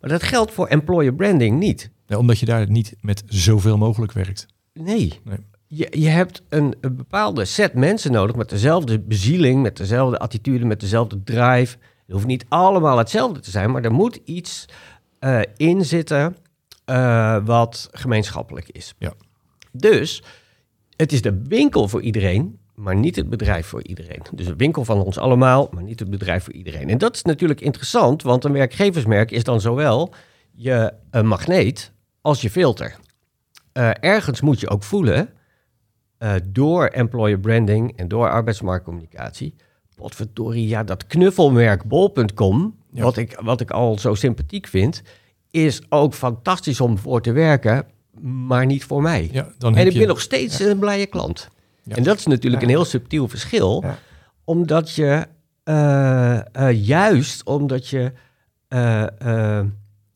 Maar 0.00 0.10
dat 0.10 0.22
geldt 0.22 0.52
voor 0.52 0.66
employer 0.66 1.14
branding 1.14 1.58
niet. 1.58 1.90
Ja, 2.06 2.16
omdat 2.16 2.38
je 2.38 2.46
daar 2.46 2.70
niet 2.70 2.94
met 3.00 3.22
zoveel 3.26 3.76
mogelijk 3.78 4.12
werkt. 4.12 4.46
Nee. 4.72 5.20
Nee. 5.24 5.38
Je, 5.66 5.86
je 5.90 6.08
hebt 6.08 6.42
een, 6.48 6.74
een 6.80 6.96
bepaalde 6.96 7.44
set 7.44 7.74
mensen 7.74 8.12
nodig 8.12 8.36
met 8.36 8.48
dezelfde 8.50 9.00
bezieling, 9.00 9.62
met 9.62 9.76
dezelfde 9.76 10.18
attitude, 10.18 10.64
met 10.64 10.80
dezelfde 10.80 11.22
drive. 11.24 11.76
Het 12.08 12.16
hoeft 12.16 12.28
niet 12.28 12.44
allemaal 12.48 12.98
hetzelfde 12.98 13.40
te 13.40 13.50
zijn, 13.50 13.70
maar 13.70 13.84
er 13.84 13.92
moet 13.92 14.20
iets 14.24 14.64
eh, 15.18 15.40
in 15.56 15.84
zitten 15.84 16.36
eh, 16.84 17.38
wat 17.44 17.88
gemeenschappelijk 17.92 18.68
is. 18.68 18.94
Ja. 18.98 19.12
Dus 19.72 20.22
het 20.96 21.12
is 21.12 21.22
de 21.22 21.42
winkel 21.48 21.88
voor 21.88 22.02
iedereen, 22.02 22.58
maar 22.74 22.96
niet 22.96 23.16
het 23.16 23.28
bedrijf 23.28 23.66
voor 23.66 23.82
iedereen. 23.82 24.22
Dus 24.32 24.46
een 24.46 24.56
winkel 24.56 24.84
van 24.84 25.02
ons 25.02 25.18
allemaal, 25.18 25.68
maar 25.72 25.82
niet 25.82 25.98
het 25.98 26.10
bedrijf 26.10 26.44
voor 26.44 26.52
iedereen. 26.52 26.88
En 26.88 26.98
dat 26.98 27.14
is 27.14 27.22
natuurlijk 27.22 27.60
interessant, 27.60 28.22
want 28.22 28.44
een 28.44 28.52
werkgeversmerk 28.52 29.30
is 29.30 29.44
dan 29.44 29.60
zowel 29.60 30.14
je 30.54 30.92
een 31.10 31.26
magneet 31.26 31.92
als 32.20 32.40
je 32.40 32.50
filter. 32.50 32.96
Eh, 33.72 33.90
ergens 34.00 34.40
moet 34.40 34.60
je 34.60 34.68
ook 34.68 34.82
voelen 34.82 35.28
uh, 36.18 36.34
door 36.44 36.86
employer 36.86 37.38
branding 37.38 37.96
en 37.96 38.08
door 38.08 38.30
arbeidsmarktcommunicatie, 38.30 39.54
potverdorie, 39.98 40.68
ja, 40.68 40.84
dat 40.84 41.06
knuffelmerk 41.06 41.84
bol.com, 41.84 42.74
wat, 42.90 43.16
ik, 43.16 43.38
wat 43.42 43.60
ik 43.60 43.70
al 43.70 43.98
zo 43.98 44.14
sympathiek 44.14 44.66
vind, 44.66 45.02
is 45.50 45.80
ook 45.88 46.14
fantastisch 46.14 46.80
om 46.80 46.98
voor 46.98 47.22
te 47.22 47.32
werken, 47.32 47.86
maar 48.20 48.66
niet 48.66 48.84
voor 48.84 49.02
mij. 49.02 49.28
Ja, 49.32 49.48
dan 49.58 49.76
en 49.76 49.86
ik 49.86 49.98
ben 49.98 50.08
nog 50.08 50.20
steeds 50.20 50.60
een 50.60 50.78
blije 50.78 51.06
klant. 51.06 51.48
En 51.88 52.02
dat 52.02 52.18
is 52.18 52.26
natuurlijk 52.26 52.62
een 52.62 52.68
heel 52.68 52.84
subtiel 52.84 53.28
verschil, 53.28 53.84
omdat 54.44 54.90
je 54.90 55.26
uh, 55.64 56.40
uh, 56.52 56.86
juist 56.86 57.44
omdat 57.44 57.88
je 57.88 58.12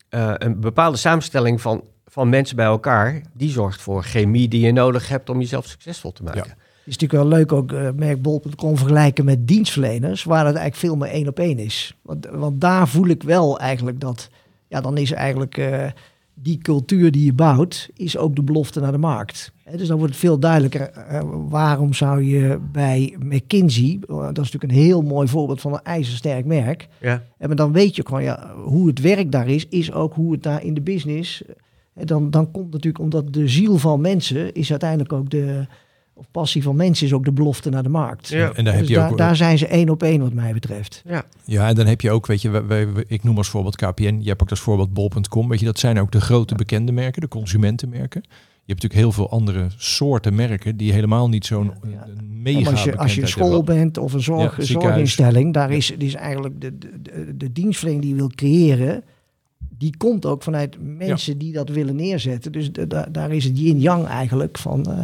een 0.09 0.59
bepaalde 0.59 0.97
samenstelling 0.97 1.61
van 1.61 1.83
van 2.13 2.29
mensen 2.29 2.55
bij 2.55 2.65
elkaar, 2.65 3.21
die 3.33 3.49
zorgt 3.49 3.81
voor 3.81 4.03
chemie 4.03 4.47
die 4.47 4.65
je 4.65 4.71
nodig 4.71 5.07
hebt 5.07 5.29
om 5.29 5.39
jezelf 5.39 5.65
succesvol 5.65 6.11
te 6.11 6.23
maken. 6.23 6.57
Is 6.85 6.97
natuurlijk 6.97 7.29
wel 7.29 7.37
leuk 7.37 7.51
ook 7.51 7.71
uh, 7.71 7.89
merk 7.95 8.21
Bol.com 8.21 8.77
vergelijken 8.77 9.25
met 9.25 9.47
dienstverleners, 9.47 10.23
waar 10.23 10.45
het 10.45 10.55
eigenlijk 10.55 10.75
veel 10.75 10.95
meer 10.95 11.09
één 11.09 11.27
op 11.27 11.39
één 11.39 11.59
is. 11.59 11.97
Want, 12.01 12.25
want 12.31 12.61
daar 12.61 12.87
voel 12.87 13.07
ik 13.07 13.23
wel 13.23 13.59
eigenlijk 13.59 13.99
dat, 13.99 14.29
ja, 14.67 14.81
dan 14.81 14.97
is 14.97 15.11
eigenlijk 15.11 15.57
uh, 15.57 15.85
die 16.33 16.57
cultuur 16.57 17.11
die 17.11 17.25
je 17.25 17.33
bouwt, 17.33 17.89
is 17.93 18.17
ook 18.17 18.35
de 18.35 18.43
belofte 18.43 18.79
naar 18.79 18.91
de 18.91 18.97
markt. 18.97 19.51
dus 19.77 19.87
dan 19.87 19.97
wordt 19.97 20.13
het 20.13 20.21
veel 20.21 20.39
duidelijker, 20.39 20.91
uh, 21.11 21.21
waarom 21.49 21.93
zou 21.93 22.23
je 22.23 22.59
bij 22.71 23.15
McKinsey, 23.19 23.99
dat 24.07 24.29
is 24.29 24.51
natuurlijk 24.51 24.63
een 24.63 24.79
heel 24.79 25.01
mooi 25.01 25.27
voorbeeld 25.27 25.61
van 25.61 25.73
een 25.73 25.83
ijzersterk 25.83 26.45
merk, 26.45 26.87
ja. 26.99 27.23
en 27.37 27.47
maar 27.47 27.55
dan 27.55 27.71
weet 27.71 27.95
je 27.95 28.05
gewoon, 28.05 28.23
ja, 28.23 28.53
hoe 28.65 28.87
het 28.87 28.99
werk 28.99 29.31
daar 29.31 29.47
is, 29.47 29.67
is 29.67 29.91
ook 29.91 30.13
hoe 30.13 30.31
het 30.31 30.43
daar 30.43 30.63
in 30.63 30.73
de 30.73 30.81
business 30.81 31.43
dan, 31.93 32.29
dan 32.29 32.51
komt 32.51 32.71
natuurlijk, 32.71 33.03
omdat 33.03 33.33
de 33.33 33.47
ziel 33.47 33.77
van 33.77 34.01
mensen 34.01 34.53
is 34.53 34.71
uiteindelijk 34.71 35.13
ook 35.13 35.29
de, 35.29 35.65
of 36.13 36.25
passie 36.31 36.63
van 36.63 36.75
mensen 36.75 37.05
is 37.05 37.13
ook 37.13 37.25
de 37.25 37.31
belofte 37.31 37.69
naar 37.69 37.83
de 37.83 37.89
markt. 37.89 38.27
Ja. 38.27 38.53
En 38.53 38.63
daar, 38.63 38.73
heb 38.73 38.87
dus 38.87 38.95
je 38.95 38.99
ook, 38.99 39.17
daar 39.17 39.35
zijn 39.35 39.57
ze 39.57 39.67
één 39.67 39.89
op 39.89 40.03
één 40.03 40.21
wat 40.21 40.33
mij 40.33 40.53
betreft. 40.53 41.03
Ja. 41.07 41.23
ja, 41.45 41.67
en 41.67 41.75
dan 41.75 41.85
heb 41.85 42.01
je 42.01 42.11
ook, 42.11 42.27
weet 42.27 42.41
je, 42.41 42.65
wij, 42.65 42.87
ik 43.07 43.23
noem 43.23 43.37
als 43.37 43.49
voorbeeld 43.49 43.75
KPN, 43.75 44.17
je 44.19 44.29
hebt 44.29 44.41
ook 44.41 44.49
als 44.49 44.59
voorbeeld 44.59 44.93
bol.com, 44.93 45.49
weet 45.49 45.59
je, 45.59 45.65
dat 45.65 45.79
zijn 45.79 45.99
ook 45.99 46.11
de 46.11 46.21
grote 46.21 46.55
bekende 46.55 46.91
merken, 46.91 47.21
de 47.21 47.27
consumentenmerken. 47.27 48.21
Je 48.65 48.73
hebt 48.73 48.83
natuurlijk 48.83 48.93
heel 48.93 49.11
veel 49.11 49.37
andere 49.37 49.67
soorten 49.77 50.35
merken 50.35 50.77
die 50.77 50.93
helemaal 50.93 51.29
niet 51.29 51.45
zo'n 51.45 51.73
ja. 51.89 52.07
mega 52.29 52.69
als 52.69 52.83
je, 52.83 52.97
als 52.97 53.15
je 53.15 53.27
school 53.27 53.63
bent 53.63 53.97
of 53.97 54.13
een 54.13 54.21
zorg, 54.21 54.55
zorginstelling, 54.59 55.53
daar 55.53 55.71
is, 55.71 55.91
is 55.91 56.13
eigenlijk 56.13 56.61
de, 56.61 56.77
de, 56.77 57.01
de, 57.01 57.37
de 57.37 57.51
dienstverlening 57.51 58.03
die 58.03 58.13
je 58.13 58.19
wil 58.19 58.31
creëren, 58.35 59.03
die 59.77 59.97
komt 59.97 60.25
ook 60.25 60.43
vanuit 60.43 60.77
mensen 60.79 61.37
die 61.37 61.53
dat 61.53 61.69
willen 61.69 61.95
neerzetten. 61.95 62.51
Dus 62.51 62.69
daar 63.11 63.31
is 63.31 63.43
het 63.43 63.59
yin-yang 63.59 64.05
eigenlijk 64.05 64.57
van. 64.57 64.85
Uh, 64.89 64.99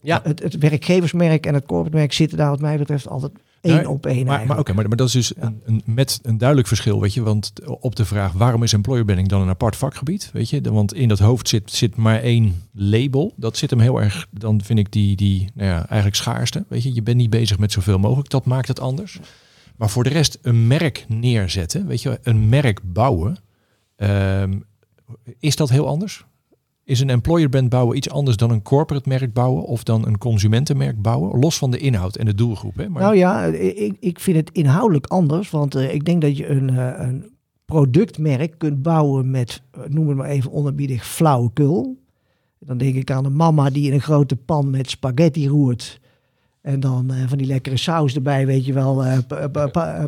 ja. 0.00 0.20
Het, 0.22 0.42
het, 0.42 0.58
werkgeversmerk 0.58 1.46
en 1.46 1.54
het 1.54 1.66
corporate 1.66 1.96
merk 1.96 2.12
zitten 2.12 2.38
daar 2.38 2.50
wat 2.50 2.60
mij 2.60 2.78
betreft 2.78 3.08
altijd 3.08 3.32
één 3.60 3.86
op 3.86 4.06
één. 4.06 4.26
Maar, 4.26 4.46
maar 4.46 4.58
oké, 4.58 4.72
maar, 4.72 4.88
maar, 4.88 4.96
dat 4.96 5.06
is 5.06 5.12
dus 5.12 5.32
een, 5.36 5.62
een, 5.64 5.82
met 5.84 6.18
een 6.22 6.38
duidelijk 6.38 6.68
verschil, 6.68 7.00
weet 7.00 7.14
je. 7.14 7.22
Want 7.22 7.52
op 7.80 7.96
de 7.96 8.04
vraag 8.04 8.32
waarom 8.32 8.62
is 8.62 8.72
employer 8.72 9.04
branding 9.04 9.28
dan 9.28 9.40
een 9.40 9.48
apart 9.48 9.76
vakgebied, 9.76 10.30
weet 10.32 10.50
je. 10.50 10.60
Want 10.60 10.94
in 10.94 11.08
dat 11.08 11.18
hoofd 11.18 11.48
zit, 11.48 11.70
zit 11.70 11.96
maar 11.96 12.20
één 12.20 12.62
label. 12.72 13.32
Dat 13.36 13.56
zit 13.56 13.70
hem 13.70 13.80
heel 13.80 14.02
erg, 14.02 14.26
dan 14.30 14.62
vind 14.62 14.78
ik 14.78 14.92
die, 14.92 15.16
die 15.16 15.50
nou 15.54 15.68
ja, 15.68 15.86
eigenlijk 15.86 16.16
schaarste. 16.16 16.64
Weet 16.68 16.82
je, 16.82 16.94
je 16.94 17.02
bent 17.02 17.16
niet 17.16 17.30
bezig 17.30 17.58
met 17.58 17.72
zoveel 17.72 17.98
mogelijk. 17.98 18.30
Dat 18.30 18.44
maakt 18.44 18.68
het 18.68 18.80
anders. 18.80 19.18
Maar 19.76 19.90
voor 19.90 20.04
de 20.04 20.10
rest 20.10 20.38
een 20.42 20.66
merk 20.66 21.04
neerzetten, 21.08 21.86
weet 21.86 22.02
je, 22.02 22.18
een 22.22 22.48
merk 22.48 22.80
bouwen 22.84 23.38
Um, 24.02 24.64
is 25.38 25.56
dat 25.56 25.68
heel 25.68 25.86
anders? 25.86 26.24
Is 26.88 27.00
een 27.00 27.10
employer 27.10 27.48
brand 27.48 27.68
bouwen 27.68 27.96
iets 27.96 28.10
anders 28.10 28.36
dan 28.36 28.50
een 28.50 28.62
corporate 28.62 29.08
merk 29.08 29.32
bouwen 29.32 29.64
of 29.64 29.82
dan 29.82 30.06
een 30.06 30.18
consumentenmerk 30.18 31.02
bouwen? 31.02 31.40
Los 31.40 31.58
van 31.58 31.70
de 31.70 31.78
inhoud 31.78 32.16
en 32.16 32.24
de 32.24 32.34
doelgroep. 32.34 32.76
Hè? 32.76 32.88
Maar... 32.88 33.02
Nou 33.02 33.16
ja, 33.16 33.44
ik, 33.44 33.96
ik 34.00 34.20
vind 34.20 34.36
het 34.36 34.50
inhoudelijk 34.52 35.06
anders. 35.06 35.50
Want 35.50 35.76
uh, 35.76 35.94
ik 35.94 36.04
denk 36.04 36.22
dat 36.22 36.36
je 36.36 36.48
een, 36.48 36.72
uh, 36.72 36.92
een 36.96 37.30
productmerk 37.64 38.54
kunt 38.58 38.82
bouwen 38.82 39.30
met, 39.30 39.62
uh, 39.78 39.84
noem 39.88 40.08
het 40.08 40.16
maar 40.16 40.28
even 40.28 40.50
onderbiedig, 40.50 41.06
flauwekul. 41.06 41.98
Dan 42.58 42.78
denk 42.78 42.94
ik 42.94 43.10
aan 43.10 43.24
een 43.24 43.36
mama 43.36 43.70
die 43.70 43.86
in 43.86 43.92
een 43.92 44.00
grote 44.00 44.36
pan 44.36 44.70
met 44.70 44.90
spaghetti 44.90 45.48
roert. 45.48 46.00
En 46.60 46.80
dan 46.80 47.12
van 47.26 47.38
die 47.38 47.46
lekkere 47.46 47.76
saus 47.76 48.14
erbij, 48.14 48.46
weet 48.46 48.64
je 48.64 48.72
wel, 48.72 49.04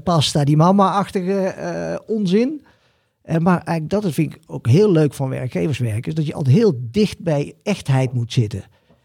pasta, 0.05 0.45
die 0.45 0.57
mama-achtige 0.57 2.03
onzin. 2.07 2.63
Uh, 3.31 3.37
maar 3.37 3.63
eigenlijk 3.63 4.03
dat 4.03 4.13
vind 4.15 4.35
ik 4.35 4.41
ook 4.47 4.67
heel 4.67 4.93
leuk 4.93 5.15
van 5.15 5.29
werkgeverswerk, 5.29 6.07
is 6.07 6.15
dat 6.15 6.27
je 6.27 6.35
altijd 6.35 6.57
heel 6.57 6.81
dicht 6.91 7.19
bij 7.19 7.55
echtheid 7.63 8.13
moet 8.13 8.33
zitten. 8.33 8.65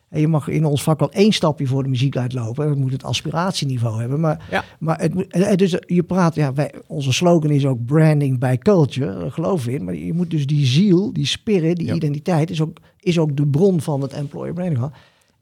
En 0.09 0.21
je 0.21 0.27
mag 0.27 0.47
in 0.47 0.65
ons 0.65 0.83
vak 0.83 0.99
wel 0.99 1.11
één 1.11 1.31
stapje 1.31 1.67
voor 1.67 1.83
de 1.83 1.89
muziek 1.89 2.17
uitlopen. 2.17 2.67
Dat 2.67 2.77
moet 2.77 2.91
het 2.91 3.03
aspiratieniveau 3.03 3.99
hebben. 3.99 4.19
Maar, 4.19 4.47
ja. 4.51 4.63
maar 4.79 5.01
het, 5.01 5.59
dus 5.59 5.77
je 5.85 6.03
praat, 6.03 6.35
ja, 6.35 6.53
wij, 6.53 6.73
onze 6.87 7.13
slogan 7.13 7.51
is 7.51 7.65
ook 7.65 7.85
branding 7.85 8.39
by 8.39 8.57
culture. 8.57 9.19
Daar 9.19 9.31
geloof 9.31 9.67
in. 9.67 9.83
Maar 9.83 9.95
je 9.95 10.13
moet 10.13 10.29
dus 10.29 10.47
die 10.47 10.65
ziel, 10.65 11.13
die 11.13 11.25
spirit, 11.25 11.77
die 11.77 11.93
identiteit, 11.93 12.49
is 12.49 12.61
ook, 12.61 12.77
is 12.99 13.19
ook 13.19 13.37
de 13.37 13.47
bron 13.47 13.81
van 13.81 14.01
het 14.01 14.13
employer 14.13 14.53
branding. 14.53 14.91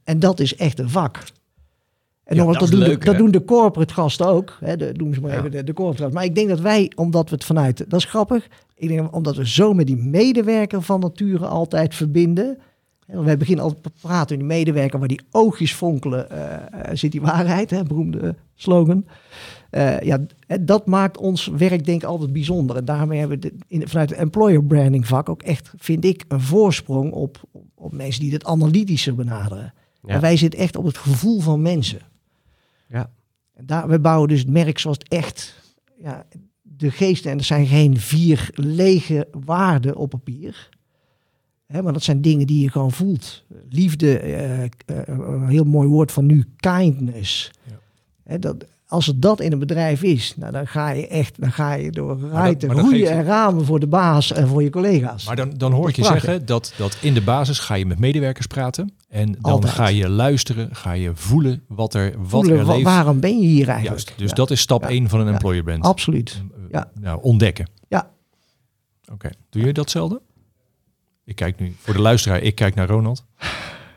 En 0.04 0.20
dat 0.20 0.40
is 0.40 0.56
echt 0.56 0.80
een 0.80 0.90
vak. 0.90 1.24
En 2.24 2.38
dan, 2.38 2.54
dat, 2.54 2.70
doen 2.70 2.80
de, 2.80 2.98
dat, 2.98 3.18
doen 3.18 3.32
de, 3.32 3.46
corporate 3.46 3.94
gasten 3.94 4.28
ook. 4.28 4.58
Hè, 4.60 4.78
de, 4.78 4.92
doen 4.92 5.14
ze 5.14 5.22
maar 5.22 5.38
even 5.38 5.52
de, 5.52 5.64
de 5.64 5.74
corporate 5.74 6.02
gasten. 6.02 6.20
Maar 6.20 6.28
ik 6.30 6.36
denk 6.36 6.50
dat 6.50 6.60
wij, 6.60 6.92
omdat 6.96 7.30
we 7.30 7.36
het 7.36 7.46
vanuit... 7.46 7.86
Dat 7.88 8.00
is 8.00 8.06
grappig. 8.06 8.48
Ik 8.76 8.88
denk 8.88 9.16
omdat 9.16 9.36
we 9.36 9.48
zo 9.48 9.74
met 9.74 9.88
die 9.88 9.98
medewerker 9.98 10.82
van 10.82 11.00
nature 11.00 11.46
altijd 11.46 11.96
verbinden. 11.96 12.58
Wij 13.06 13.38
beginnen 13.38 13.64
altijd 13.64 13.84
te 13.84 13.92
praten 14.02 14.40
in 14.40 14.48
die 14.48 14.58
medewerker 14.58 15.00
waar 15.00 15.08
die 15.08 15.22
oogjes 15.32 15.74
fonkelen. 15.74 16.28
Uh, 16.32 16.58
zit 16.94 17.12
die 17.12 17.22
waarheid, 17.22 17.70
hè, 17.70 17.84
beroemde 17.84 18.36
slogan. 18.56 19.06
Uh, 19.72 20.02
ja, 20.02 20.20
dat 20.62 20.86
maakt 20.86 21.18
ons 21.18 21.48
werk 21.48 21.86
denk 21.86 22.02
ik 22.02 22.08
altijd 22.08 22.34
bijzonder. 22.34 22.76
En 22.76 22.86
daarmee 22.86 23.20
hebben 23.20 23.40
we 23.40 23.54
in, 23.68 23.88
vanuit 23.88 24.10
het 24.10 24.20
employer 24.20 24.64
branding 24.64 25.08
vak 25.08 25.30
ook 25.30 25.42
echt, 25.42 25.74
vind 25.78 26.06
ik, 26.06 26.26
een 26.28 26.42
voorsprong 26.42 27.12
op, 27.12 27.42
op, 27.76 27.92
mensen 27.92 28.22
die 28.22 28.34
het 28.34 28.46
analytischer 28.46 29.16
benaderen. 29.16 29.74
Ja. 30.06 30.20
wij 30.20 30.38
zitten 30.38 30.60
echt 30.60 30.76
op 30.76 30.86
het 30.86 30.98
gevoel 30.98 31.40
van 31.40 31.62
mensen. 31.62 32.00
Ja. 32.94 33.10
Daar, 33.62 33.88
we 33.88 34.00
bouwen 34.00 34.30
dus 34.30 34.40
het 34.40 34.50
merk 34.50 34.80
zoals 34.80 34.98
het 34.98 35.08
echt 35.08 35.62
ja, 35.98 36.26
de 36.62 36.92
geesten, 36.92 37.32
en 37.32 37.38
er 37.38 37.44
zijn 37.44 37.66
geen 37.66 37.98
vier 37.98 38.50
lege 38.54 39.28
waarden 39.46 39.96
op 39.96 40.10
papier. 40.10 40.70
Hè, 41.66 41.82
maar 41.82 41.94
dat 41.94 42.04
zijn 42.04 42.22
dingen 42.22 42.48
die 42.48 42.62
je 42.62 42.70
gewoon 42.70 42.92
voelt. 42.92 43.44
Liefde, 43.70 44.24
uh, 44.24 44.62
uh, 44.62 44.68
een 45.06 45.48
heel 45.48 45.64
mooi 45.64 45.88
woord 45.88 46.12
van 46.12 46.26
nu, 46.26 46.46
kindness. 46.56 47.52
Ja. 47.64 47.80
Hè, 48.24 48.40
dat, 48.40 48.66
als 48.88 49.06
het 49.06 49.22
dat 49.22 49.40
in 49.40 49.52
een 49.52 49.60
bedrijf 49.60 50.04
is, 50.04 50.34
nou, 50.38 50.52
dan 50.52 50.68
ga 50.68 50.90
je 50.90 51.08
echt 51.08 51.40
dan 51.40 51.52
ga 51.52 51.74
je 51.74 51.92
door 51.92 52.20
rijten, 52.20 52.72
roeien 52.72 53.12
en 53.12 53.24
ramen 53.24 53.66
voor 53.66 53.80
de 53.80 53.88
baas 53.88 54.32
en 54.32 54.48
voor 54.48 54.64
je 54.64 54.70
collega's. 54.70 55.26
Maar 55.26 55.36
dan, 55.36 55.54
dan 55.58 55.72
hoor 55.72 55.90
ik 55.90 55.96
je 55.96 56.04
zeggen 56.04 56.46
dat, 56.46 56.74
dat 56.78 56.98
in 57.02 57.14
de 57.14 57.22
basis 57.22 57.60
ga 57.60 57.74
je 57.74 57.86
met 57.86 58.00
medewerkers 58.00 58.48
praten. 58.48 58.94
En 59.14 59.36
dan 59.40 59.68
ga 59.68 59.88
je 59.88 60.10
luisteren, 60.10 60.76
ga 60.76 60.92
je 60.92 61.12
voelen 61.16 61.64
wat 61.68 61.94
er, 61.94 62.14
wat 62.18 62.30
voelen, 62.30 62.60
er 62.60 62.66
leeft. 62.66 62.84
Waarom 62.84 63.20
ben 63.20 63.40
je 63.40 63.48
hier 63.48 63.68
eigenlijk? 63.68 64.08
Juist, 64.08 64.20
dus 64.20 64.32
dat 64.32 64.52
is 64.52 64.62
stap 64.62 64.84
1 64.84 65.10
van 65.10 65.20
een 65.20 65.28
employer 65.34 65.64
brand. 65.64 65.84
Absoluut. 65.84 66.42
Ja. 66.72 66.92
Nou, 67.00 67.22
ontdekken. 67.22 67.70
Ja. 67.88 68.10
Oké. 69.12 69.30
Doe 69.50 69.66
je 69.66 69.74
datzelfde? 69.74 70.22
Ik 71.26 71.36
kijk 71.36 71.60
nu, 71.60 71.76
voor 71.80 71.94
de 71.94 72.02
luisteraar, 72.02 72.42
ik 72.42 72.56
kijk 72.56 72.76
naar 72.76 72.88
Ronald. 72.88 73.26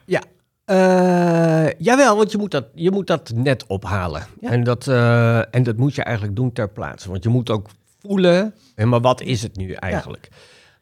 Ja, 0.07 0.23
uh, 0.67 1.73
jawel, 1.79 2.17
want 2.17 2.33
je 2.33 2.39
moet 2.39 2.51
dat, 2.51 2.67
je 2.75 2.91
moet 2.91 3.07
dat 3.07 3.33
net 3.35 3.67
ophalen. 3.67 4.27
En, 4.41 4.65
dat, 4.65 4.87
uh, 4.87 5.55
en 5.55 5.63
dat 5.63 5.77
moet 5.77 5.95
je 5.95 6.03
eigenlijk 6.03 6.37
doen 6.37 6.53
ter 6.53 6.69
plaatse. 6.69 7.11
Want 7.11 7.23
je 7.23 7.29
moet 7.29 7.51
ook 7.51 7.69
voelen, 8.01 8.55
maar 8.85 9.01
wat 9.01 9.21
is 9.21 9.43
het 9.43 9.57
nu 9.57 9.73
eigenlijk? 9.73 10.29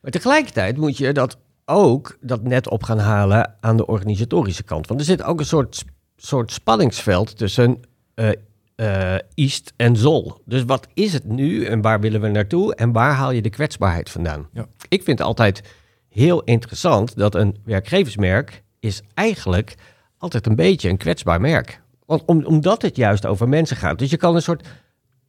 Maar 0.01 0.11
tegelijkertijd 0.11 0.77
moet 0.77 0.97
je 0.97 1.13
dat 1.13 1.37
ook 1.65 2.17
dat 2.21 2.43
net 2.43 2.69
op 2.69 2.83
gaan 2.83 2.99
halen 2.99 3.55
aan 3.61 3.77
de 3.77 3.87
organisatorische 3.87 4.63
kant. 4.63 4.87
Want 4.87 5.01
er 5.01 5.07
zit 5.07 5.23
ook 5.23 5.39
een 5.39 5.47
soort, 5.47 5.85
soort 6.17 6.53
spanningsveld 6.53 7.37
tussen 7.37 7.81
uh, 8.15 8.29
uh, 8.77 9.15
East 9.35 9.73
en 9.77 9.97
Zol. 9.97 10.41
Dus 10.45 10.65
wat 10.65 10.87
is 10.95 11.13
het 11.13 11.25
nu 11.25 11.65
en 11.65 11.81
waar 11.81 12.01
willen 12.01 12.21
we 12.21 12.29
naartoe 12.29 12.75
en 12.75 12.93
waar 12.93 13.15
haal 13.15 13.31
je 13.31 13.43
de 13.43 13.51
kwetsbaarheid 13.51 14.11
vandaan? 14.11 14.49
Ja. 14.53 14.67
Ik 14.89 15.03
vind 15.03 15.19
het 15.19 15.27
altijd 15.27 15.63
heel 16.09 16.43
interessant 16.43 17.17
dat 17.17 17.35
een 17.35 17.57
werkgeversmerk 17.65 18.63
is 18.81 19.03
eigenlijk 19.15 19.75
altijd 20.19 20.47
een 20.47 20.57
beetje 20.57 20.89
een 20.89 20.97
kwetsbaar 20.97 21.41
merk. 21.41 21.81
Want 22.07 22.23
om, 22.27 22.45
omdat 22.45 22.83
het 22.83 22.97
juist 22.97 23.27
over 23.27 23.49
mensen 23.49 23.77
gaat. 23.77 23.99
Dus 23.99 24.11
je 24.11 24.17
kan 24.17 24.35
een 24.35 24.43
soort 24.43 24.69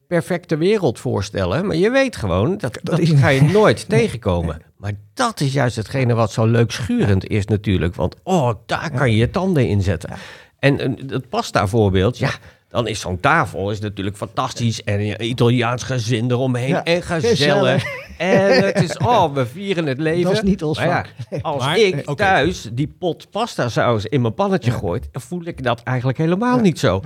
perfecte 0.07 0.57
wereld 0.57 0.99
voorstellen. 0.99 1.65
Maar 1.65 1.75
je 1.75 1.89
weet 1.89 2.15
gewoon, 2.15 2.57
dat, 2.57 2.79
dat, 2.83 2.99
ga 3.07 3.27
je 3.27 3.41
nooit 3.41 3.89
tegenkomen. 3.89 4.61
Maar 4.85 4.93
dat 5.13 5.39
is 5.39 5.53
juist 5.53 5.75
hetgene 5.75 6.13
wat 6.13 6.31
zo 6.31 6.45
leuk 6.45 6.71
schurend 6.71 7.27
is 7.27 7.45
natuurlijk. 7.45 7.95
Want 7.95 8.15
oh, 8.23 8.51
daar 8.65 8.91
kan 8.91 9.11
je 9.11 9.17
je 9.17 9.29
tanden 9.29 9.67
in 9.67 9.81
zetten. 9.81 10.09
En, 10.59 10.79
en 10.79 10.97
het 11.07 11.29
pasta 11.29 11.67
voorbeeld, 11.67 12.17
ja, 12.17 12.29
dan 12.69 12.87
is 12.87 12.99
zo'n 12.99 13.19
tafel 13.19 13.71
is 13.71 13.79
natuurlijk 13.79 14.17
fantastisch. 14.17 14.83
En 14.83 15.25
Italiaans 15.25 15.83
gezin 15.83 16.31
eromheen 16.31 16.83
en 16.83 17.01
gezellig. 17.01 17.83
En 18.17 18.63
het 18.63 18.81
is, 18.81 18.97
oh, 18.97 19.33
we 19.33 19.45
vieren 19.45 19.85
het 19.85 19.99
leven. 19.99 20.23
Dat 20.23 20.33
is 20.33 20.41
niet 20.41 20.63
ons 20.63 20.77
ja, 20.77 21.05
vak. 21.29 21.41
als 21.41 21.63
Maar, 21.63 21.77
ik 21.77 21.95
eh, 21.95 22.13
thuis 22.13 22.69
die 22.71 22.95
pot 22.99 23.29
pasta 23.31 23.69
saus 23.69 24.05
in 24.05 24.21
mijn 24.21 24.33
pannetje 24.33 24.71
Ja. 24.71 24.77
gooit, 24.77 25.07
dan 25.11 25.21
voel 25.21 25.45
ik 25.45 25.63
dat 25.63 25.83
eigenlijk 25.83 26.17
helemaal 26.17 26.59
niet 26.59 26.79
zo. 26.79 27.01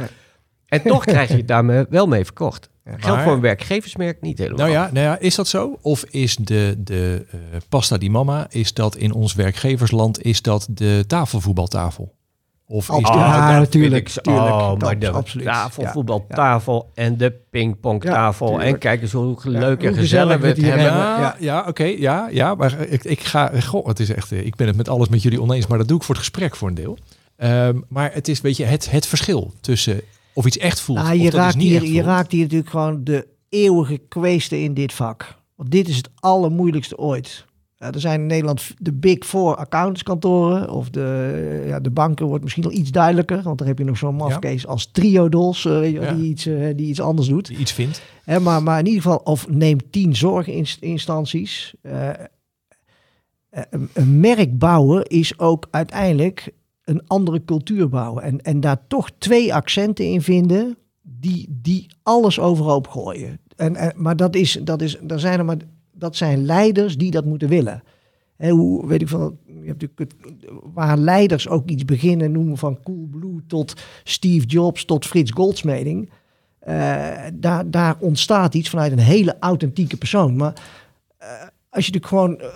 En 0.70 0.82
toch 0.82 1.06
krijg 1.14 1.30
je 1.30 1.36
het 1.36 1.48
daarmee 1.48 1.86
wel 1.90 2.08
mee 2.08 2.26
verkocht. 2.26 2.70
Geldt 2.86 3.06
Maar- 3.08 3.24
voor 3.24 3.34
een 3.34 3.40
werkgeversmerk 3.42 4.22
niet 4.22 4.38
helemaal. 4.38 4.58
Nou 4.60 4.72
ja, 4.72 4.90
nou 4.94 5.06
ja, 5.06 5.20
is 5.20 5.36
dat 5.36 5.48
zo? 5.48 5.78
Of 5.82 6.04
is 6.10 6.36
de, 6.36 6.76
de 6.78 7.26
eh, 7.32 7.38
pasta 7.70 7.98
di 7.98 8.10
mama, 8.10 8.48
is 8.50 8.74
dat 8.74 8.96
in 8.96 9.14
ons 9.14 9.34
werkgeversland, 9.34 10.22
is 10.24 10.42
dat 10.42 10.68
de 10.72 11.04
tafelvoetbaltafel? 11.08 12.18
Of 12.66 12.90
is 12.90 12.96
Oh, 12.96 13.04
dat... 13.04 13.14
ja, 13.14 13.50
dat 13.52 13.60
natuurlijk, 13.60 13.94
vind 13.94 14.08
ik 14.08 14.10
zo- 14.10 14.22
tuurlijk. 14.22 14.56
Oh, 14.56 14.70
Dat 14.70 14.80
maar 14.82 15.00
de 15.00 15.10
absoluut. 15.10 15.46
tafelvoetbaltafel 15.46 16.92
en 16.94 17.18
de 17.18 17.32
pingpongtafel. 17.50 18.60
Ja, 18.60 18.66
en 18.66 18.78
kijk 18.78 19.02
eens 19.02 19.12
hoe 19.12 19.38
leuk 19.44 19.84
en 19.84 19.94
gezellig 19.94 20.00
gezellig 20.00 20.38
we 20.42 20.48
het 20.48 20.62
hebben. 20.62 20.84
Ja, 20.84 21.20
Ja. 21.20 21.36
ja, 21.40 21.66
oké, 21.68 21.84
ja, 21.84 22.28
ja, 22.32 22.56
maar 22.56 22.80
ik, 22.88 23.04
ik 23.04 23.20
ga, 23.20 23.52
goh, 23.62 23.88
het 23.88 24.00
is 24.00 24.10
echt, 24.14 24.32
eh, 24.32 24.46
ik 24.46 24.56
ben 24.56 24.68
het 24.68 24.76
met 24.76 24.90
alles 24.90 25.08
met 25.10 25.22
jullie 25.24 25.42
oneens, 25.42 25.68
maar 25.68 25.78
dat 25.78 25.88
doe 25.88 25.98
ik 25.98 26.04
voor 26.04 26.16
het 26.16 26.24
gesprek 26.24 26.56
voor 26.56 26.68
een 26.68 26.74
deel. 26.76 26.98
Ehm, 27.36 27.80
maar 27.88 28.14
het 28.14 28.28
is, 28.28 28.42
weet 28.42 28.58
je, 28.58 28.66
het, 28.66 28.92
het 28.92 29.06
verschil 29.06 29.54
tussen 29.62 30.02
of 30.40 30.46
iets 30.46 30.58
echt 30.58 30.80
voelt 30.80 30.98
Nou, 30.98 31.12
of 31.12 31.18
je, 31.18 31.24
dat 31.24 31.34
is 31.34 31.40
raakt 31.40 31.56
niet 31.56 31.70
hier, 31.70 31.94
je 31.94 32.02
raakt 32.02 32.32
hier 32.32 32.42
natuurlijk 32.42 32.70
gewoon 32.70 33.04
de 33.04 33.28
eeuwige 33.50 33.98
kweeste 33.98 34.62
in 34.62 34.74
dit 34.74 34.94
vak. 34.94 35.38
Want 35.56 35.72
dit 35.72 35.88
is 35.88 35.98
het 35.98 36.10
allermoeilijkste 36.16 36.98
ooit. 36.98 37.46
Ja, 37.76 37.92
er 37.92 38.00
zijn 38.00 38.22
in 38.22 38.28
Nederland 38.28 38.74
de 38.78 38.94
Big 38.94 39.26
Four 39.26 39.56
accountantskantoren. 39.56 40.70
Of 40.70 40.90
de, 40.90 41.64
ja, 41.68 41.80
de 41.80 41.90
banken 41.90 42.26
wordt 42.26 42.44
misschien 42.44 42.64
al 42.64 42.72
iets 42.72 42.92
duidelijker. 42.92 43.42
Want 43.42 43.58
daar 43.58 43.68
heb 43.68 43.78
je 43.78 43.84
nog 43.84 43.98
zo'n 43.98 44.16
mafkees 44.16 44.68
als 44.68 44.92
Triodos. 44.92 45.64
Ja. 45.64 46.14
die, 46.14 46.30
iets, 46.30 46.46
eh, 46.46 46.76
die 46.76 46.88
iets 46.88 47.02
anders 47.02 47.28
doet. 47.28 47.48
Die 47.48 47.58
iets 47.58 47.72
vindt. 47.72 48.02
Hè, 48.24 48.40
maar, 48.40 48.64
maar 48.64 48.80
in 48.80 48.86
ieder 48.86 49.02
geval, 49.02 49.18
of 49.18 49.50
neem 49.50 49.90
tien 49.90 50.16
zorginstanties. 50.16 51.74
Een, 53.60 53.90
een 53.94 54.20
merk 54.20 54.58
bouwen 54.58 55.06
is 55.06 55.40
ook 55.40 55.68
uiteindelijk 55.72 56.54
een 56.90 57.02
andere 57.08 57.46
cultuur 57.46 57.90
bouwen. 57.90 58.24
En, 58.24 58.42
en 58.42 58.60
daar 58.60 58.88
toch 58.88 59.10
twee 59.18 59.54
accenten 59.54 60.06
in 60.06 60.22
vinden 60.22 60.78
die, 61.02 61.60
die 61.62 61.88
alles 62.04 62.40
overhoop 62.40 62.88
gooien. 62.88 63.40
En, 63.56 63.76
en, 63.76 63.94
maar 63.96 64.16
dat, 64.16 64.36
is, 64.36 64.60
dat, 64.64 64.82
is, 64.82 64.98
daar 65.02 65.20
zijn 65.20 65.40
er 65.40 65.46
maar, 65.46 65.58
dat 65.92 66.16
zijn 66.16 66.46
leiders 66.46 66.98
die 66.98 67.12
dat 67.12 67.26
moeten 67.26 67.50
willen. 67.50 67.84
Hè, 68.36 68.50
hoe, 68.50 68.88
weet 68.88 69.02
ik 69.02 69.08
van, 69.08 69.38
je 69.46 69.68
hebt 69.68 69.82
natuurlijk 69.82 70.14
waar 70.74 70.98
leiders 70.98 71.48
ook 71.48 71.70
iets 71.70 71.86
beginnen, 71.86 72.32
noemen 72.32 72.58
van 72.58 72.80
Coolblue 72.84 73.44
tot 73.48 73.74
Steve 74.04 74.46
Jobs 74.46 74.86
tot 74.86 75.06
Frits 75.06 75.32
Goldsmeding. 75.32 76.10
Eh, 76.60 77.26
daar, 77.34 77.70
daar 77.70 77.96
ontstaat 78.00 78.54
iets 78.54 78.70
vanuit 78.70 78.92
een 78.92 79.00
hele 79.00 79.36
authentieke 79.40 79.98
persoon. 79.98 80.36
Maar 80.36 80.54
eh, 81.18 81.30
als 81.70 81.86
je 81.86 81.92
natuurlijk 81.92 82.06
gewoon 82.06 82.40
eh, 82.40 82.48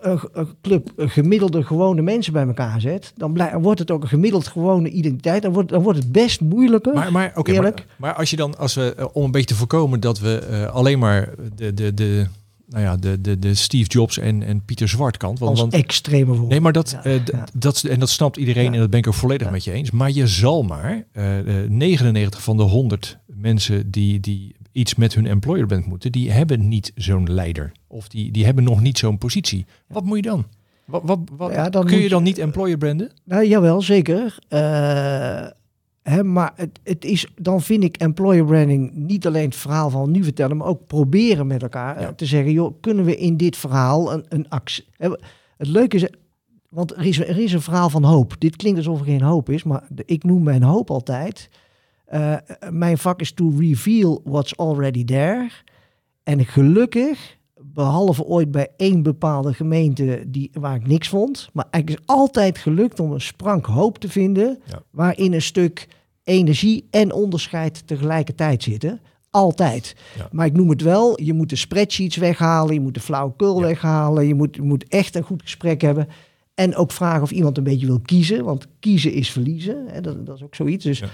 een, 0.00 0.20
een 0.32 0.48
club 0.62 0.92
een 0.96 1.10
gemiddelde 1.10 1.62
gewone 1.64 2.02
mensen 2.02 2.32
bij 2.32 2.46
elkaar 2.46 2.80
zet, 2.80 3.12
dan, 3.16 3.32
blij- 3.32 3.58
wordt 3.58 3.78
het 3.78 3.90
ook 3.90 4.02
een 4.02 4.08
gemiddeld 4.08 4.46
gewone 4.46 4.88
identiteit. 4.90 5.42
Dan 5.42 5.52
wordt, 5.52 5.68
dan 5.68 5.82
wordt 5.82 5.98
het 5.98 6.12
best 6.12 6.40
moeilijker. 6.40 6.94
Maar, 6.94 7.12
maar, 7.12 7.32
oké, 7.34 7.52
Eerlijk? 7.52 7.76
maar, 7.76 7.86
maar 7.96 8.14
als 8.14 8.30
je 8.30 8.36
dan, 8.36 8.58
als 8.58 8.74
we, 8.74 8.94
eh, 8.94 9.06
om 9.12 9.24
een 9.24 9.30
beetje 9.30 9.46
te 9.46 9.54
voorkomen 9.54 10.00
dat 10.00 10.18
we 10.18 10.38
eh, 10.38 10.66
alleen 10.74 10.98
maar 10.98 11.30
de, 11.54 11.74
de, 11.74 11.94
de, 11.94 12.26
nou 12.68 12.82
ja, 12.82 12.96
de, 12.96 13.20
de, 13.20 13.38
de 13.38 13.54
Steve 13.54 13.88
Jobs 13.88 14.18
en, 14.18 14.42
en 14.42 14.64
Pieter 14.64 14.88
Zwart 14.88 15.16
kant. 15.16 15.38
Want, 15.38 15.50
als 15.50 15.60
want, 15.60 15.72
extreme 15.72 16.36
nee, 16.38 16.60
maar 16.60 16.72
dat, 16.72 16.90
Ja, 16.90 17.04
eh, 17.04 17.24
ja. 17.24 17.44
dat, 17.54 17.82
en 17.82 18.00
dat 18.00 18.08
snapt 18.10 18.36
iedereen 18.36 18.64
Ja. 18.64 18.72
en 18.72 18.78
dat 18.78 18.90
ben 18.90 18.98
ik 18.98 19.06
ook 19.06 19.14
volledig 19.14 19.50
met 19.50 19.64
je 19.64 19.72
eens. 19.72 19.90
Maar 19.90 20.10
je 20.10 20.26
zal 20.26 20.62
maar 20.62 21.04
eh, 21.12 21.24
99 21.68 22.42
van 22.42 22.56
de 22.56 22.62
100 22.62 23.18
mensen 23.26 23.90
die, 23.90 24.20
die 24.20 24.54
iets 24.78 24.94
met 24.94 25.14
hun 25.14 25.26
employer 25.26 25.66
bent 25.66 25.86
moeten, 25.86 26.12
die 26.12 26.30
hebben 26.30 26.68
niet 26.68 26.92
zo'n 26.94 27.32
leider. 27.32 27.72
Of 27.86 28.08
die, 28.08 28.30
die 28.30 28.44
hebben 28.44 28.64
nog 28.64 28.80
niet 28.80 28.98
zo'n 28.98 29.18
positie. 29.18 29.66
Wat 29.88 30.04
moet 30.04 30.16
je 30.16 30.22
dan? 30.22 30.44
Wat, 30.84 31.02
wat, 31.04 31.18
wat, 31.36 31.52
Ja, 31.52 31.68
dan 31.70 31.86
kun 31.86 31.98
je 31.98 32.08
dan 32.08 32.18
je- 32.18 32.24
niet 32.28 32.38
employer 32.38 32.78
branden? 32.78 33.10
Nou, 33.24 33.46
jawel, 33.46 33.82
zeker. 33.82 34.38
Eh, 34.48 35.46
hè, 36.02 36.24
maar 36.24 36.52
het, 36.56 36.78
het 36.84 37.04
is, 37.04 37.26
dan 37.36 37.62
vind 37.62 37.84
ik 37.84 37.96
employer 37.96 38.44
branding 38.44 38.92
niet 38.94 39.26
alleen 39.26 39.44
het 39.44 39.56
verhaal 39.56 39.90
van 39.90 40.10
nu 40.10 40.24
vertellen, 40.24 40.56
maar 40.56 40.66
ook 40.66 40.86
proberen 40.86 41.46
met 41.46 41.62
elkaar 41.62 41.96
eh, 41.96 42.02
Ja. 42.02 42.12
te 42.12 42.26
zeggen, 42.26 42.52
joh, 42.52 42.74
kunnen 42.80 43.04
we 43.04 43.16
in 43.16 43.36
dit 43.36 43.56
verhaal 43.56 44.12
een, 44.12 44.24
een 44.28 44.48
actie... 44.48 44.84
Het 45.56 45.68
leuke 45.68 45.96
is, 45.96 46.08
want 46.68 46.96
er 46.96 47.06
is, 47.06 47.18
er 47.18 47.38
is 47.38 47.52
een 47.52 47.60
verhaal 47.60 47.90
van 47.90 48.04
hoop. 48.04 48.34
Dit 48.38 48.56
klinkt 48.56 48.78
alsof 48.78 48.98
er 48.98 49.04
geen 49.06 49.22
hoop 49.22 49.48
is, 49.50 49.62
maar 49.62 49.82
ik 50.04 50.24
noem 50.24 50.42
mijn 50.42 50.62
hoop 50.62 50.90
altijd. 50.90 51.48
Eh, 52.08 52.34
mijn 52.70 52.98
vak 52.98 53.20
is 53.20 53.32
to 53.32 53.52
reveal 53.58 54.20
what's 54.24 54.56
already 54.56 55.04
there. 55.04 55.48
En 56.22 56.44
gelukkig, 56.44 57.36
behalve 57.62 58.24
ooit 58.24 58.50
bij 58.50 58.68
één 58.76 59.02
bepaalde 59.02 59.54
gemeente 59.54 60.24
die, 60.26 60.50
waar 60.52 60.74
ik 60.76 60.86
niks 60.86 61.08
vond, 61.08 61.48
maar 61.52 61.66
het 61.70 61.88
is 61.90 61.96
altijd 62.06 62.58
gelukt 62.58 63.00
om 63.00 63.12
een 63.12 63.20
sprank 63.20 63.66
hoop 63.66 63.98
te 63.98 64.08
vinden 64.08 64.58
Ja. 64.64 64.82
waarin 64.90 65.32
een 65.32 65.42
stuk 65.42 65.88
energie 66.24 66.86
en 66.90 67.12
onderscheid 67.12 67.86
tegelijkertijd 67.86 68.62
zitten. 68.62 69.00
Altijd. 69.30 69.96
Ja. 70.16 70.28
Maar 70.32 70.46
ik 70.46 70.52
noem 70.52 70.70
het 70.70 70.82
wel, 70.82 71.22
je 71.22 71.32
moet 71.32 71.48
de 71.50 71.56
spreadsheets 71.56 72.16
weghalen, 72.16 72.74
je 72.74 72.80
moet 72.80 72.94
de 72.94 73.00
flauwekul 73.00 73.60
Ja. 73.60 73.66
weghalen, 73.66 74.26
je 74.26 74.34
moet, 74.34 74.54
je 74.54 74.62
moet 74.62 74.88
echt 74.88 75.14
een 75.16 75.22
goed 75.22 75.42
gesprek 75.42 75.80
hebben. 75.80 76.08
En 76.54 76.76
ook 76.76 76.92
vragen 76.92 77.22
of 77.22 77.30
iemand 77.30 77.58
een 77.58 77.64
beetje 77.64 77.86
wil 77.86 78.00
kiezen, 78.00 78.44
want 78.44 78.66
kiezen 78.80 79.12
is 79.12 79.30
verliezen. 79.30 79.84
Hè, 79.86 80.00
dat, 80.00 80.26
dat 80.26 80.36
is 80.36 80.42
ook 80.42 80.54
zoiets. 80.54 80.84
Dus, 80.84 80.98
Ja. 80.98 81.08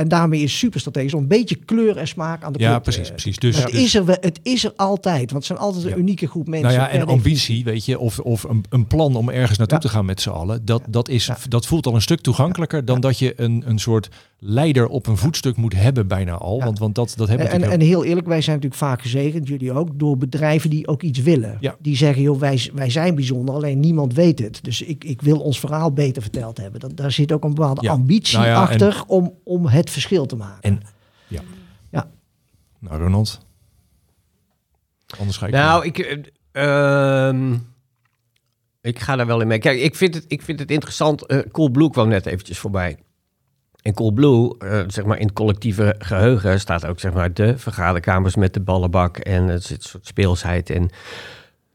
En 0.00 0.08
daarmee 0.08 0.40
is 0.40 0.58
super 0.58 0.80
strategisch 0.80 1.14
om 1.14 1.20
een 1.22 1.28
beetje 1.28 1.54
kleur 1.54 1.96
en 1.96 2.08
smaak 2.08 2.42
aan 2.42 2.52
de 2.52 2.58
Ja, 2.58 2.78
precies, 2.78 3.06
eh, 3.06 3.10
precies. 3.10 3.36
Dus, 3.38 3.54
maar 3.54 3.64
het, 3.64 3.72
dus- 3.72 3.82
is 3.82 3.94
er, 3.94 4.06
het 4.20 4.40
is 4.42 4.64
er 4.64 4.72
altijd, 4.76 5.18
want 5.18 5.32
het 5.32 5.44
zijn 5.44 5.58
altijd 5.58 5.84
een 5.84 5.90
Ja. 5.90 5.96
unieke 5.96 6.26
groep 6.26 6.48
mensen. 6.48 6.68
Nou 6.68 6.80
ja, 6.80 6.88
en 6.88 7.06
ambitie, 7.06 7.64
weet 7.64 7.84
je, 7.84 7.98
of, 7.98 8.18
of 8.18 8.42
een, 8.42 8.64
een 8.68 8.86
plan 8.86 9.16
om 9.16 9.28
ergens 9.28 9.58
naartoe 9.58 9.78
Ja. 9.78 9.82
te 9.88 9.88
gaan 9.88 10.04
met 10.04 10.20
z'n 10.20 10.28
allen, 10.30 10.64
dat, 10.64 10.82
dat, 10.88 11.08
is, 11.08 11.30
dat 11.48 11.66
voelt 11.66 11.86
al 11.86 11.94
een 11.94 12.02
stuk 12.02 12.20
toegankelijker 12.20 12.84
dan 12.84 13.00
dat 13.00 13.18
je 13.18 13.32
een, 13.36 13.62
een 13.66 13.78
soort 13.78 14.08
leider 14.42 14.86
op 14.86 15.06
een 15.06 15.16
voetstuk 15.16 15.56
moet 15.56 15.74
hebben 15.74 16.06
bijna 16.06 16.32
al. 16.32 16.58
Ja. 16.58 16.64
Want, 16.64 16.78
want 16.78 16.94
dat, 16.94 17.14
dat 17.16 17.28
hebben 17.28 17.46
we 17.46 17.52
En, 17.52 17.62
en, 17.70 17.80
heel 17.80 18.04
eerlijk, 18.04 18.26
wij 18.26 18.40
zijn 18.40 18.56
natuurlijk 18.56 18.82
vaak 18.82 19.02
gezegend, 19.02 19.48
jullie 19.48 19.72
ook, 19.72 19.98
door 19.98 20.16
bedrijven 20.16 20.70
die 20.70 20.86
ook 20.88 21.02
iets 21.02 21.18
willen. 21.18 21.56
Ja. 21.60 21.76
Die 21.78 21.96
zeggen, 21.96 22.22
joh, 22.22 22.38
wij, 22.38 22.70
wij 22.74 22.90
zijn 22.90 23.14
bijzonder, 23.14 23.54
alleen 23.54 23.80
niemand 23.80 24.14
weet 24.14 24.38
het. 24.38 24.64
Dus 24.64 24.82
ik, 24.82 25.04
ik 25.04 25.22
wil 25.22 25.38
ons 25.40 25.60
verhaal 25.60 25.92
beter 25.92 26.22
verteld 26.22 26.56
hebben. 26.56 26.80
Dat, 26.80 26.96
daar 26.96 27.12
zit 27.12 27.32
ook 27.32 27.44
een 27.44 27.54
bepaalde 27.54 27.82
Ja. 27.82 27.90
ambitie 27.90 28.36
Nou 28.38 28.48
ja, 28.48 28.54
en- 28.54 28.60
achter 28.60 29.02
om, 29.06 29.34
om 29.44 29.66
het 29.66 29.90
verschil 29.90 30.26
te 30.26 30.36
maken. 30.36 30.62
En 30.62 30.82
ja. 31.28 31.40
Ja. 31.90 32.10
Nou, 32.78 33.02
Ronald. 33.02 33.40
Anders 35.18 35.36
ga 35.36 35.46
ik. 35.46 35.52
Nou, 35.52 35.84
ik, 35.86 35.98
eh, 35.98 37.28
ehm, 37.28 37.56
ik 38.80 38.98
ga 38.98 39.16
daar 39.16 39.26
wel 39.26 39.40
in 39.40 39.46
mee. 39.46 39.58
Kijk, 39.58 39.80
ik 39.80 39.94
vind 39.94 40.14
het, 40.14 40.24
ik 40.28 40.42
vind 40.42 40.58
het 40.58 40.70
interessant. 40.70 41.26
eh 41.26 41.38
Coolblue 41.52 41.90
kwam 41.90 42.08
net 42.08 42.26
eventjes 42.26 42.58
voorbij. 42.58 42.98
En 43.82 43.94
Coolblue, 43.94 44.54
eh 44.58 44.80
zeg 44.86 45.04
maar 45.04 45.18
in 45.18 45.26
het 45.26 45.34
collectieve 45.34 45.94
geheugen, 45.98 46.60
staat 46.60 46.86
ook 46.86 47.00
zeg 47.00 47.12
maar 47.12 47.32
de 47.32 47.58
vergaderkamers 47.58 48.36
met 48.36 48.54
de 48.54 48.60
ballenbak 48.60 49.16
en 49.16 49.46
het 49.48 49.62
zit 49.64 49.82
een 49.82 49.88
soort 49.88 50.06
speelsheid. 50.06 50.70
En, 50.70 50.90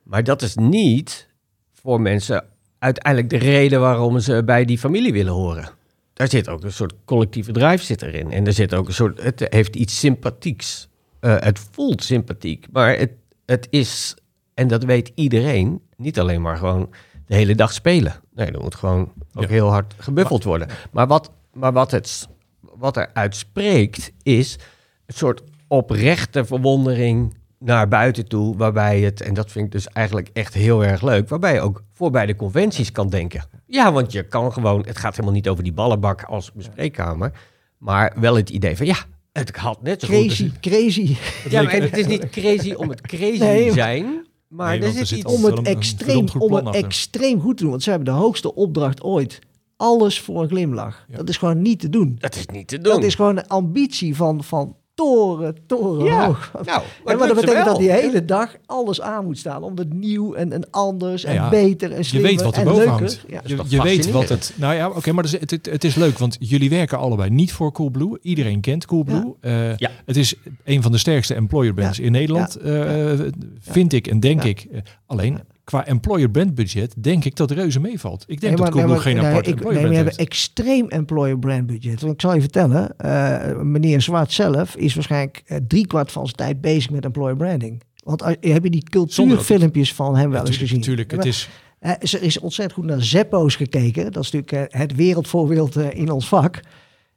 maar 0.03 0.23
dat 0.23 0.41
is 0.41 0.55
niet 0.55 1.27
voor 1.73 2.01
mensen 2.01 2.43
uiteindelijk 2.79 3.29
de 3.29 3.37
reden 3.37 3.79
waarom 3.79 4.19
ze 4.19 4.43
bij 4.45 4.65
die 4.65 4.77
familie 4.79 5.13
willen 5.13 5.33
horen. 5.33 5.69
Daar 6.13 6.27
zit 6.29 6.49
ook 6.49 6.63
een 6.63 6.71
soort 6.71 6.93
collectieve 7.05 7.51
drive 7.51 7.83
zit 7.83 8.01
erin. 8.01 8.31
En 8.31 8.45
er 8.45 8.53
zit 8.53 8.73
ook 8.73 8.87
een 8.87 8.93
soort, 8.93 9.23
het 9.23 9.47
heeft 9.49 9.75
iets 9.75 9.99
sympathieks. 9.99 10.87
Eh, 11.19 11.35
het 11.39 11.59
voelt 11.71 12.03
sympathiek, 12.03 12.67
maar 12.71 12.97
het, 12.97 13.11
het 13.45 13.67
is, 13.69 14.15
en 14.53 14.67
dat 14.67 14.83
weet 14.83 15.11
iedereen, 15.15 15.81
niet 15.97 16.19
alleen 16.19 16.41
maar 16.41 16.57
gewoon 16.57 16.89
de 17.27 17.35
hele 17.35 17.55
dag 17.55 17.73
spelen. 17.73 18.15
Nee, 18.33 18.51
er 18.51 18.61
moet 18.61 18.75
gewoon 18.75 19.11
ook 19.33 19.43
Ja. 19.43 19.49
heel 19.49 19.69
hard 19.69 19.93
gebuffeld 19.97 20.43
worden. 20.43 20.67
Maar 20.91 21.07
wat, 21.07 21.31
maar 21.55 21.73
wat, 21.73 21.91
het, 21.91 22.27
wat 22.61 22.97
er 22.97 23.09
uitspreekt 23.13 24.11
is 24.23 24.57
een 25.05 25.13
soort 25.15 25.41
oprechte 25.67 26.45
verwondering 26.45 27.33
naar 27.59 27.87
buiten 27.87 28.27
toe, 28.27 28.57
waarbij 28.57 28.99
het, 29.01 29.21
en 29.21 29.33
dat 29.33 29.51
vind 29.51 29.65
ik 29.65 29.71
dus 29.71 29.87
eigenlijk 29.87 30.29
echt 30.33 30.53
heel 30.53 30.85
erg 30.85 31.01
leuk, 31.01 31.29
waarbij 31.29 31.53
je 31.53 31.61
ook 31.61 31.83
voorbij 31.91 32.25
de 32.25 32.35
conventies 32.35 32.91
kan 32.91 33.09
denken. 33.09 33.43
Ja, 33.67 33.91
want 33.91 34.11
je 34.11 34.23
kan 34.23 34.53
gewoon, 34.53 34.85
het 34.87 34.97
gaat 34.97 35.11
helemaal 35.15 35.33
niet 35.35 35.47
over 35.49 35.63
die 35.63 35.73
ballenbak 35.73 36.23
als 36.23 36.51
bespreekkamer, 36.51 37.31
maar 37.77 38.13
wel 38.19 38.35
het 38.35 38.49
idee 38.49 38.77
van 38.77 38.85
ja, 38.85 38.95
het 39.31 39.55
had 39.55 39.81
net 39.81 40.01
zo 40.01 40.07
goed... 40.07 40.25
Crazy, 40.25 40.51
crazy. 40.61 41.15
Ja, 41.49 41.61
maar 41.63 41.71
het 41.73 41.97
is 41.97 42.07
niet 42.07 42.29
crazy 42.29 42.71
om 42.73 42.89
het 42.89 43.01
crazy 43.01 43.39
Nee, 43.43 43.67
te 43.67 43.73
zijn, 43.73 44.25
maar 44.47 44.77
Nee, 44.79 44.87
er 44.87 44.91
zit 44.91 44.99
er 45.01 45.07
zit 45.07 45.17
iets... 45.17 45.33
Om 45.33 45.43
het 45.43 45.51
een- 45.57 45.57
een 45.57 45.65
extreem, 45.75 46.25
om 46.37 46.53
het 46.53 46.75
extreem 46.75 47.41
goed 47.41 47.57
te 47.57 47.61
doen. 47.63 47.71
Want 47.71 47.83
ze 47.83 47.89
hebben 47.89 48.13
de 48.13 48.19
hoogste 48.19 48.55
opdracht 48.55 49.01
ooit. 49.03 49.39
Alles 49.77 50.19
voor 50.21 50.41
een 50.41 50.47
glimlach. 50.49 51.05
Ja. 51.09 51.17
Dat 51.17 51.29
is 51.29 51.37
gewoon 51.37 51.61
niet 51.61 51.79
te 51.79 51.89
doen. 51.89 52.15
Dat 52.19 52.35
is 52.35 52.45
niet 52.45 52.67
te 52.67 52.79
doen. 52.79 52.93
Dat 52.93 53.03
is 53.03 53.15
gewoon 53.15 53.35
de 53.35 53.47
ambitie 53.47 54.15
van, 54.15 54.43
van 54.43 54.75
toren, 54.93 55.55
toren 55.67 56.05
Ja. 56.05 56.25
hoog. 56.25 56.51
Nou, 56.65 56.81
En 57.05 57.17
maar 57.17 57.27
dat 57.27 57.35
betekent 57.39 57.65
dat 57.65 57.77
die 57.77 57.91
hele 57.91 58.25
dag 58.25 58.55
alles 58.65 59.01
aan 59.01 59.25
moet 59.25 59.37
staan. 59.37 59.63
Om 59.63 59.77
het 59.77 59.93
nieuw 59.93 60.33
en, 60.33 60.51
en 60.51 60.69
anders 60.71 61.23
en 61.23 61.33
Ja, 61.33 61.49
beter 61.49 61.91
en 61.91 61.97
Je 61.97 62.03
slimmer 62.03 62.31
weet 62.31 62.41
wat 62.41 62.53
er 62.55 62.59
en 62.59 62.65
boven 62.65 62.79
leuker. 62.85 62.97
hangt. 62.99 63.23
Ja. 63.27 63.41
Je, 63.45 63.61
je 63.67 63.81
weet 63.81 64.11
wat 64.11 64.29
het. 64.29 64.53
Nou 64.55 64.75
ja, 64.75 64.89
oké, 64.89 65.11
maar 65.11 65.23
het 65.23 65.33
is, 65.33 65.39
het, 65.39 65.65
het 65.65 65.83
is 65.83 65.95
leuk, 65.95 66.17
want 66.17 66.37
jullie 66.39 66.69
werken 66.69 66.97
allebei 66.97 67.29
niet 67.29 67.51
voor 67.53 67.71
Coolblue. 67.71 68.17
Iedereen 68.21 68.61
kent 68.61 68.85
Coolblue. 68.85 69.35
Eh, 69.41 69.77
Ja. 69.77 69.91
Het 70.05 70.17
is 70.17 70.35
een 70.63 70.81
van 70.81 70.91
de 70.91 70.97
sterkste 70.97 71.33
employer 71.33 71.73
brands 71.73 71.97
Ja. 71.97 72.03
in 72.03 72.11
Nederland, 72.11 72.55
eh, 72.55 73.11
vind 73.59 73.93
ik 73.93 74.07
en 74.07 74.19
denk 74.19 74.43
Ja. 74.43 74.49
ik. 74.49 74.67
Eh, 74.71 74.79
alleen 75.05 75.39
qua 75.65 75.85
employer 75.85 76.29
brand 76.29 76.55
budget 76.55 76.93
denk 77.03 77.25
ik 77.25 77.35
dat 77.35 77.51
reuze 77.51 77.79
meevalt. 77.79 78.21
Ik 78.27 78.27
denk 78.27 78.41
Nee, 78.41 78.51
dat 78.51 78.59
maar- 78.73 78.83
nee, 78.83 78.93
maar- 78.93 79.01
geen 79.01 79.15
nee, 79.15 79.25
apart 79.25 79.47
ik, 79.47 79.53
employer 79.53 79.73
nee, 79.81 79.83
we 79.83 79.89
brand 79.89 80.05
hebben 80.07 80.25
heeft. 80.25 80.29
extreem 80.31 80.87
employer 80.89 81.39
brand 81.39 81.65
budget. 81.67 82.01
Want 82.01 82.13
ik 82.13 82.21
zal 82.21 82.33
je 82.33 82.39
vertellen, 82.41 82.97
eh, 82.97 83.61
meneer 83.61 84.01
Zwart 84.01 84.31
zelf 84.31 84.75
is 84.75 84.93
waarschijnlijk 84.95 85.41
eh, 85.45 85.57
driekwart 85.67 86.11
van 86.11 86.23
zijn 86.25 86.35
tijd 86.37 86.61
bezig 86.61 86.89
met 86.89 87.05
employer 87.05 87.35
branding. 87.37 87.81
Want 88.03 88.23
als- 88.23 88.35
heb 88.39 88.63
je 88.63 88.69
die 88.69 88.81
dat- 88.81 88.89
cultuurfilmpjes 88.89 89.93
van 89.93 90.15
hem 90.17 90.29
wel 90.29 90.45
eens 90.47 90.57
gezien? 90.57 90.77
Natuurlijk, 90.79 91.11
het 91.11 91.25
is 91.25 91.49
er 91.79 92.21
is 92.23 92.39
ontzettend 92.39 92.79
goed 92.79 92.85
naar 92.89 93.03
Zeppo's 93.03 93.55
gekeken. 93.55 94.11
Dat 94.11 94.23
is 94.23 94.31
natuurlijk 94.31 94.73
het 94.77 94.95
wereldvoorbeeld 94.95 95.75
in 95.77 96.11
ons 96.11 96.27
vak. 96.27 96.59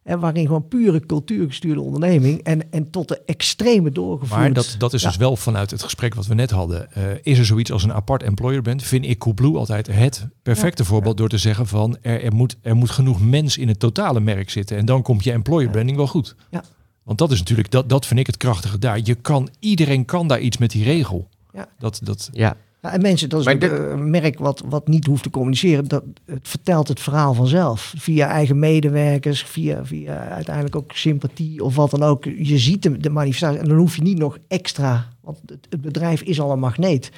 En 0.08 0.20
waarin 0.20 0.46
gewoon 0.46 0.68
pure 0.68 1.06
cultuurgestuurde 1.06 1.80
onderneming 1.80 2.42
en, 2.42 2.72
en 2.72 2.90
tot 2.90 3.08
de 3.08 3.20
extreme 3.26 3.90
doorgevoerd. 3.90 4.40
Maar 4.40 4.52
dat, 4.52 4.74
dat 4.78 4.92
is 4.92 5.02
Ja. 5.02 5.08
dus 5.08 5.16
wel 5.16 5.36
vanuit 5.36 5.70
het 5.70 5.82
gesprek 5.82 6.14
wat 6.14 6.26
we 6.26 6.34
net 6.34 6.50
hadden. 6.50 6.92
Eh, 6.92 7.02
is 7.22 7.38
er 7.38 7.44
zoiets 7.44 7.72
als 7.72 7.82
een 7.82 7.92
apart 7.92 8.22
employer 8.22 8.62
brand? 8.62 8.82
Vind 8.82 9.04
ik 9.04 9.18
Coolblue 9.18 9.56
altijd 9.56 9.86
het 9.86 10.26
perfecte 10.42 10.84
voorbeeld 10.84 11.16
door 11.16 11.28
te 11.28 11.38
zeggen 11.38 11.66
van 11.66 11.96
er, 12.00 12.22
er, 12.22 12.34
moet, 12.34 12.56
er 12.62 12.76
moet 12.76 12.90
genoeg 12.90 13.20
mens 13.20 13.58
in 13.58 13.68
het 13.68 13.78
totale 13.78 14.20
merk 14.20 14.50
zitten. 14.50 14.76
En 14.76 14.84
dan 14.84 15.02
komt 15.02 15.24
je 15.24 15.32
employer 15.32 15.70
branding 15.70 15.96
wel 15.96 16.06
goed. 16.06 16.36
Ja. 16.50 16.62
Want 17.02 17.18
dat 17.18 17.30
is 17.32 17.38
natuurlijk, 17.38 17.70
dat, 17.70 17.88
dat 17.88 18.06
vind 18.06 18.20
ik 18.20 18.26
het 18.26 18.36
krachtige 18.36 18.78
daar. 18.78 19.00
Je 19.02 19.14
kan, 19.14 19.48
iedereen 19.60 20.04
kan 20.04 20.28
daar 20.28 20.40
iets 20.40 20.58
met 20.58 20.70
die 20.70 20.84
regel. 20.84 21.28
Ja. 21.52 21.68
Dat, 21.78 22.00
dat, 22.02 22.28
Ja, 22.32 22.56
En 22.80 23.00
mensen, 23.00 23.28
dat 23.28 23.40
is 23.40 23.46
eh, 23.46 23.90
een 23.90 24.10
merk 24.10 24.38
wat, 24.38 24.62
wat 24.68 24.88
niet 24.88 25.06
hoeft 25.06 25.22
te 25.22 25.30
communiceren. 25.30 25.88
Dat, 25.88 26.04
het 26.24 26.48
vertelt 26.48 26.88
het 26.88 27.00
verhaal 27.00 27.34
vanzelf. 27.34 27.94
Via 27.96 28.28
eigen 28.28 28.58
medewerkers, 28.58 29.42
via, 29.42 29.84
via 29.84 30.28
uiteindelijk 30.28 30.76
ook 30.76 30.92
sympathie 30.92 31.64
of 31.64 31.74
wat 31.74 31.90
dan 31.90 32.02
ook. 32.02 32.24
Je 32.24 32.58
ziet 32.58 32.82
de, 32.82 32.98
de 32.98 33.10
manifestatie 33.10 33.58
en 33.58 33.68
dan 33.68 33.78
hoef 33.78 33.96
je 33.96 34.02
niet 34.02 34.18
nog 34.18 34.38
extra. 34.48 35.08
Want 35.20 35.38
het, 35.46 35.66
het 35.70 35.80
bedrijf 35.80 36.22
is 36.22 36.40
al 36.40 36.52
een 36.52 36.58
magneet. 36.58 37.10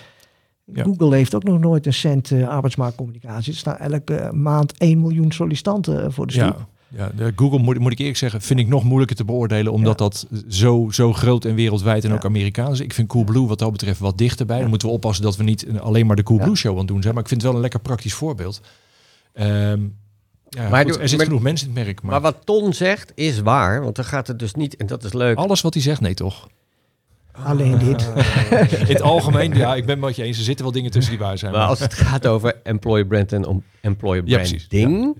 Ja. 0.64 0.82
Google 0.82 1.14
heeft 1.14 1.34
ook 1.34 1.44
nog 1.44 1.58
nooit 1.58 1.86
een 1.86 1.92
cent 1.92 2.30
eh, 2.30 2.48
arbeidsmarktcommunicatie. 2.48 3.52
Er 3.52 3.58
staan 3.58 3.76
elke 3.76 4.30
maand 4.32 4.78
1 4.78 5.00
miljoen 5.00 5.32
sollicitanten 5.32 6.04
eh, 6.04 6.10
voor 6.10 6.26
de 6.26 6.32
stoep. 6.32 6.44
ja, 6.44 6.68
ja, 6.96 7.10
de 7.16 7.32
Google 7.36 7.58
moet, 7.58 7.78
moet 7.78 7.92
ik 7.92 7.98
eerlijk 7.98 8.16
zeggen, 8.16 8.40
vind 8.40 8.60
ik 8.60 8.68
nog 8.68 8.84
moeilijker 8.84 9.16
te 9.16 9.24
beoordelen. 9.24 9.72
Omdat 9.72 9.98
dat 9.98 10.26
zo, 10.48 10.88
zo 10.90 11.12
groot 11.12 11.44
en 11.44 11.54
wereldwijd 11.54 12.04
en 12.04 12.10
Ja. 12.10 12.14
ook 12.16 12.24
Amerikaans 12.24 12.72
is. 12.78 12.84
Ik 12.84 12.92
vind 12.94 13.08
Coolblue 13.08 13.46
wat 13.46 13.58
dat 13.58 13.72
betreft 13.72 14.00
wat 14.00 14.18
dichterbij. 14.18 14.60
Dan 14.60 14.68
moeten 14.68 14.88
we 14.88 14.94
oppassen 14.94 15.24
dat 15.24 15.36
we 15.36 15.42
niet 15.44 15.66
alleen 15.80 16.06
maar 16.06 16.16
de 16.16 16.22
Coolblue 16.22 16.50
Ja. 16.50 16.56
show 16.56 16.72
aan 16.72 16.78
het 16.78 16.88
doen 16.88 17.02
zijn. 17.02 17.14
Maar 17.14 17.22
ik 17.22 17.28
vind 17.28 17.40
het 17.40 17.48
wel 17.50 17.54
een 17.58 17.64
lekker 17.64 17.80
praktisch 17.80 18.14
voorbeeld. 18.14 18.60
Ehm, 19.32 19.80
ja, 20.48 20.68
Maar 20.68 20.84
goed, 20.84 20.96
er 21.00 21.08
zit 21.08 21.16
maar- 21.18 21.26
genoeg 21.26 21.42
mensen 21.42 21.68
in 21.68 21.74
het 21.76 21.84
merk. 21.84 22.02
Maar, 22.02 22.10
maar 22.10 22.20
wat 22.20 22.36
Ton 22.44 22.72
zegt 22.72 23.12
is 23.14 23.40
waar, 23.40 23.82
want 23.82 23.96
dan 23.96 24.04
gaat 24.04 24.26
het 24.26 24.38
dus 24.38 24.54
niet, 24.54 24.76
en 24.76 24.86
dat 24.86 25.04
is 25.04 25.12
leuk. 25.12 25.36
alles 25.36 25.60
wat 25.60 25.74
hij 25.74 25.82
zegt, 25.82 26.00
nee 26.00 26.14
toch? 26.14 26.48
Alleen 27.32 27.78
dit. 27.78 28.02
In 28.78 28.86
het 28.86 29.02
algemeen, 29.02 29.54
ja, 29.56 29.74
ik 29.74 29.86
ben 29.86 29.96
het 29.96 30.04
met 30.04 30.16
je 30.16 30.22
eens. 30.22 30.38
Er 30.38 30.44
zitten 30.44 30.64
wel 30.64 30.74
dingen 30.74 30.90
tussen 30.90 31.12
die 31.12 31.20
waar 31.22 31.38
zijn. 31.38 31.52
Maar 31.52 31.66
als 31.66 31.78
het 31.80 31.94
gaat 31.94 32.26
over 32.26 32.60
employer 32.62 33.06
brand 33.06 33.32
en 33.32 33.46
om 33.46 33.62
employer 33.80 34.22
Ja, 34.26 34.36
precies. 34.36 34.66
branding, 34.66 35.16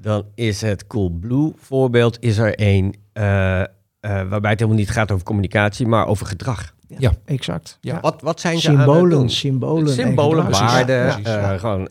dan 0.00 0.24
is 0.34 0.60
het 0.60 0.86
Coolblue 0.86 1.52
voorbeeld 1.56 2.16
is 2.20 2.38
er 2.38 2.52
een 2.56 2.94
eh, 3.12 3.60
eh, 3.60 3.66
waarbij 4.00 4.50
het 4.50 4.60
helemaal 4.60 4.80
niet 4.80 4.90
gaat 4.90 5.10
over 5.10 5.24
communicatie, 5.24 5.86
maar 5.86 6.06
over 6.06 6.26
gedrag. 6.26 6.74
Ja. 6.98 7.12
Exact. 7.24 7.78
Ja. 7.80 8.00
Wat, 8.00 8.22
wat 8.22 8.40
zijn 8.40 8.58
ze 8.58 8.68
aan 8.68 8.74
het 8.76 8.84
Symbolen, 8.84 9.10
doen? 9.18 9.30
symbolen. 9.30 9.86
en 9.86 9.92
Symbolen, 9.92 10.50
waarden, 10.50 10.96
Ja, 11.22 11.52
eh, 11.52 11.58
gewoon 11.58 11.88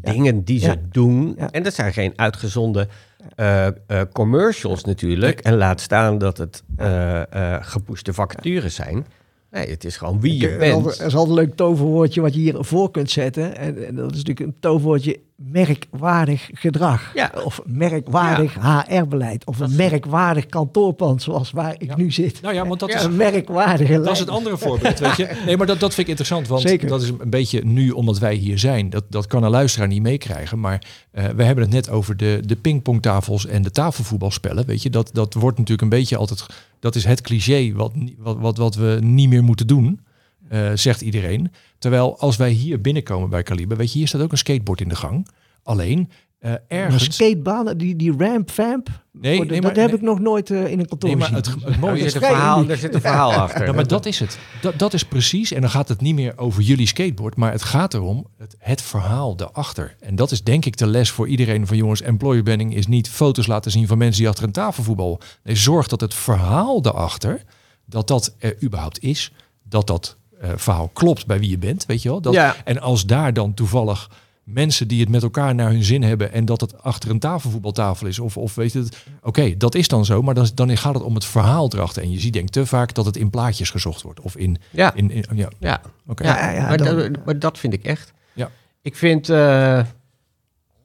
dingen 0.00 0.44
die 0.44 0.60
ze 0.60 0.66
Ja. 0.66 0.76
doen. 0.90 1.34
Ja. 1.38 1.50
En 1.50 1.62
dat 1.62 1.74
zijn 1.74 1.92
geen 1.92 2.12
uitgezonde 2.16 2.88
eh, 3.34 3.66
eh, 3.66 3.72
commercials 4.12 4.84
natuurlijk. 4.84 5.40
En 5.40 5.56
laat 5.56 5.80
staan 5.80 6.18
dat 6.18 6.38
het 6.38 6.62
eh 6.76 7.54
eh 7.54 7.62
gepushte 7.64 8.12
vacatures 8.12 8.74
zijn. 8.74 9.06
Nee, 9.50 9.70
het 9.70 9.84
is 9.84 9.96
gewoon 9.96 10.20
wie 10.20 10.40
je 10.40 10.48
Er 10.48 10.58
bent. 10.58 10.98
Er 10.98 11.06
is 11.06 11.14
altijd 11.14 11.38
een 11.38 11.44
leuk 11.44 11.56
toverwoordje 11.56 12.20
wat 12.20 12.34
je 12.34 12.40
hier 12.40 12.56
voor 12.58 12.90
kunt 12.90 13.10
zetten. 13.10 13.56
En, 13.56 13.86
en 13.86 13.94
dat 13.94 14.10
is 14.10 14.16
natuurlijk 14.16 14.46
een 14.46 14.56
toverwoordje 14.60 15.20
merkwaardig 15.36 16.48
gedrag. 16.52 17.10
Ja. 17.14 17.32
Of 17.44 17.60
merkwaardig 17.64 18.54
HR-beleid. 18.54 19.46
Of 19.46 19.58
een 19.60 19.76
merkwaardig 19.76 20.46
kantoorpand 20.46 21.22
zoals 21.22 21.50
waar 21.50 21.74
ik 21.78 21.82
Ja. 21.88 21.96
nu 21.96 22.10
zit. 22.12 22.40
Nou 22.40 22.54
ja, 22.54 22.66
want 22.66 22.80
dat 22.80 22.88
Ja. 22.92 22.96
is 22.98 23.04
Een 23.04 23.16
merkwaardige 23.32 24.00
Dat 24.00 24.12
is 24.12 24.18
het 24.18 24.30
andere 24.30 24.58
voorbeeld, 24.58 24.98
weet 24.98 25.16
je. 25.16 25.42
Nee, 25.46 25.56
maar 25.56 25.66
dat, 25.66 25.80
dat 25.80 25.94
vind 25.94 26.08
ik 26.08 26.18
interessant, 26.18 26.48
want 26.48 26.60
Zeker. 26.60 26.88
dat 26.88 27.02
is 27.02 27.08
een 27.08 27.30
beetje 27.30 27.64
nu, 27.64 27.90
omdat 27.90 28.18
wij 28.18 28.34
hier 28.34 28.58
zijn. 28.58 28.90
Dat, 28.90 29.04
dat 29.08 29.26
kan 29.26 29.42
een 29.42 29.50
luisteraar 29.50 29.88
niet 29.88 30.02
meekrijgen, 30.02 30.60
maar 30.60 30.82
eh, 31.10 31.24
we 31.24 31.42
hebben 31.44 31.64
het 31.64 31.72
net 31.72 31.90
over 31.90 32.16
de, 32.16 32.40
de 32.46 32.56
pingpongtafels 32.56 33.46
en 33.46 33.62
de 33.62 33.70
tafelvoetbalspellen, 33.70 34.66
weet 34.66 34.82
je. 34.82 34.90
Dat, 34.90 35.10
dat 35.12 35.34
wordt 35.34 35.58
natuurlijk 35.58 35.82
een 35.92 35.98
beetje 35.98 36.16
altijd, 36.16 36.46
dat 36.80 36.94
is 36.94 37.04
het 37.04 37.20
cliché 37.20 37.72
wat, 37.74 37.92
wat, 38.18 38.36
wat, 38.38 38.56
wat 38.56 38.74
we 38.74 38.98
niet 39.02 39.28
meer 39.28 39.44
moeten 39.44 39.66
doen, 39.66 40.00
eh, 40.48 40.70
zegt 40.74 41.00
iedereen. 41.00 41.52
Terwijl 41.78 42.18
als 42.18 42.36
wij 42.36 42.50
hier 42.50 42.80
binnenkomen 42.80 43.28
bij 43.30 43.42
Kaliber, 43.42 43.76
weet 43.76 43.92
je, 43.92 43.98
hier 43.98 44.08
staat 44.08 44.20
ook 44.20 44.32
een 44.32 44.38
skateboard 44.38 44.80
in 44.80 44.88
de 44.88 44.96
gang. 44.96 45.28
Alleen, 45.62 46.10
eh, 46.38 46.50
Een 46.50 46.58
ergens... 46.68 47.14
skatebaan, 47.14 47.76
die, 47.76 47.96
die 47.96 48.14
ramp 48.18 48.50
vamp. 48.50 48.88
Nee, 49.12 49.36
voor 49.36 49.44
de- 49.46 49.50
nee, 49.50 49.60
dat 49.60 49.76
heb 49.76 49.86
nee. 49.86 49.96
ik 49.96 50.02
nog 50.02 50.20
nooit 50.20 50.50
eh, 50.50 50.70
in 50.70 50.78
een 50.78 50.86
kantoor 50.86 51.10
Nee, 51.10 51.18
maar 51.18 51.28
gezien. 51.28 51.54
het, 51.54 51.64
het 51.64 51.80
mooie 51.80 52.00
er, 52.00 52.06
is 52.06 52.12
zit 52.12 52.22
een 52.22 52.28
verhaal, 52.28 52.68
er 52.68 52.76
zit 52.76 52.94
een 52.94 53.00
verhaal 53.00 53.32
achter. 53.32 53.66
Ja, 53.66 53.72
maar 53.72 53.86
dat 53.86 54.06
is 54.06 54.18
het. 54.20 54.38
Dat, 54.60 54.78
dat 54.78 54.94
is 54.94 55.02
precies. 55.02 55.52
En 55.52 55.60
dan 55.60 55.70
gaat 55.70 55.88
het 55.88 56.00
niet 56.00 56.14
meer 56.14 56.38
over 56.38 56.62
jullie 56.62 56.86
skateboard, 56.86 57.36
maar 57.36 57.52
het 57.52 57.62
gaat 57.62 57.94
erom 57.94 58.26
het, 58.38 58.56
het 58.58 58.82
verhaal 58.82 59.36
daarachter. 59.36 59.96
En 60.00 60.14
dat 60.16 60.30
is 60.30 60.42
denk 60.42 60.64
ik 60.64 60.76
de 60.76 60.86
les 60.86 61.10
voor 61.10 61.28
iedereen 61.28 61.66
van 61.66 61.76
jongens. 61.76 62.00
Employer 62.00 62.42
branding 62.42 62.74
is 62.74 62.86
niet 62.86 63.08
foto's 63.08 63.46
laten 63.46 63.70
zien 63.70 63.86
van 63.86 63.98
mensen 63.98 64.20
die 64.20 64.28
achter 64.30 64.44
een 64.44 64.52
tafelvoetbal. 64.52 65.20
Nee, 65.44 65.56
zorg 65.56 65.86
dat 65.86 66.00
het 66.00 66.14
verhaal 66.14 66.82
daarachter, 66.82 67.42
dat 67.84 68.08
dat 68.08 68.34
er 68.38 68.62
überhaupt 68.62 69.02
is. 69.02 69.32
Dat 69.62 69.86
dat 69.86 70.16
eh, 70.40 70.50
verhaal 70.56 70.88
klopt 70.88 71.26
bij 71.26 71.38
wie 71.38 71.50
je 71.50 71.58
bent, 71.58 71.86
weet 71.86 72.02
je 72.02 72.08
wel. 72.08 72.20
Dat, 72.20 72.32
Ja. 72.34 72.56
En 72.64 72.80
als 72.80 73.06
daar 73.06 73.32
dan 73.32 73.54
toevallig 73.54 74.10
mensen 74.42 74.88
die 74.88 75.00
het 75.00 75.08
met 75.08 75.22
elkaar 75.22 75.54
naar 75.54 75.70
hun 75.70 75.82
zin 75.84 76.02
hebben 76.02 76.32
en 76.32 76.44
dat 76.44 76.60
het 76.60 76.82
achter 76.82 77.10
een 77.10 77.18
tafelvoetbaltafel 77.18 78.06
is 78.06 78.18
of, 78.18 78.36
of 78.36 78.54
weet 78.54 78.72
je 78.72 78.78
het, 78.78 79.04
oké, 79.22 79.56
dat 79.56 79.74
is 79.74 79.88
dan 79.88 80.04
zo, 80.04 80.22
maar 80.22 80.34
dan, 80.34 80.48
dan 80.54 80.76
gaat 80.76 80.94
het 80.94 81.02
om 81.02 81.14
het 81.14 81.24
verhaal 81.24 81.72
erachter. 81.74 82.02
En 82.02 82.10
je 82.10 82.20
ziet 82.20 82.32
denk 82.32 82.46
ik 82.46 82.52
te 82.52 82.66
vaak 82.66 82.94
dat 82.94 83.04
het 83.04 83.16
in 83.16 83.30
plaatjes 83.30 83.70
gezocht 83.70 84.02
wordt 84.02 84.20
of 84.20 84.36
in, 84.36 84.58
Ja, 84.70 84.94
in, 84.94 85.10
in 85.10 85.24
ja, 85.34 85.48
ja. 85.58 85.80
oké. 86.06 86.24
Ja, 86.24 86.38
Ja, 86.38 86.50
ja, 86.50 86.66
maar, 86.68 86.76
dan- 86.76 86.96
dat, 86.96 87.24
maar 87.24 87.38
dat 87.38 87.58
vind 87.58 87.72
ik 87.72 87.84
echt. 87.84 88.12
Ja. 88.32 88.50
Ik 88.82 88.96
vind... 88.96 89.28
eh, 89.28 89.78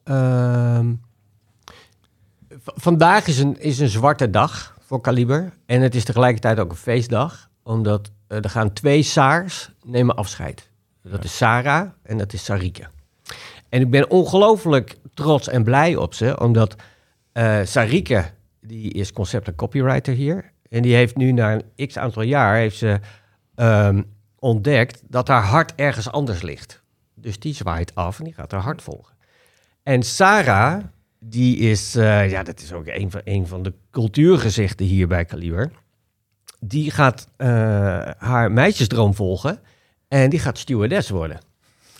ehm, 0.04 0.92
vandaag 2.64 3.26
is 3.26 3.38
een, 3.38 3.60
is 3.60 3.78
een 3.78 3.88
zwarte 3.88 4.30
dag 4.30 4.76
voor 4.86 5.00
Kaliber. 5.00 5.52
En 5.66 5.80
het 5.80 5.94
is 5.94 6.04
tegelijkertijd 6.04 6.58
ook 6.58 6.70
een 6.70 6.76
feestdag. 6.76 7.48
Omdat 7.62 8.10
er 8.40 8.50
gaan 8.50 8.72
twee 8.72 9.02
Saars 9.02 9.70
nemen 9.84 10.16
afscheid. 10.16 10.70
Dat 11.02 11.24
is 11.24 11.36
Sarah 11.36 11.88
en 12.02 12.18
dat 12.18 12.32
is 12.32 12.44
Sarike. 12.44 12.88
En 13.68 13.80
ik 13.80 13.90
ben 13.90 14.10
ongelooflijk 14.10 14.96
trots 15.14 15.48
en 15.48 15.64
blij 15.64 15.96
op 15.96 16.14
ze. 16.14 16.40
Omdat 16.40 16.76
eh 17.32 17.60
Sarike, 17.64 18.24
die 18.60 18.92
is 18.92 19.12
concept 19.12 19.46
en 19.46 19.54
copywriter 19.54 20.14
hier. 20.14 20.52
En 20.68 20.82
die 20.82 20.94
heeft 20.94 21.16
nu 21.16 21.32
na 21.32 21.52
een 21.76 21.86
x 21.86 21.98
aantal 21.98 22.22
jaar... 22.22 22.56
heeft 22.56 22.76
ze 22.76 23.00
ehm, 23.54 24.02
ontdekt 24.38 25.02
dat 25.08 25.28
haar 25.28 25.42
hart 25.42 25.74
ergens 25.74 26.10
anders 26.10 26.42
ligt. 26.42 26.82
Dus 27.14 27.38
die 27.38 27.54
zwaait 27.54 27.94
af 27.94 28.18
en 28.18 28.24
die 28.24 28.34
gaat 28.34 28.50
haar 28.50 28.60
hart 28.60 28.82
volgen. 28.82 29.14
En 29.82 30.02
Sarah, 30.02 30.84
die 31.18 31.56
is, 31.56 31.94
eh, 31.94 32.30
ja, 32.30 32.42
dat 32.42 32.60
is 32.60 32.72
ook 32.72 32.86
een 32.86 33.10
van, 33.10 33.20
een 33.24 33.46
van 33.46 33.62
de 33.62 33.72
cultuurgezichten 33.90 34.86
hier 34.86 35.08
bij 35.08 35.24
Kaliber. 35.24 35.70
Die 36.64 36.90
gaat 36.90 37.26
eh, 37.36 37.48
haar 38.18 38.52
meisjesdroom 38.52 39.14
volgen 39.14 39.60
en 40.08 40.30
die 40.30 40.38
gaat 40.38 40.58
stewardess 40.58 41.10
worden. 41.10 41.40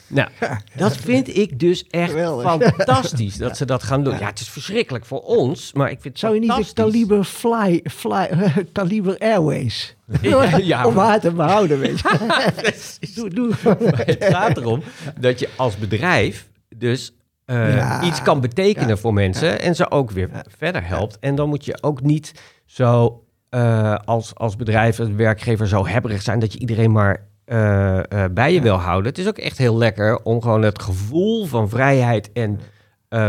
Nou, 0.06 0.28
dat 0.76 0.96
vind 0.96 1.36
ik 1.36 1.58
dus 1.58 1.86
echt 1.86 2.10
Geweldig. 2.10 2.74
fantastisch 2.76 3.36
dat 3.36 3.56
ze 3.56 3.64
dat 3.64 3.82
gaan 3.82 4.04
doen. 4.04 4.18
Ja, 4.18 4.26
het 4.26 4.40
is 4.40 4.48
verschrikkelijk 4.48 5.04
voor 5.04 5.20
ons, 5.20 5.72
maar 5.72 5.90
ik 5.90 6.00
vind 6.00 6.04
het 6.14 6.18
Zou 6.18 6.34
je 6.34 6.40
niet 6.40 6.66
de. 6.66 6.72
Kaliber 6.72 7.24
Fly, 7.24 7.84
fly 7.90 8.28
Kaliber 8.72 9.18
Airways... 9.18 9.96
Ja, 10.20 10.56
ja, 10.56 10.86
om 10.86 10.96
haar 10.96 11.20
te 11.20 11.30
behouden, 11.32 11.78
weet 11.78 11.98
je. 11.98 13.10
doe, 13.14 13.30
doe. 13.30 13.52
Maar 13.64 14.06
het 14.06 14.24
gaat 14.24 14.56
erom 14.56 14.82
dat 15.20 15.38
je 15.38 15.48
als 15.56 15.76
bedrijf 15.76 16.48
dus 16.76 17.12
eh, 17.44 17.74
Ja. 17.76 18.02
iets 18.02 18.22
kan 18.22 18.40
betekenen 18.40 18.98
voor 18.98 19.12
mensen 19.12 19.60
en 19.60 19.74
ze 19.74 19.90
ook 19.90 20.10
weer 20.10 20.30
verder 20.58 20.86
helpt. 20.86 21.18
En 21.18 21.34
dan 21.34 21.48
moet 21.48 21.64
je 21.64 21.82
ook 21.82 22.02
niet 22.02 22.32
zo 22.66 23.21
eh, 23.52 23.94
als, 24.04 24.34
als 24.34 24.56
bedrijf, 24.56 25.00
als 25.00 25.08
werkgever 25.08 25.68
zo 25.68 25.86
hebberig 25.86 26.22
zijn 26.22 26.38
dat 26.38 26.52
je 26.52 26.58
iedereen 26.58 26.92
maar 26.92 27.26
eh, 27.44 27.98
eh, 27.98 28.32
bij 28.32 28.52
je 28.52 28.60
wil 28.60 28.76
houden. 28.76 29.10
Het 29.10 29.18
is 29.18 29.28
ook 29.28 29.38
echt 29.38 29.58
heel 29.58 29.76
lekker 29.76 30.22
om 30.22 30.42
gewoon 30.42 30.62
het 30.62 30.82
gevoel 30.82 31.46
van 31.46 31.68
vrijheid 31.68 32.32
en 32.32 32.60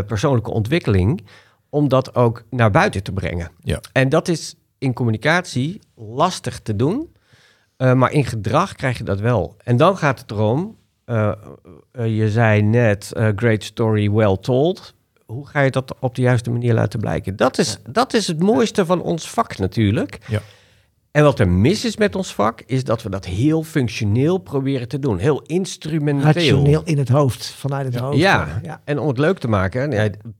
persoonlijke 0.08 0.52
ontwikkeling, 0.52 1.26
om 1.70 1.88
dat 1.88 2.16
ook 2.16 2.44
naar 2.50 2.72
buiten 2.72 3.04
te 3.04 3.12
brengen. 3.12 3.52
Ja. 3.60 3.80
En 3.92 4.10
dat 4.10 4.28
is 4.28 4.56
in 4.78 4.94
communicatie 4.94 5.80
lastig 5.96 6.60
te 6.60 6.76
doen. 6.76 7.16
Maar 7.78 8.12
in 8.12 8.26
gedrag 8.26 8.76
krijg 8.76 8.98
je 8.98 9.04
dat 9.04 9.20
wel. 9.20 9.56
En 9.64 9.78
dan 9.78 9.98
gaat 9.98 10.20
het 10.20 10.32
erom, 10.32 10.78
je 11.94 12.30
zei 12.30 12.62
net, 12.62 13.12
great 13.36 13.64
story 13.64 14.12
well 14.12 14.38
told. 14.42 14.94
Hoe 15.34 15.48
ga 15.48 15.62
je 15.62 15.72
dat 15.72 15.96
op 16.00 16.16
de 16.16 16.22
juiste 16.22 16.52
manier 16.52 16.74
laten 16.74 17.00
blijken? 17.00 17.36
Dat 17.36 17.58
is, 17.58 17.80
dat 17.90 18.14
is 18.14 18.28
het 18.28 18.40
mooiste 18.40 18.86
van 18.86 19.02
ons 19.02 19.30
vak 19.30 19.58
natuurlijk. 19.58 20.20
Ja. 20.28 20.42
En 21.12 21.24
wat 21.24 21.40
er 21.40 21.50
mis 21.50 21.86
is 21.86 21.98
met 21.98 22.16
ons 22.16 22.34
vak, 22.34 22.64
is 22.66 22.84
dat 22.84 23.04
we 23.04 23.10
dat 23.10 23.26
heel 23.26 23.64
functioneel 23.64 24.38
proberen 24.38 24.88
te 24.88 25.00
doen. 25.00 25.18
Heel 25.18 25.42
instrumenteel. 25.42 26.32
Rationeel 26.32 26.82
in 26.86 26.98
het 26.98 27.10
hoofd, 27.10 27.46
vanuit 27.46 27.86
het 27.86 27.96
hoofd. 27.96 28.18
Ja. 28.18 28.60
ja, 28.64 28.82
en 28.84 29.00
om 29.00 29.08
het 29.08 29.18
leuk 29.18 29.38
te 29.38 29.48
maken, 29.48 29.90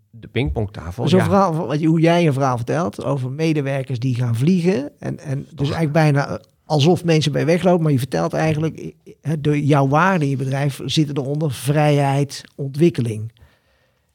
de 0.10 0.28
pingpongtafel. 0.28 1.08
Zo'n 1.08 1.20
ja. 1.20 1.26
verhaal, 1.26 1.68
wat 1.68 1.80
je, 1.80 1.88
hoe 1.88 2.00
jij 2.00 2.28
een 2.28 2.34
verhaal 2.34 2.56
vertelt 2.56 3.04
over 3.04 3.32
medewerkers 3.32 4.00
die 4.00 4.16
gaan 4.16 4.36
vliegen. 4.36 4.92
En, 5.00 5.20
en 5.20 5.46
dus 5.50 5.72
eigenlijk 5.72 5.92
bijna 5.92 6.40
alsof 6.66 7.04
mensen 7.04 7.32
bij 7.32 7.46
weglopen, 7.46 7.84
maar 7.84 7.92
je 7.92 7.98
vertelt 7.98 8.34
eigenlijk, 8.34 8.94
door 9.40 9.58
jouw 9.58 9.88
waarde 9.88 10.24
in 10.24 10.30
je 10.30 10.38
bedrijf 10.38 10.80
zitten 10.86 11.18
eronder 11.18 11.52
vrijheid, 11.52 12.42
ontwikkeling. 12.56 13.32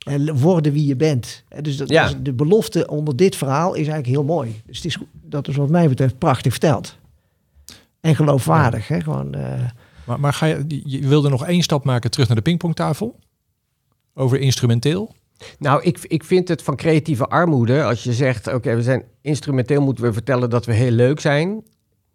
En 0.06 0.38
worden 0.38 0.72
wie 0.72 0.86
je 0.86 0.96
bent. 0.96 1.44
Dus, 1.60 1.76
dat, 1.76 1.88
ja. 1.88 2.12
de 2.22 2.32
belofte 2.32 2.88
onder 2.88 3.16
dit 3.16 3.36
verhaal 3.36 3.70
is 3.70 3.76
eigenlijk 3.76 4.06
heel 4.06 4.24
mooi. 4.24 4.62
Dus 4.66 4.76
het 4.76 4.86
is, 4.86 4.98
dat 5.12 5.48
is 5.48 5.56
wat 5.56 5.68
mij 5.68 5.88
betreft 5.88 6.18
prachtig 6.18 6.52
verteld. 6.52 6.96
En 8.00 8.16
geloofwaardig. 8.16 8.88
Hè? 8.88 9.00
Gewoon, 9.00 9.36
uh... 9.36 9.42
maar, 10.06 10.20
maar 10.20 10.32
ga 10.32 10.46
je, 10.46 10.64
je 10.84 11.08
wilde 11.08 11.28
nog 11.28 11.46
één 11.46 11.62
stap 11.62 11.84
maken 11.84 12.10
terug 12.10 12.26
naar 12.26 12.36
de 12.36 12.42
pingpongtafel? 12.42 13.18
Over 14.14 14.40
instrumenteel? 14.40 15.14
Nou, 15.58 15.82
ik, 15.82 15.98
ik 16.02 16.24
vind 16.24 16.48
het 16.48 16.62
van 16.62 16.76
creatieve 16.76 17.26
armoede. 17.26 17.84
Als 17.84 18.02
je 18.02 18.12
zegt, 18.12 18.46
oké, 18.46 18.74
we 18.74 18.82
zijn 18.82 19.04
instrumenteel, 19.20 19.82
moeten 19.82 20.04
we 20.04 20.12
vertellen 20.12 20.50
dat 20.50 20.66
we 20.66 20.72
heel 20.72 20.90
leuk 20.90 21.20
zijn. 21.20 21.62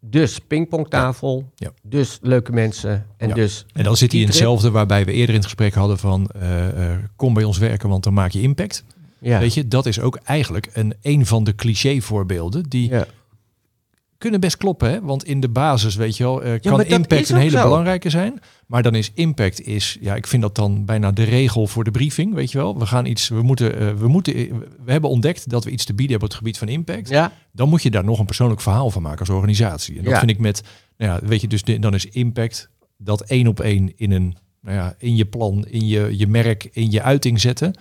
Dus 0.06 0.40
pingpongtafel, 0.40 1.52
ja. 1.56 1.72
dus 1.82 2.20
leuke 2.22 2.52
mensen 2.52 3.06
en 3.18 3.28
Ja. 3.28 3.34
dus... 3.34 3.66
En 3.74 3.84
dan 3.84 3.98
zit 3.98 4.12
hij 4.12 4.22
in 4.22 4.28
hetzelfde 4.28 4.72
waarbij 4.72 5.06
we 5.06 5.12
eerder 5.12 5.30
in 5.30 5.36
het 5.36 5.44
gesprek 5.44 5.74
hadden 5.74 5.98
van 5.98 6.28
eh, 6.28 6.92
eh, 6.92 7.00
kom 7.16 7.34
bij 7.34 7.44
ons 7.44 7.58
werken, 7.58 7.90
want 7.90 8.04
dan 8.04 8.14
maak 8.14 8.32
je 8.32 8.42
impact. 8.42 8.84
Ja. 9.20 9.40
Weet 9.40 9.54
je, 9.54 9.68
dat 9.68 9.86
is 9.86 10.00
ook 10.00 10.20
eigenlijk 10.24 10.70
een, 10.74 10.94
een 11.02 11.26
van 11.26 11.44
de 11.44 11.56
cliché 11.56 12.02
voorbeelden 12.02 12.64
die 12.70 12.90
Ja. 12.90 13.06
Kunnen 14.24 14.40
best 14.40 14.58
kloppen. 14.58 14.90
Hè? 14.90 15.02
Want 15.02 15.24
in 15.24 15.40
de 15.40 15.50
basis, 15.50 15.96
weet 15.96 16.18
je 16.18 16.24
wel, 16.24 16.44
eh, 16.44 16.60
kan 16.62 16.84
impact 16.86 17.30
een 17.30 17.38
hele 17.38 17.58
zo. 17.58 17.64
belangrijke 17.64 18.10
zijn. 18.10 18.40
Maar 18.68 18.84
dan 18.84 18.96
is 18.96 19.12
impact 19.14 19.62
is, 19.62 19.98
ja, 20.02 20.16
ik 20.16 20.28
vind 20.28 20.42
dat 20.42 20.56
dan 20.56 20.86
bijna 20.86 21.12
de 21.12 21.24
regel 21.24 21.68
voor 21.68 21.84
de 21.84 21.92
briefing, 21.92 22.34
weet 22.34 22.52
je 22.52 22.58
wel. 22.58 22.80
We 22.80 22.86
gaan 22.86 23.06
iets, 23.06 23.28
we 23.30 23.42
moeten, 23.42 23.80
eh, 23.80 23.94
we 23.94 24.08
moeten, 24.08 24.34
we 24.86 24.92
hebben 24.92 25.10
ontdekt 25.10 25.50
dat 25.50 25.64
we 25.64 25.72
iets 25.72 25.86
te 25.86 25.94
bieden 25.94 26.12
hebben 26.12 26.28
op 26.30 26.34
het 26.36 26.44
gebied 26.44 26.58
van 26.58 26.68
impact. 26.68 27.10
Ja, 27.10 27.32
Dan 27.52 27.70
moet 27.70 27.84
je 27.84 27.90
daar 27.92 28.04
nog 28.04 28.20
een 28.20 28.26
persoonlijk 28.26 28.62
verhaal 28.62 28.90
van 28.90 29.02
maken 29.02 29.20
als 29.20 29.30
organisatie. 29.30 29.98
En 29.98 30.04
dat 30.04 30.14
Ja. 30.14 30.20
vind 30.20 30.32
ik 30.32 30.40
met, 30.40 30.64
nou 30.98 31.12
ja, 31.12 31.28
weet 31.28 31.42
je, 31.42 31.48
dus 31.48 31.64
de- 31.64 31.80
dan 31.80 31.94
is 31.94 32.06
impact 32.06 32.70
dat 32.98 33.22
één 33.22 33.48
op 33.48 33.60
één 33.60 33.94
in 33.96 34.12
een, 34.12 34.36
nou 34.62 34.78
ja, 34.78 34.96
in 34.98 35.16
je 35.16 35.26
plan, 35.26 35.66
in 35.70 35.88
je, 35.88 36.18
je 36.18 36.28
merk, 36.28 36.70
in 36.72 36.92
je 36.92 37.02
uiting 37.02 37.42
zetten. 37.42 37.74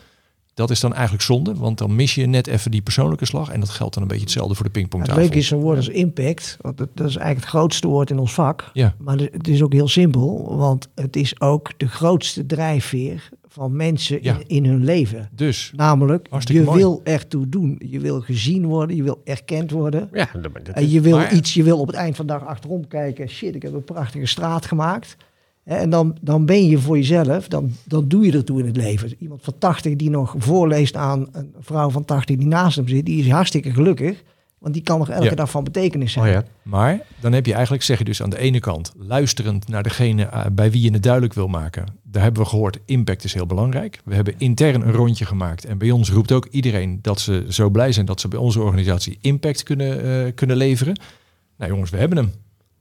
Dat 0.55 0.71
is 0.71 0.81
dan 0.81 0.93
eigenlijk 0.93 1.23
zonde, 1.23 1.55
want 1.55 1.79
dan 1.79 1.95
mis 1.95 2.15
je 2.15 2.27
net 2.27 2.47
even 2.47 2.71
die 2.71 2.83
persoonlijke 2.83 3.25
slag. 3.27 3.51
En 3.51 3.61
dat 3.61 3.69
geldt 3.69 3.95
dan 3.95 4.03
een 4.03 4.09
beetje 4.09 4.25
hetzelfde 4.25 4.55
voor 4.55 4.65
de 4.65 4.71
het 4.71 4.79
pingpongtafel. 4.79 5.21
leuke 5.23 5.37
is 5.39 5.47
zo'n 5.47 5.61
woord 5.61 5.77
als 5.77 5.89
impact. 5.89 6.57
Want 6.61 6.77
dat, 6.79 6.89
dat 6.95 7.09
is 7.09 7.17
eigenlijk 7.17 7.47
het 7.47 7.55
grootste 7.61 7.87
woord 7.89 8.11
in 8.11 8.19
ons 8.19 8.35
vak. 8.35 8.71
Ja, 8.73 8.95
Maar 8.99 9.17
het 9.19 9.49
is 9.49 9.63
ook 9.63 9.73
heel 9.73 9.89
simpel. 9.89 10.57
Want 10.57 10.89
het 10.95 11.17
is 11.17 11.41
ook 11.41 11.71
de 11.79 11.89
grootste 11.89 12.47
drijfveer 12.47 13.29
van 13.49 13.77
mensen 13.77 14.19
Ja. 14.23 14.37
in, 14.39 14.65
in 14.65 14.65
hun 14.71 14.85
leven. 14.85 15.29
dus 15.35 15.73
Namelijk, 15.77 16.29
je 16.39 16.63
mooi. 16.63 16.79
wil 16.79 17.01
ertoe 17.05 17.49
doen. 17.49 17.81
Je 17.89 18.01
wil 18.01 18.21
gezien 18.21 18.67
worden. 18.67 18.97
Je 18.97 19.03
wil 19.03 19.21
erkend 19.25 19.71
worden. 19.71 20.09
ja 20.13 20.29
dat, 20.33 20.53
dat 20.65 20.69
En 20.75 20.91
je 20.91 21.01
wil 21.01 21.17
maar- 21.17 21.35
iets, 21.35 21.55
je 21.55 21.63
wil 21.63 21.79
op 21.79 21.87
het 21.87 21.97
eind 21.97 22.17
van 22.17 22.27
de 22.27 22.33
dag 22.33 22.45
achterom 22.47 22.89
kijken. 22.89 23.29
Shit, 23.29 23.55
ik 23.55 23.63
heb 23.63 23.73
een 23.75 23.85
prachtige 23.85 24.27
straat 24.27 24.67
gemaakt. 24.67 25.17
En 25.65 25.91
dan, 25.91 26.17
dan 26.21 26.47
ben 26.47 26.67
je 26.67 26.79
voor 26.79 26.97
jezelf, 26.97 27.49
dan, 27.49 27.71
dan 27.85 28.09
doe 28.09 28.27
je 28.27 28.33
ertoe 28.33 28.61
in 28.61 28.67
het 28.67 28.77
leven. 28.77 29.15
Iemand 29.19 29.41
van 29.43 29.55
80 29.59 29.97
die 29.97 30.11
nog 30.11 30.35
voorleest 30.39 30.97
aan 30.97 31.29
een 31.33 31.55
vrouw 31.61 31.91
van 31.91 32.05
80 32.05 32.37
die 32.37 32.47
naast 32.47 32.77
hem 32.77 32.89
zit, 32.89 33.07
die 33.07 33.25
is 33.25 33.31
hartstikke 33.31 33.71
gelukkig. 33.71 34.23
Want 34.59 34.75
die 34.75 34.83
kan 34.83 34.99
nog 34.99 35.09
elke 35.09 35.25
Ja. 35.25 35.35
dag 35.35 35.51
van 35.51 35.65
betekenis 35.65 36.13
zijn. 36.13 36.27
Oh 36.27 36.33
ja. 36.33 36.45
Maar 36.63 37.01
dan 37.21 37.33
heb 37.33 37.47
je 37.47 37.53
eigenlijk, 37.53 37.83
zeg 37.83 37.99
je 37.99 38.05
dus 38.05 38.23
aan 38.23 38.31
de 38.31 38.39
ene 38.39 38.61
kant, 38.61 38.93
luisterend 38.97 39.69
naar 39.69 39.83
degene 39.83 40.25
eh, 40.25 40.47
bij 40.53 40.71
wie 40.71 40.83
je 40.83 40.93
het 40.93 41.03
duidelijk 41.03 41.35
wil 41.35 41.49
maken. 41.49 41.85
Daar 42.03 42.23
hebben 42.23 42.43
we 42.43 42.49
gehoord, 42.49 42.79
impact 42.85 43.25
is 43.25 43.35
heel 43.35 43.47
belangrijk. 43.47 44.01
We 44.05 44.15
hebben 44.15 44.35
intern 44.39 44.81
een 44.83 44.93
rondje 44.93 45.25
gemaakt. 45.25 45.65
En 45.65 45.79
bij 45.79 45.91
ons 45.91 46.11
roept 46.11 46.33
ook 46.33 46.47
iedereen 46.51 46.99
dat 47.03 47.21
ze 47.21 47.47
zo 47.49 47.71
blij 47.71 47.93
zijn 47.93 48.07
dat 48.07 48.21
ze 48.21 48.29
bij 48.29 48.39
onze 48.39 48.61
organisatie 48.61 49.19
impact 49.21 49.63
kunnen, 49.63 50.03
eh, 50.27 50.33
kunnen 50.35 50.57
leveren. 50.57 50.99
Nou 51.57 51.71
jongens, 51.71 51.91
we 51.91 51.97
hebben 51.97 52.19
hem. 52.19 52.33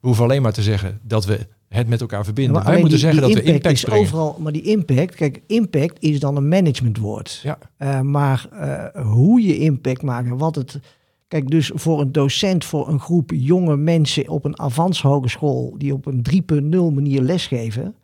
We 0.01 0.07
hoeven 0.07 0.23
alleen 0.23 0.41
maar 0.41 0.53
te 0.53 0.61
zeggen 0.61 0.99
dat 1.03 1.25
we 1.25 1.47
het 1.67 1.87
met 1.87 2.01
elkaar 2.01 2.23
verbinden. 2.23 2.53
Maar 2.53 2.63
Wij 2.63 2.71
moeten 2.73 2.89
die- 2.89 2.99
zeggen 2.99 3.25
die 3.25 3.35
dat 3.35 3.43
we 3.45 3.51
impact 3.53 3.75
is 3.75 3.83
brengen. 3.83 4.01
overal. 4.01 4.37
Maar 4.39 4.51
die 4.51 4.61
impact, 4.61 5.15
kijk, 5.15 5.41
impact 5.47 5.97
is 6.03 6.19
dan 6.19 6.35
een 6.35 6.47
managementwoord. 6.47 7.39
Ja. 7.43 7.57
Eh, 7.77 8.01
maar 8.01 8.47
eh, 8.51 9.03
hoe 9.03 9.41
je 9.41 9.57
impact 9.57 10.01
maakt 10.01 10.27
en 10.27 10.37
wat 10.37 10.55
het. 10.55 10.79
Kijk, 11.27 11.49
dus 11.49 11.71
voor 11.73 12.01
een 12.01 12.11
docent, 12.11 12.65
voor 12.65 12.87
een 12.87 12.99
groep 12.99 13.31
jonge 13.35 13.77
mensen 13.77 14.27
op 14.29 14.45
een 14.45 14.59
Avans 14.59 15.01
Hogeschool 15.01 15.75
die 15.77 15.93
op 15.93 16.05
een 16.05 16.21
3.0 16.21 16.91
manier 16.93 17.21
lesgeven, 17.21 17.95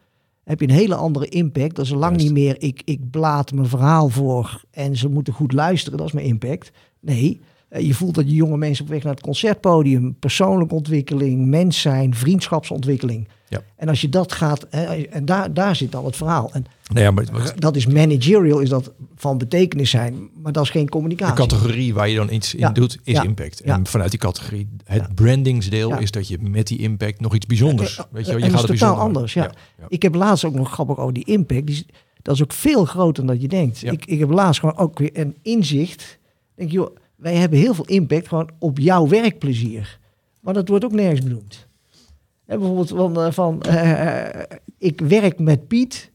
heb 0.43 0.59
je 0.59 0.67
een 0.67 0.73
hele 0.73 0.95
andere 0.95 1.27
impact. 1.27 1.75
Dat 1.75 1.85
is 1.85 1.91
lang 1.91 2.03
Juist. 2.03 2.23
niet 2.25 2.33
meer 2.33 2.55
ik, 2.61 2.81
ik 2.85 3.09
blaat 3.09 3.51
mijn 3.53 3.67
verhaal 3.67 4.09
voor 4.09 4.61
en 4.71 4.95
ze 4.95 5.09
moeten 5.09 5.33
goed 5.33 5.53
luisteren. 5.53 5.97
Dat 5.97 6.07
is 6.07 6.13
mijn 6.13 6.25
impact. 6.25 6.71
Nee, 6.99 7.41
je 7.69 7.93
voelt 7.93 8.15
dat 8.15 8.29
je 8.29 8.35
jonge 8.35 8.57
mensen 8.57 8.83
op 8.85 8.91
weg 8.91 9.03
naar 9.03 9.13
het 9.13 9.21
concertpodium, 9.23 10.15
persoonlijke 10.19 10.75
ontwikkeling, 10.75 11.45
mens 11.45 11.81
zijn, 11.81 12.15
vriendschapsontwikkeling. 12.15 13.27
Ja. 13.49 13.61
En 13.75 13.89
als 13.89 14.01
je 14.01 14.09
dat 14.09 14.31
gaat, 14.31 14.63
en 15.09 15.25
daar, 15.25 15.53
daar 15.53 15.75
zit 15.75 15.91
dan 15.91 16.05
het 16.05 16.15
verhaal. 16.15 16.49
En 16.53 16.65
Nou 16.87 17.05
ja, 17.05 17.11
maar 17.11 17.53
dat 17.55 17.75
is 17.75 17.85
managerial, 17.85 18.59
is 18.59 18.69
dat 18.69 18.91
van 19.15 19.37
betekenis 19.37 19.89
zijn, 19.89 20.29
maar 20.43 20.51
dat 20.51 20.63
is 20.63 20.69
geen 20.69 20.85
de 20.85 20.91
communicatie. 20.91 21.35
categorie 21.35 21.93
waar 21.93 22.09
je 22.09 22.15
dan 22.15 22.31
iets 22.31 22.53
in 22.53 22.59
Ja. 22.59 22.69
doet, 22.69 22.97
is 23.03 23.13
Ja. 23.13 23.23
impact. 23.23 23.61
En 23.61 23.87
vanuit 23.87 24.09
die 24.11 24.19
categorie, 24.19 24.67
het 24.83 25.15
brandingsdeel 25.15 25.97
is 25.99 26.11
dat 26.11 26.27
je 26.27 26.37
met 26.41 26.67
die 26.67 26.77
impact 26.79 27.19
nog 27.19 27.35
iets 27.35 27.45
bijzonders. 27.45 27.97
Eh, 27.97 28.03
weet 28.11 28.25
je, 28.25 28.31
eh, 28.31 28.37
wel, 28.37 28.37
je 28.37 28.43
en 28.43 28.49
gaat 28.51 28.59
dat 28.59 28.61
het 28.61 28.71
is 28.71 28.79
totaal 28.79 28.95
bijzonder 28.95 29.17
anders, 29.17 29.33
ja. 29.33 29.51
Ik 29.87 30.01
heb 30.01 30.15
laatst 30.15 30.45
ook 30.45 30.55
nog 30.55 30.71
grappig 30.71 30.97
over 30.97 31.13
die 31.13 31.25
impact. 31.25 31.65
Die, 31.67 31.85
dat 32.21 32.35
is 32.35 32.43
ook 32.43 32.53
veel 32.53 32.85
groter 32.85 33.25
dan 33.25 33.33
dat 33.33 33.41
je 33.41 33.47
denkt. 33.47 33.83
Ik, 33.83 34.05
ik 34.05 34.19
heb 34.19 34.29
laatst 34.29 34.59
gewoon 34.59 34.77
ook 34.77 34.99
weer 34.99 35.09
een 35.13 35.35
inzicht. 35.41 36.19
Denk, 36.55 36.71
joh, 36.71 36.95
wij 37.17 37.35
hebben 37.35 37.59
heel 37.59 37.73
veel 37.73 37.85
impact 37.85 38.27
gewoon 38.27 38.49
op 38.59 38.79
jouw 38.79 39.07
werkplezier. 39.07 39.99
Maar 40.41 40.53
dat 40.53 40.67
wordt 40.67 40.85
ook 40.85 40.91
nergens 40.91 41.21
benoemd. 41.21 41.67
Hè, 42.45 42.57
bijvoorbeeld 42.57 42.89
van, 42.89 43.21
eh, 43.23 43.31
van 43.31 43.61
eh, 43.61 44.27
eh, 44.27 44.43
ik 44.77 45.01
werk 45.01 45.39
met 45.39 45.67
Piet 45.67 46.11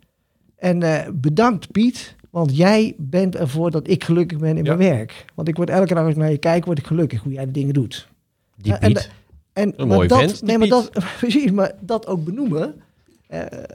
en 0.56 0.80
bedankt 1.20 1.70
Piet, 1.72 2.16
want 2.30 2.56
jij 2.56 2.94
bent 2.98 3.36
ervoor 3.36 3.70
dat 3.70 3.88
ik 3.88 4.04
gelukkig 4.04 4.38
ben 4.38 4.56
in 4.56 4.64
Ja. 4.64 4.74
mijn 4.76 4.90
werk. 4.96 5.24
Want 5.34 5.48
ik 5.48 5.56
word 5.56 5.70
elke 5.70 5.94
dag 5.94 6.02
als 6.04 6.12
ik 6.12 6.18
naar 6.18 6.30
je 6.30 6.38
kijk, 6.38 6.64
word 6.64 6.78
ik 6.78 6.86
gelukkig 6.86 7.20
hoe 7.22 7.32
jij 7.32 7.44
de 7.44 7.50
dingen 7.50 7.74
doet. 7.74 8.08
Die 8.56 8.72
Ja, 8.72 8.80
en 8.80 8.92
Piet. 8.92 9.10
En, 9.52 9.72
Een 9.76 9.88
maar 9.88 10.06
dat, 10.08 10.18
vent, 10.18 10.42
nee, 10.42 10.58
maar 10.58 10.68
Piet. 10.68 10.92
dat, 10.92 11.04
precies, 11.20 11.50
maar 11.50 11.72
dat 11.80 12.06
ook 12.06 12.24
benoemen. 12.24 12.74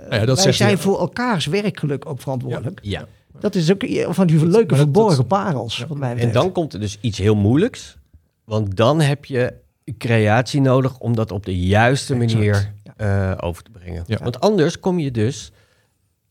ja, 0.09 0.25
dat 0.25 0.43
wij 0.43 0.51
zijn 0.53 0.78
voor 0.78 0.99
elkaars 0.99 1.45
werkgeluk 1.45 2.05
ook 2.05 2.21
verantwoordelijk. 2.21 2.80
Ja. 2.82 3.07
Dat 3.39 3.55
is 3.55 3.71
ook 3.71 3.83
van 4.09 4.27
die 4.27 4.47
leuke 4.47 4.65
dat- 4.67 4.77
verborgen 4.77 5.17
dat- 5.17 5.27
parels. 5.27 5.85
Wat 5.88 5.97
mij 5.97 6.15
En 6.15 6.31
dan 6.31 6.51
komt 6.51 6.73
er 6.73 6.79
dus 6.79 6.97
iets 7.01 7.17
heel 7.17 7.35
moeilijks. 7.35 7.97
Want 8.43 8.75
dan 8.75 9.01
heb 9.01 9.25
je 9.25 9.53
creatie 9.97 10.61
nodig 10.61 10.97
om 10.99 11.15
dat 11.15 11.31
op 11.31 11.45
de 11.45 11.57
juiste 11.59 12.15
manier 12.15 12.73
eh, 12.97 13.33
over 13.38 13.63
te 13.63 13.71
brengen. 13.71 14.03
Ja. 14.07 14.17
Want 14.23 14.39
anders 14.39 14.79
kom 14.79 14.99
je 14.99 15.11
dus... 15.11 15.51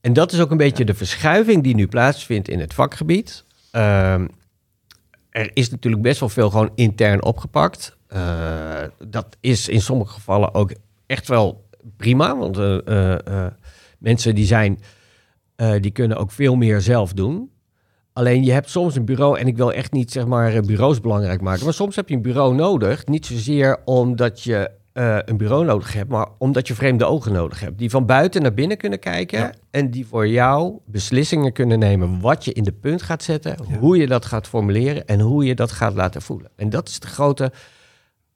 En 0.01 0.13
dat 0.13 0.31
is 0.31 0.39
ook 0.39 0.51
een 0.51 0.57
beetje 0.57 0.85
de 0.85 0.93
verschuiving 0.93 1.63
die 1.63 1.75
nu 1.75 1.87
plaatsvindt 1.87 2.47
in 2.47 2.59
het 2.59 2.73
vakgebied. 2.73 3.43
Ehm, 3.71 4.27
er 5.29 5.51
is 5.53 5.69
natuurlijk 5.69 6.03
best 6.03 6.19
wel 6.19 6.29
veel 6.29 6.49
gewoon 6.49 6.71
intern 6.75 7.23
opgepakt. 7.23 7.97
Eh, 8.07 8.83
dat 9.07 9.37
is 9.39 9.67
in 9.69 9.81
sommige 9.81 10.13
gevallen 10.13 10.53
ook 10.53 10.71
echt 11.05 11.27
wel 11.27 11.65
prima. 11.97 12.37
Want 12.37 12.57
eh, 12.57 12.87
eh, 12.87 13.27
eh, 13.27 13.51
mensen 13.97 14.35
die 14.35 14.45
zijn... 14.45 14.79
eh, 15.57 15.71
die 15.81 15.91
kunnen 15.91 16.17
ook 16.17 16.31
veel 16.31 16.55
meer 16.55 16.81
zelf 16.81 17.13
doen. 17.13 17.51
Alleen 18.13 18.43
je 18.43 18.51
hebt 18.51 18.69
soms 18.69 18.95
een 18.95 19.05
bureau, 19.05 19.39
en 19.39 19.47
ik 19.47 19.57
wil 19.57 19.73
echt 19.73 19.91
niet 19.91 20.11
zeg 20.11 20.25
maar 20.27 20.53
eh, 20.53 20.61
bureaus 20.61 21.01
belangrijk 21.01 21.41
maken, 21.41 21.63
maar 21.63 21.73
soms 21.73 21.95
heb 21.95 22.09
je 22.09 22.15
een 22.15 22.21
bureau 22.21 22.55
nodig. 22.55 23.05
Niet 23.05 23.25
zozeer 23.25 23.77
omdat 23.85 24.43
je 24.43 24.71
eh, 24.93 25.17
een 25.25 25.37
bureau 25.37 25.65
nodig 25.65 25.93
hebt, 25.93 26.09
maar 26.09 26.27
omdat 26.37 26.67
je 26.67 26.73
vreemde 26.73 27.05
ogen 27.05 27.33
nodig 27.33 27.59
hebt. 27.59 27.77
Die 27.77 27.89
van 27.89 28.05
buiten 28.05 28.41
naar 28.41 28.53
binnen 28.53 28.77
kunnen 28.77 28.99
kijken 28.99 29.39
Ja. 29.39 29.53
en 29.71 29.91
die 29.91 30.07
voor 30.07 30.27
jou 30.27 30.77
beslissingen 30.85 31.53
kunnen 31.53 31.79
nemen 31.79 32.19
wat 32.21 32.45
je 32.45 32.53
in 32.53 32.63
de 32.63 32.71
punt 32.71 33.01
gaat 33.01 33.23
zetten, 33.23 33.57
hoe 33.79 33.97
je 33.97 34.07
dat 34.07 34.25
gaat 34.25 34.47
formuleren 34.47 35.05
en 35.07 35.19
hoe 35.19 35.45
je 35.45 35.55
dat 35.55 35.71
gaat 35.71 35.93
laten 35.93 36.21
voelen. 36.21 36.51
En 36.55 36.69
dat 36.69 36.87
is 36.87 36.99
de 36.99 37.07
grote, 37.07 37.51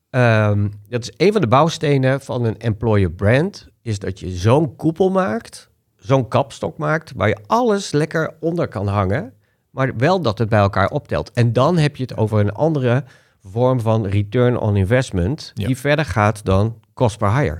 ehm, 0.09 0.69
dat 0.89 1.01
is 1.01 1.11
een 1.17 1.31
van 1.31 1.41
de 1.41 1.47
bouwstenen 1.47 2.21
van 2.21 2.45
een 2.45 2.57
employer 2.57 3.11
brand, 3.11 3.67
is 3.81 3.99
dat 3.99 4.19
je 4.19 4.29
zo'n 4.29 4.75
koepel 4.75 5.09
maakt, 5.09 5.69
zo'n 6.01 6.27
kapstok 6.27 6.77
maakt, 6.77 7.11
waar 7.15 7.27
je 7.27 7.37
alles 7.47 7.91
lekker 7.91 8.33
onder 8.39 8.67
kan 8.67 8.87
hangen. 8.87 9.33
Maar 9.69 9.97
wel 9.97 10.21
dat 10.21 10.37
het 10.37 10.49
bij 10.49 10.59
elkaar 10.59 10.89
optelt. 10.89 11.31
En 11.31 11.53
dan 11.53 11.77
heb 11.77 11.95
je 11.95 12.03
het 12.03 12.17
over 12.17 12.39
een 12.39 12.51
andere 12.51 13.03
vorm 13.43 13.79
van 13.81 14.05
return 14.05 14.57
on 14.57 14.75
investment 14.75 15.51
Ja. 15.53 15.67
die 15.67 15.77
verder 15.77 16.05
gaat 16.05 16.45
dan 16.45 16.79
cost 16.93 17.17
per 17.17 17.37
hire. 17.37 17.59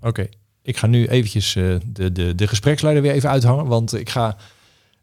Oké, 0.00 0.26
ik 0.62 0.76
ga 0.76 0.86
nu 0.86 1.06
eventjes 1.06 1.56
eh, 1.56 1.74
de, 1.86 2.12
de, 2.12 2.34
de 2.34 2.46
gespreksleider 2.46 3.02
weer 3.02 3.12
even 3.12 3.30
uithangen. 3.30 3.66
Want 3.66 3.94
ik 3.94 4.10
ga... 4.10 4.36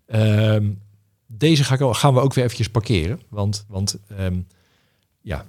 ehm, 0.05 0.69
deze 1.27 1.63
ga 1.63 1.73
ik, 1.73 1.95
gaan 1.95 2.13
we 2.13 2.19
ook 2.19 2.33
weer 2.33 2.43
eventjes 2.43 2.69
parkeren. 2.69 3.21
Want, 3.29 3.65
want 3.67 3.97
ehm, 4.17 4.39
ja, 5.21 5.45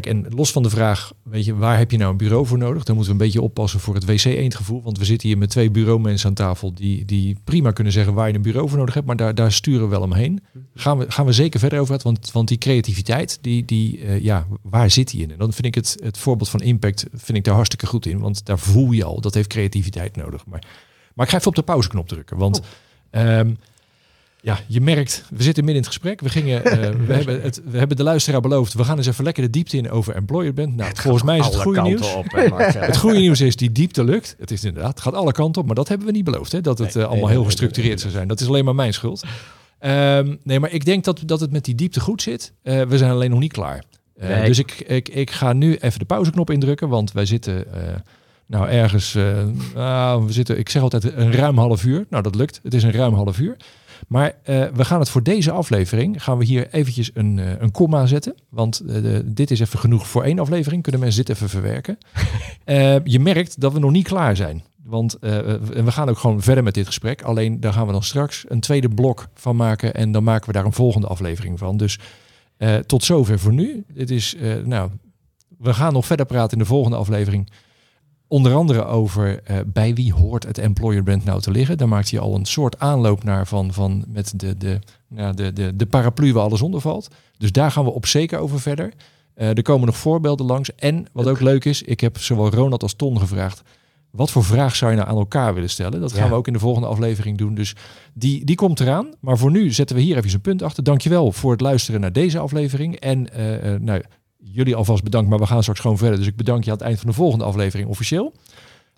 kijk, 0.00 0.16
en 0.16 0.34
los 0.34 0.52
van 0.52 0.62
de 0.62 0.70
vraag, 0.70 1.12
weet 1.22 1.44
je, 1.44 1.54
waar 1.54 1.78
heb 1.78 1.90
je 1.90 1.96
nou 1.96 2.10
een 2.10 2.16
bureau 2.16 2.46
voor 2.46 2.58
nodig? 2.58 2.84
Dan 2.84 2.96
moeten 2.96 3.14
we 3.14 3.20
een 3.20 3.26
beetje 3.26 3.42
oppassen 3.42 3.80
voor 3.80 3.94
het 3.94 4.04
wc-eendgevoel. 4.04 4.82
Want 4.82 4.98
we 4.98 5.04
zitten 5.04 5.28
hier 5.28 5.38
met 5.38 5.50
twee 5.50 5.70
bureaumensen 5.70 6.28
aan 6.28 6.34
tafel 6.34 6.74
die, 6.74 7.04
die 7.04 7.36
prima 7.44 7.70
kunnen 7.70 7.92
zeggen 7.92 8.14
waar 8.14 8.28
je 8.28 8.34
een 8.34 8.42
bureau 8.42 8.68
voor 8.68 8.78
nodig 8.78 8.94
hebt. 8.94 9.06
Maar 9.06 9.16
daar, 9.16 9.34
daar 9.34 9.52
sturen 9.52 9.82
we 9.82 9.88
wel 9.88 10.00
omheen. 10.00 10.40
Gaan 10.74 10.98
we, 10.98 11.10
gaan 11.10 11.26
we 11.26 11.32
zeker 11.32 11.60
verder 11.60 11.78
over 11.80 11.96
praten. 11.96 12.12
Want, 12.12 12.32
want 12.32 12.48
die 12.48 12.58
creativiteit, 12.58 13.38
die, 13.40 13.64
die, 13.64 14.00
eh, 14.00 14.22
ja, 14.22 14.46
waar 14.62 14.90
zit 14.90 15.10
die 15.10 15.22
in? 15.22 15.30
En 15.30 15.38
dan 15.38 15.52
vind 15.52 15.66
ik 15.66 15.74
het, 15.74 15.96
het 16.02 16.18
voorbeeld 16.18 16.48
van 16.48 16.60
impact 16.60 17.06
vind 17.12 17.38
ik 17.38 17.44
daar 17.44 17.54
hartstikke 17.54 17.86
goed 17.86 18.06
in. 18.06 18.18
Want 18.18 18.44
daar 18.44 18.58
voel 18.58 18.92
je 18.92 19.04
al, 19.04 19.20
dat 19.20 19.34
heeft 19.34 19.48
creativiteit 19.48 20.16
nodig. 20.16 20.46
Maar, 20.46 20.64
maar 21.14 21.24
ik 21.24 21.30
ga 21.30 21.38
even 21.38 21.48
op 21.48 21.54
de 21.54 21.62
pauzeknop 21.62 22.08
drukken. 22.08 22.36
Want 22.36 22.60
ehm, 23.10 23.50
ja, 24.46 24.58
je 24.66 24.80
merkt, 24.80 25.24
we 25.30 25.42
zitten 25.42 25.64
midden 25.64 25.82
in 25.82 25.88
het 25.88 26.00
gesprek. 26.00 26.20
We, 26.20 26.28
gingen, 26.28 26.64
eh, 26.64 26.90
we, 27.06 27.14
hebben 27.14 27.42
het, 27.42 27.60
we 27.64 27.78
hebben 27.78 27.96
de 27.96 28.02
luisteraar 28.02 28.40
beloofd, 28.40 28.74
we 28.74 28.84
gaan 28.84 28.96
eens 28.96 29.06
even 29.06 29.24
lekker 29.24 29.42
de 29.42 29.50
diepte 29.50 29.76
in 29.76 29.90
over 29.90 30.14
employer 30.14 30.54
band. 30.54 30.76
Nou, 30.76 30.90
volgens 30.94 31.22
mij 31.22 31.38
is 31.38 31.44
het 31.44 31.56
goede 31.56 31.82
nieuws. 31.82 32.14
op, 32.14 32.30
hè. 32.30 32.42
Het 32.86 32.96
goede 32.96 33.18
nieuws 33.18 33.40
is, 33.40 33.56
die 33.56 33.72
diepte 33.72 34.04
lukt. 34.04 34.36
Het 34.38 34.50
is 34.50 34.64
inderdaad, 34.64 34.90
het 34.90 35.00
gaat 35.00 35.14
alle 35.14 35.32
kanten 35.32 35.60
op, 35.60 35.66
maar 35.66 35.76
dat 35.76 35.88
hebben 35.88 36.06
we 36.06 36.12
niet 36.12 36.24
beloofd. 36.24 36.52
Hè? 36.52 36.60
Dat 36.60 36.78
het 36.78 36.94
Nee, 36.94 37.02
eh, 37.02 37.08
allemaal 37.10 37.28
nee, 37.28 37.36
heel 37.36 37.44
gestructureerd 37.44 37.92
nee, 37.92 38.00
zou 38.00 38.12
zijn. 38.12 38.28
Dat 38.28 38.40
is 38.40 38.46
alleen 38.46 38.64
maar 38.64 38.74
mijn 38.74 38.92
schuld. 38.92 39.24
Ehm, 39.78 40.34
nee, 40.42 40.60
maar 40.60 40.72
ik 40.72 40.84
denk 40.84 41.04
dat, 41.04 41.22
dat 41.24 41.40
het 41.40 41.52
met 41.52 41.64
die 41.64 41.74
diepte 41.74 42.00
goed 42.00 42.22
zit. 42.22 42.52
Eh, 42.62 42.82
we 42.82 42.98
zijn 42.98 43.10
alleen 43.10 43.30
nog 43.30 43.38
niet 43.40 43.52
klaar. 43.52 43.84
Dus 44.18 44.58
ik, 44.58 44.72
ik, 44.86 45.08
ik 45.08 45.30
ga 45.30 45.52
nu 45.52 45.76
even 45.76 45.98
de 45.98 46.04
pauzeknop 46.04 46.50
indrukken, 46.50 46.88
want 46.88 47.12
wij 47.12 47.26
zitten 47.26 47.64
nou 48.46 48.68
ergens, 48.68 49.16
nou, 49.74 50.26
we 50.26 50.32
zitten, 50.32 50.58
ik 50.58 50.68
zeg 50.68 50.82
altijd 50.82 51.04
een 51.04 51.32
ruim 51.32 51.58
half 51.58 51.84
uur. 51.84 52.06
Nou, 52.10 52.22
dat 52.22 52.34
lukt. 52.34 52.60
Het 52.62 52.74
is 52.74 52.82
een 52.82 52.92
ruim 52.92 53.14
half 53.14 53.38
uur. 53.38 53.56
Maar 54.08 54.34
eh, 54.42 54.64
we 54.74 54.84
gaan 54.84 55.00
het 55.00 55.08
voor 55.08 55.22
deze 55.22 55.50
aflevering, 55.50 56.22
gaan 56.22 56.38
we 56.38 56.44
hier 56.44 56.68
eventjes 56.70 57.10
een, 57.14 57.38
eh, 57.38 57.52
een 57.58 57.70
komma 57.70 58.06
zetten. 58.06 58.34
Want 58.48 58.80
eh, 58.80 59.18
dit 59.24 59.50
is 59.50 59.60
even 59.60 59.78
genoeg 59.78 60.08
voor 60.08 60.22
één 60.22 60.38
aflevering. 60.38 60.82
Kunnen 60.82 61.00
mensen 61.00 61.24
dit 61.24 61.36
even 61.36 61.48
verwerken? 61.48 61.98
Je 63.04 63.20
merkt 63.20 63.60
dat 63.60 63.72
we 63.72 63.78
nog 63.78 63.90
niet 63.90 64.06
klaar 64.06 64.36
zijn. 64.36 64.64
Want 64.84 65.16
we 65.20 65.92
gaan 65.92 66.08
ook 66.08 66.18
gewoon 66.18 66.42
verder 66.42 66.64
met 66.64 66.74
dit 66.74 66.86
gesprek. 66.86 67.22
Alleen 67.22 67.60
daar 67.60 67.72
gaan 67.72 67.86
we 67.86 67.92
dan 67.92 68.02
straks 68.02 68.44
een 68.48 68.60
tweede 68.60 68.88
blok 68.88 69.28
van 69.34 69.56
maken. 69.56 69.94
En 69.94 70.12
dan 70.12 70.24
maken 70.24 70.46
we 70.46 70.52
daar 70.52 70.64
een 70.64 70.72
volgende 70.72 71.06
aflevering 71.06 71.58
van. 71.58 71.76
Dus 71.76 71.98
tot 72.86 73.04
zover 73.04 73.38
voor 73.38 73.52
nu. 73.52 73.84
Dit 73.88 74.10
is, 74.10 74.36
nou, 74.64 74.90
we 75.58 75.74
gaan 75.74 75.92
nog 75.92 76.06
verder 76.06 76.26
praten 76.26 76.52
in 76.52 76.58
de 76.58 76.68
volgende 76.68 76.96
aflevering. 76.96 77.50
Onder 78.28 78.54
andere 78.54 78.84
over 78.84 79.42
eh, 79.42 79.56
bij 79.66 79.94
wie 79.94 80.12
hoort 80.12 80.46
het 80.46 80.58
employer 80.58 81.02
brand 81.02 81.24
nou 81.24 81.40
te 81.40 81.50
liggen. 81.50 81.78
Daar 81.78 81.88
maakt 81.88 82.10
hij 82.10 82.20
al 82.20 82.34
een 82.34 82.44
soort 82.44 82.78
aanloop 82.78 83.24
naar 83.24 83.46
van, 83.46 83.72
van 83.72 84.04
met 84.08 84.32
de, 84.36 84.56
de, 84.56 84.78
ja, 85.14 85.32
de, 85.32 85.52
de, 85.52 85.76
de 85.76 85.86
paraplu 85.86 86.32
waar 86.32 86.42
alles 86.44 86.62
onder 86.62 86.80
valt. 86.80 87.08
Dus 87.38 87.52
daar 87.52 87.70
gaan 87.70 87.84
we 87.84 87.90
op 87.90 88.06
zeker 88.06 88.38
over 88.38 88.60
verder. 88.60 88.92
Eh, 89.34 89.48
er 89.48 89.62
komen 89.62 89.86
nog 89.86 89.96
voorbeelden 89.96 90.46
langs. 90.46 90.74
En 90.74 91.06
wat 91.12 91.26
ook 91.28 91.40
leuk 91.40 91.64
is, 91.64 91.82
ik 91.82 92.00
heb 92.00 92.18
zowel 92.18 92.50
Ronald 92.50 92.82
als 92.82 92.94
Ton 92.94 93.18
gevraagd. 93.18 93.62
Wat 94.10 94.30
voor 94.30 94.44
vraag 94.44 94.76
zou 94.76 94.90
je 94.90 94.96
nou 94.96 95.08
aan 95.08 95.16
elkaar 95.16 95.54
willen 95.54 95.70
stellen? 95.70 96.00
Dat 96.00 96.12
gaan 96.12 96.24
Ja. 96.24 96.28
we 96.28 96.34
ook 96.34 96.46
in 96.46 96.52
de 96.52 96.58
volgende 96.58 96.88
aflevering 96.88 97.38
doen. 97.38 97.54
Dus 97.54 97.74
die, 98.14 98.44
die 98.44 98.56
komt 98.56 98.80
eraan. 98.80 99.08
Maar 99.20 99.38
voor 99.38 99.50
nu 99.50 99.72
zetten 99.72 99.96
we 99.96 100.02
hier 100.02 100.16
even 100.16 100.32
een 100.32 100.40
punt 100.40 100.62
achter. 100.62 100.82
Dankjewel 100.84 101.32
voor 101.32 101.50
het 101.50 101.60
luisteren 101.60 102.00
naar 102.00 102.12
deze 102.12 102.38
aflevering. 102.38 102.96
En 102.96 103.32
eh, 103.32 103.80
nou, 103.80 104.02
jullie 104.52 104.74
alvast 104.76 105.02
bedankt, 105.02 105.28
maar 105.30 105.38
we 105.38 105.46
gaan 105.46 105.60
straks 105.60 105.80
gewoon 105.80 105.98
verder. 105.98 106.18
Dus 106.18 106.26
ik 106.26 106.36
bedank 106.36 106.64
je 106.64 106.70
aan 106.70 106.76
het 106.76 106.86
eind 106.86 106.98
van 106.98 107.08
de 107.08 107.14
volgende 107.16 107.44
aflevering 107.44 107.88
officieel. 107.88 108.32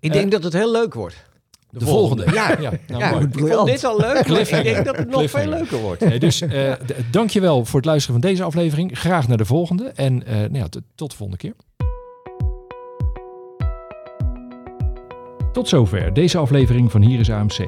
Ik 0.00 0.12
denk 0.12 0.30
dat 0.30 0.42
het 0.44 0.52
heel 0.52 0.70
leuk 0.72 0.94
wordt. 0.94 1.26
De, 1.70 1.84
volgende. 1.84 2.24
Ja, 2.32 2.50
ja, 2.60 2.72
nou, 2.88 3.00
ja, 3.02 3.08
ik 3.20 3.38
vond 3.38 3.66
dit 3.66 3.84
al 3.84 4.00
leuk, 4.00 4.28
maar 4.28 4.40
ik 4.40 4.62
denk 4.62 4.84
dat 4.84 4.96
het 4.96 5.08
nog 5.08 5.30
veel 5.30 5.46
leuker 5.46 5.78
wordt. 5.78 6.04
Nee, 6.04 6.18
dus 6.18 6.40
eh 6.40 6.72
d- 6.72 6.94
dankjewel 7.10 7.64
voor 7.64 7.76
het 7.76 7.88
luisteren 7.88 8.20
van 8.20 8.30
deze 8.30 8.42
aflevering. 8.42 8.98
Graag 8.98 9.28
naar 9.28 9.36
de 9.36 9.44
volgende. 9.44 9.84
En 9.84 10.26
eh, 10.26 10.36
nou 10.36 10.54
ja, 10.56 10.68
t- 10.68 10.80
tot 10.94 11.10
de 11.10 11.16
volgende 11.16 11.42
keer. 11.42 11.54
Tot 15.52 15.68
zover 15.68 16.12
deze 16.14 16.38
aflevering 16.38 16.90
van 16.90 17.02
Hier 17.02 17.20
is 17.20 17.30
AMC. 17.30 17.58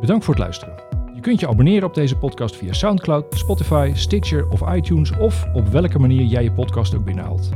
Bedankt 0.00 0.24
voor 0.24 0.34
het 0.34 0.42
luisteren. 0.42 0.74
Je 1.20 1.26
kunt 1.26 1.40
je 1.40 1.48
abonneren 1.48 1.88
op 1.88 1.94
deze 1.94 2.16
podcast 2.16 2.56
via 2.56 2.72
SoundCloud, 2.72 3.24
Spotify, 3.30 3.90
Stitcher 3.94 4.48
of 4.48 4.74
iTunes 4.74 5.16
of 5.18 5.46
op 5.54 5.68
welke 5.68 5.98
manier 5.98 6.22
jij 6.22 6.42
je 6.42 6.52
podcast 6.52 6.94
ook 6.94 7.04
binnenhaalt. 7.04 7.48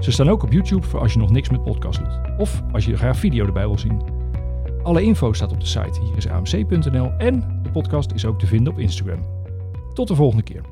Ze 0.00 0.12
staan 0.12 0.28
ook 0.28 0.42
op 0.42 0.52
YouTube 0.52 0.86
voor 0.86 1.00
als 1.00 1.12
je 1.12 1.18
nog 1.18 1.30
niks 1.30 1.50
met 1.50 1.62
podcast 1.62 1.98
doet. 1.98 2.38
Of 2.38 2.62
als 2.72 2.84
je 2.84 2.96
graag 2.96 3.16
video 3.16 3.46
erbij 3.46 3.66
wil 3.66 3.78
zien. 3.78 4.02
Alle 4.82 5.02
info 5.02 5.32
staat 5.32 5.52
op 5.52 5.60
de 5.60 5.66
site 5.66 6.00
hierisamc.nl 6.00 7.12
en 7.18 7.60
de 7.62 7.70
podcast 7.70 8.12
is 8.12 8.24
ook 8.24 8.38
te 8.38 8.46
vinden 8.46 8.72
op 8.72 8.78
Instagram. 8.78 9.26
Tot 9.94 10.08
de 10.08 10.14
volgende 10.14 10.42
keer. 10.42 10.71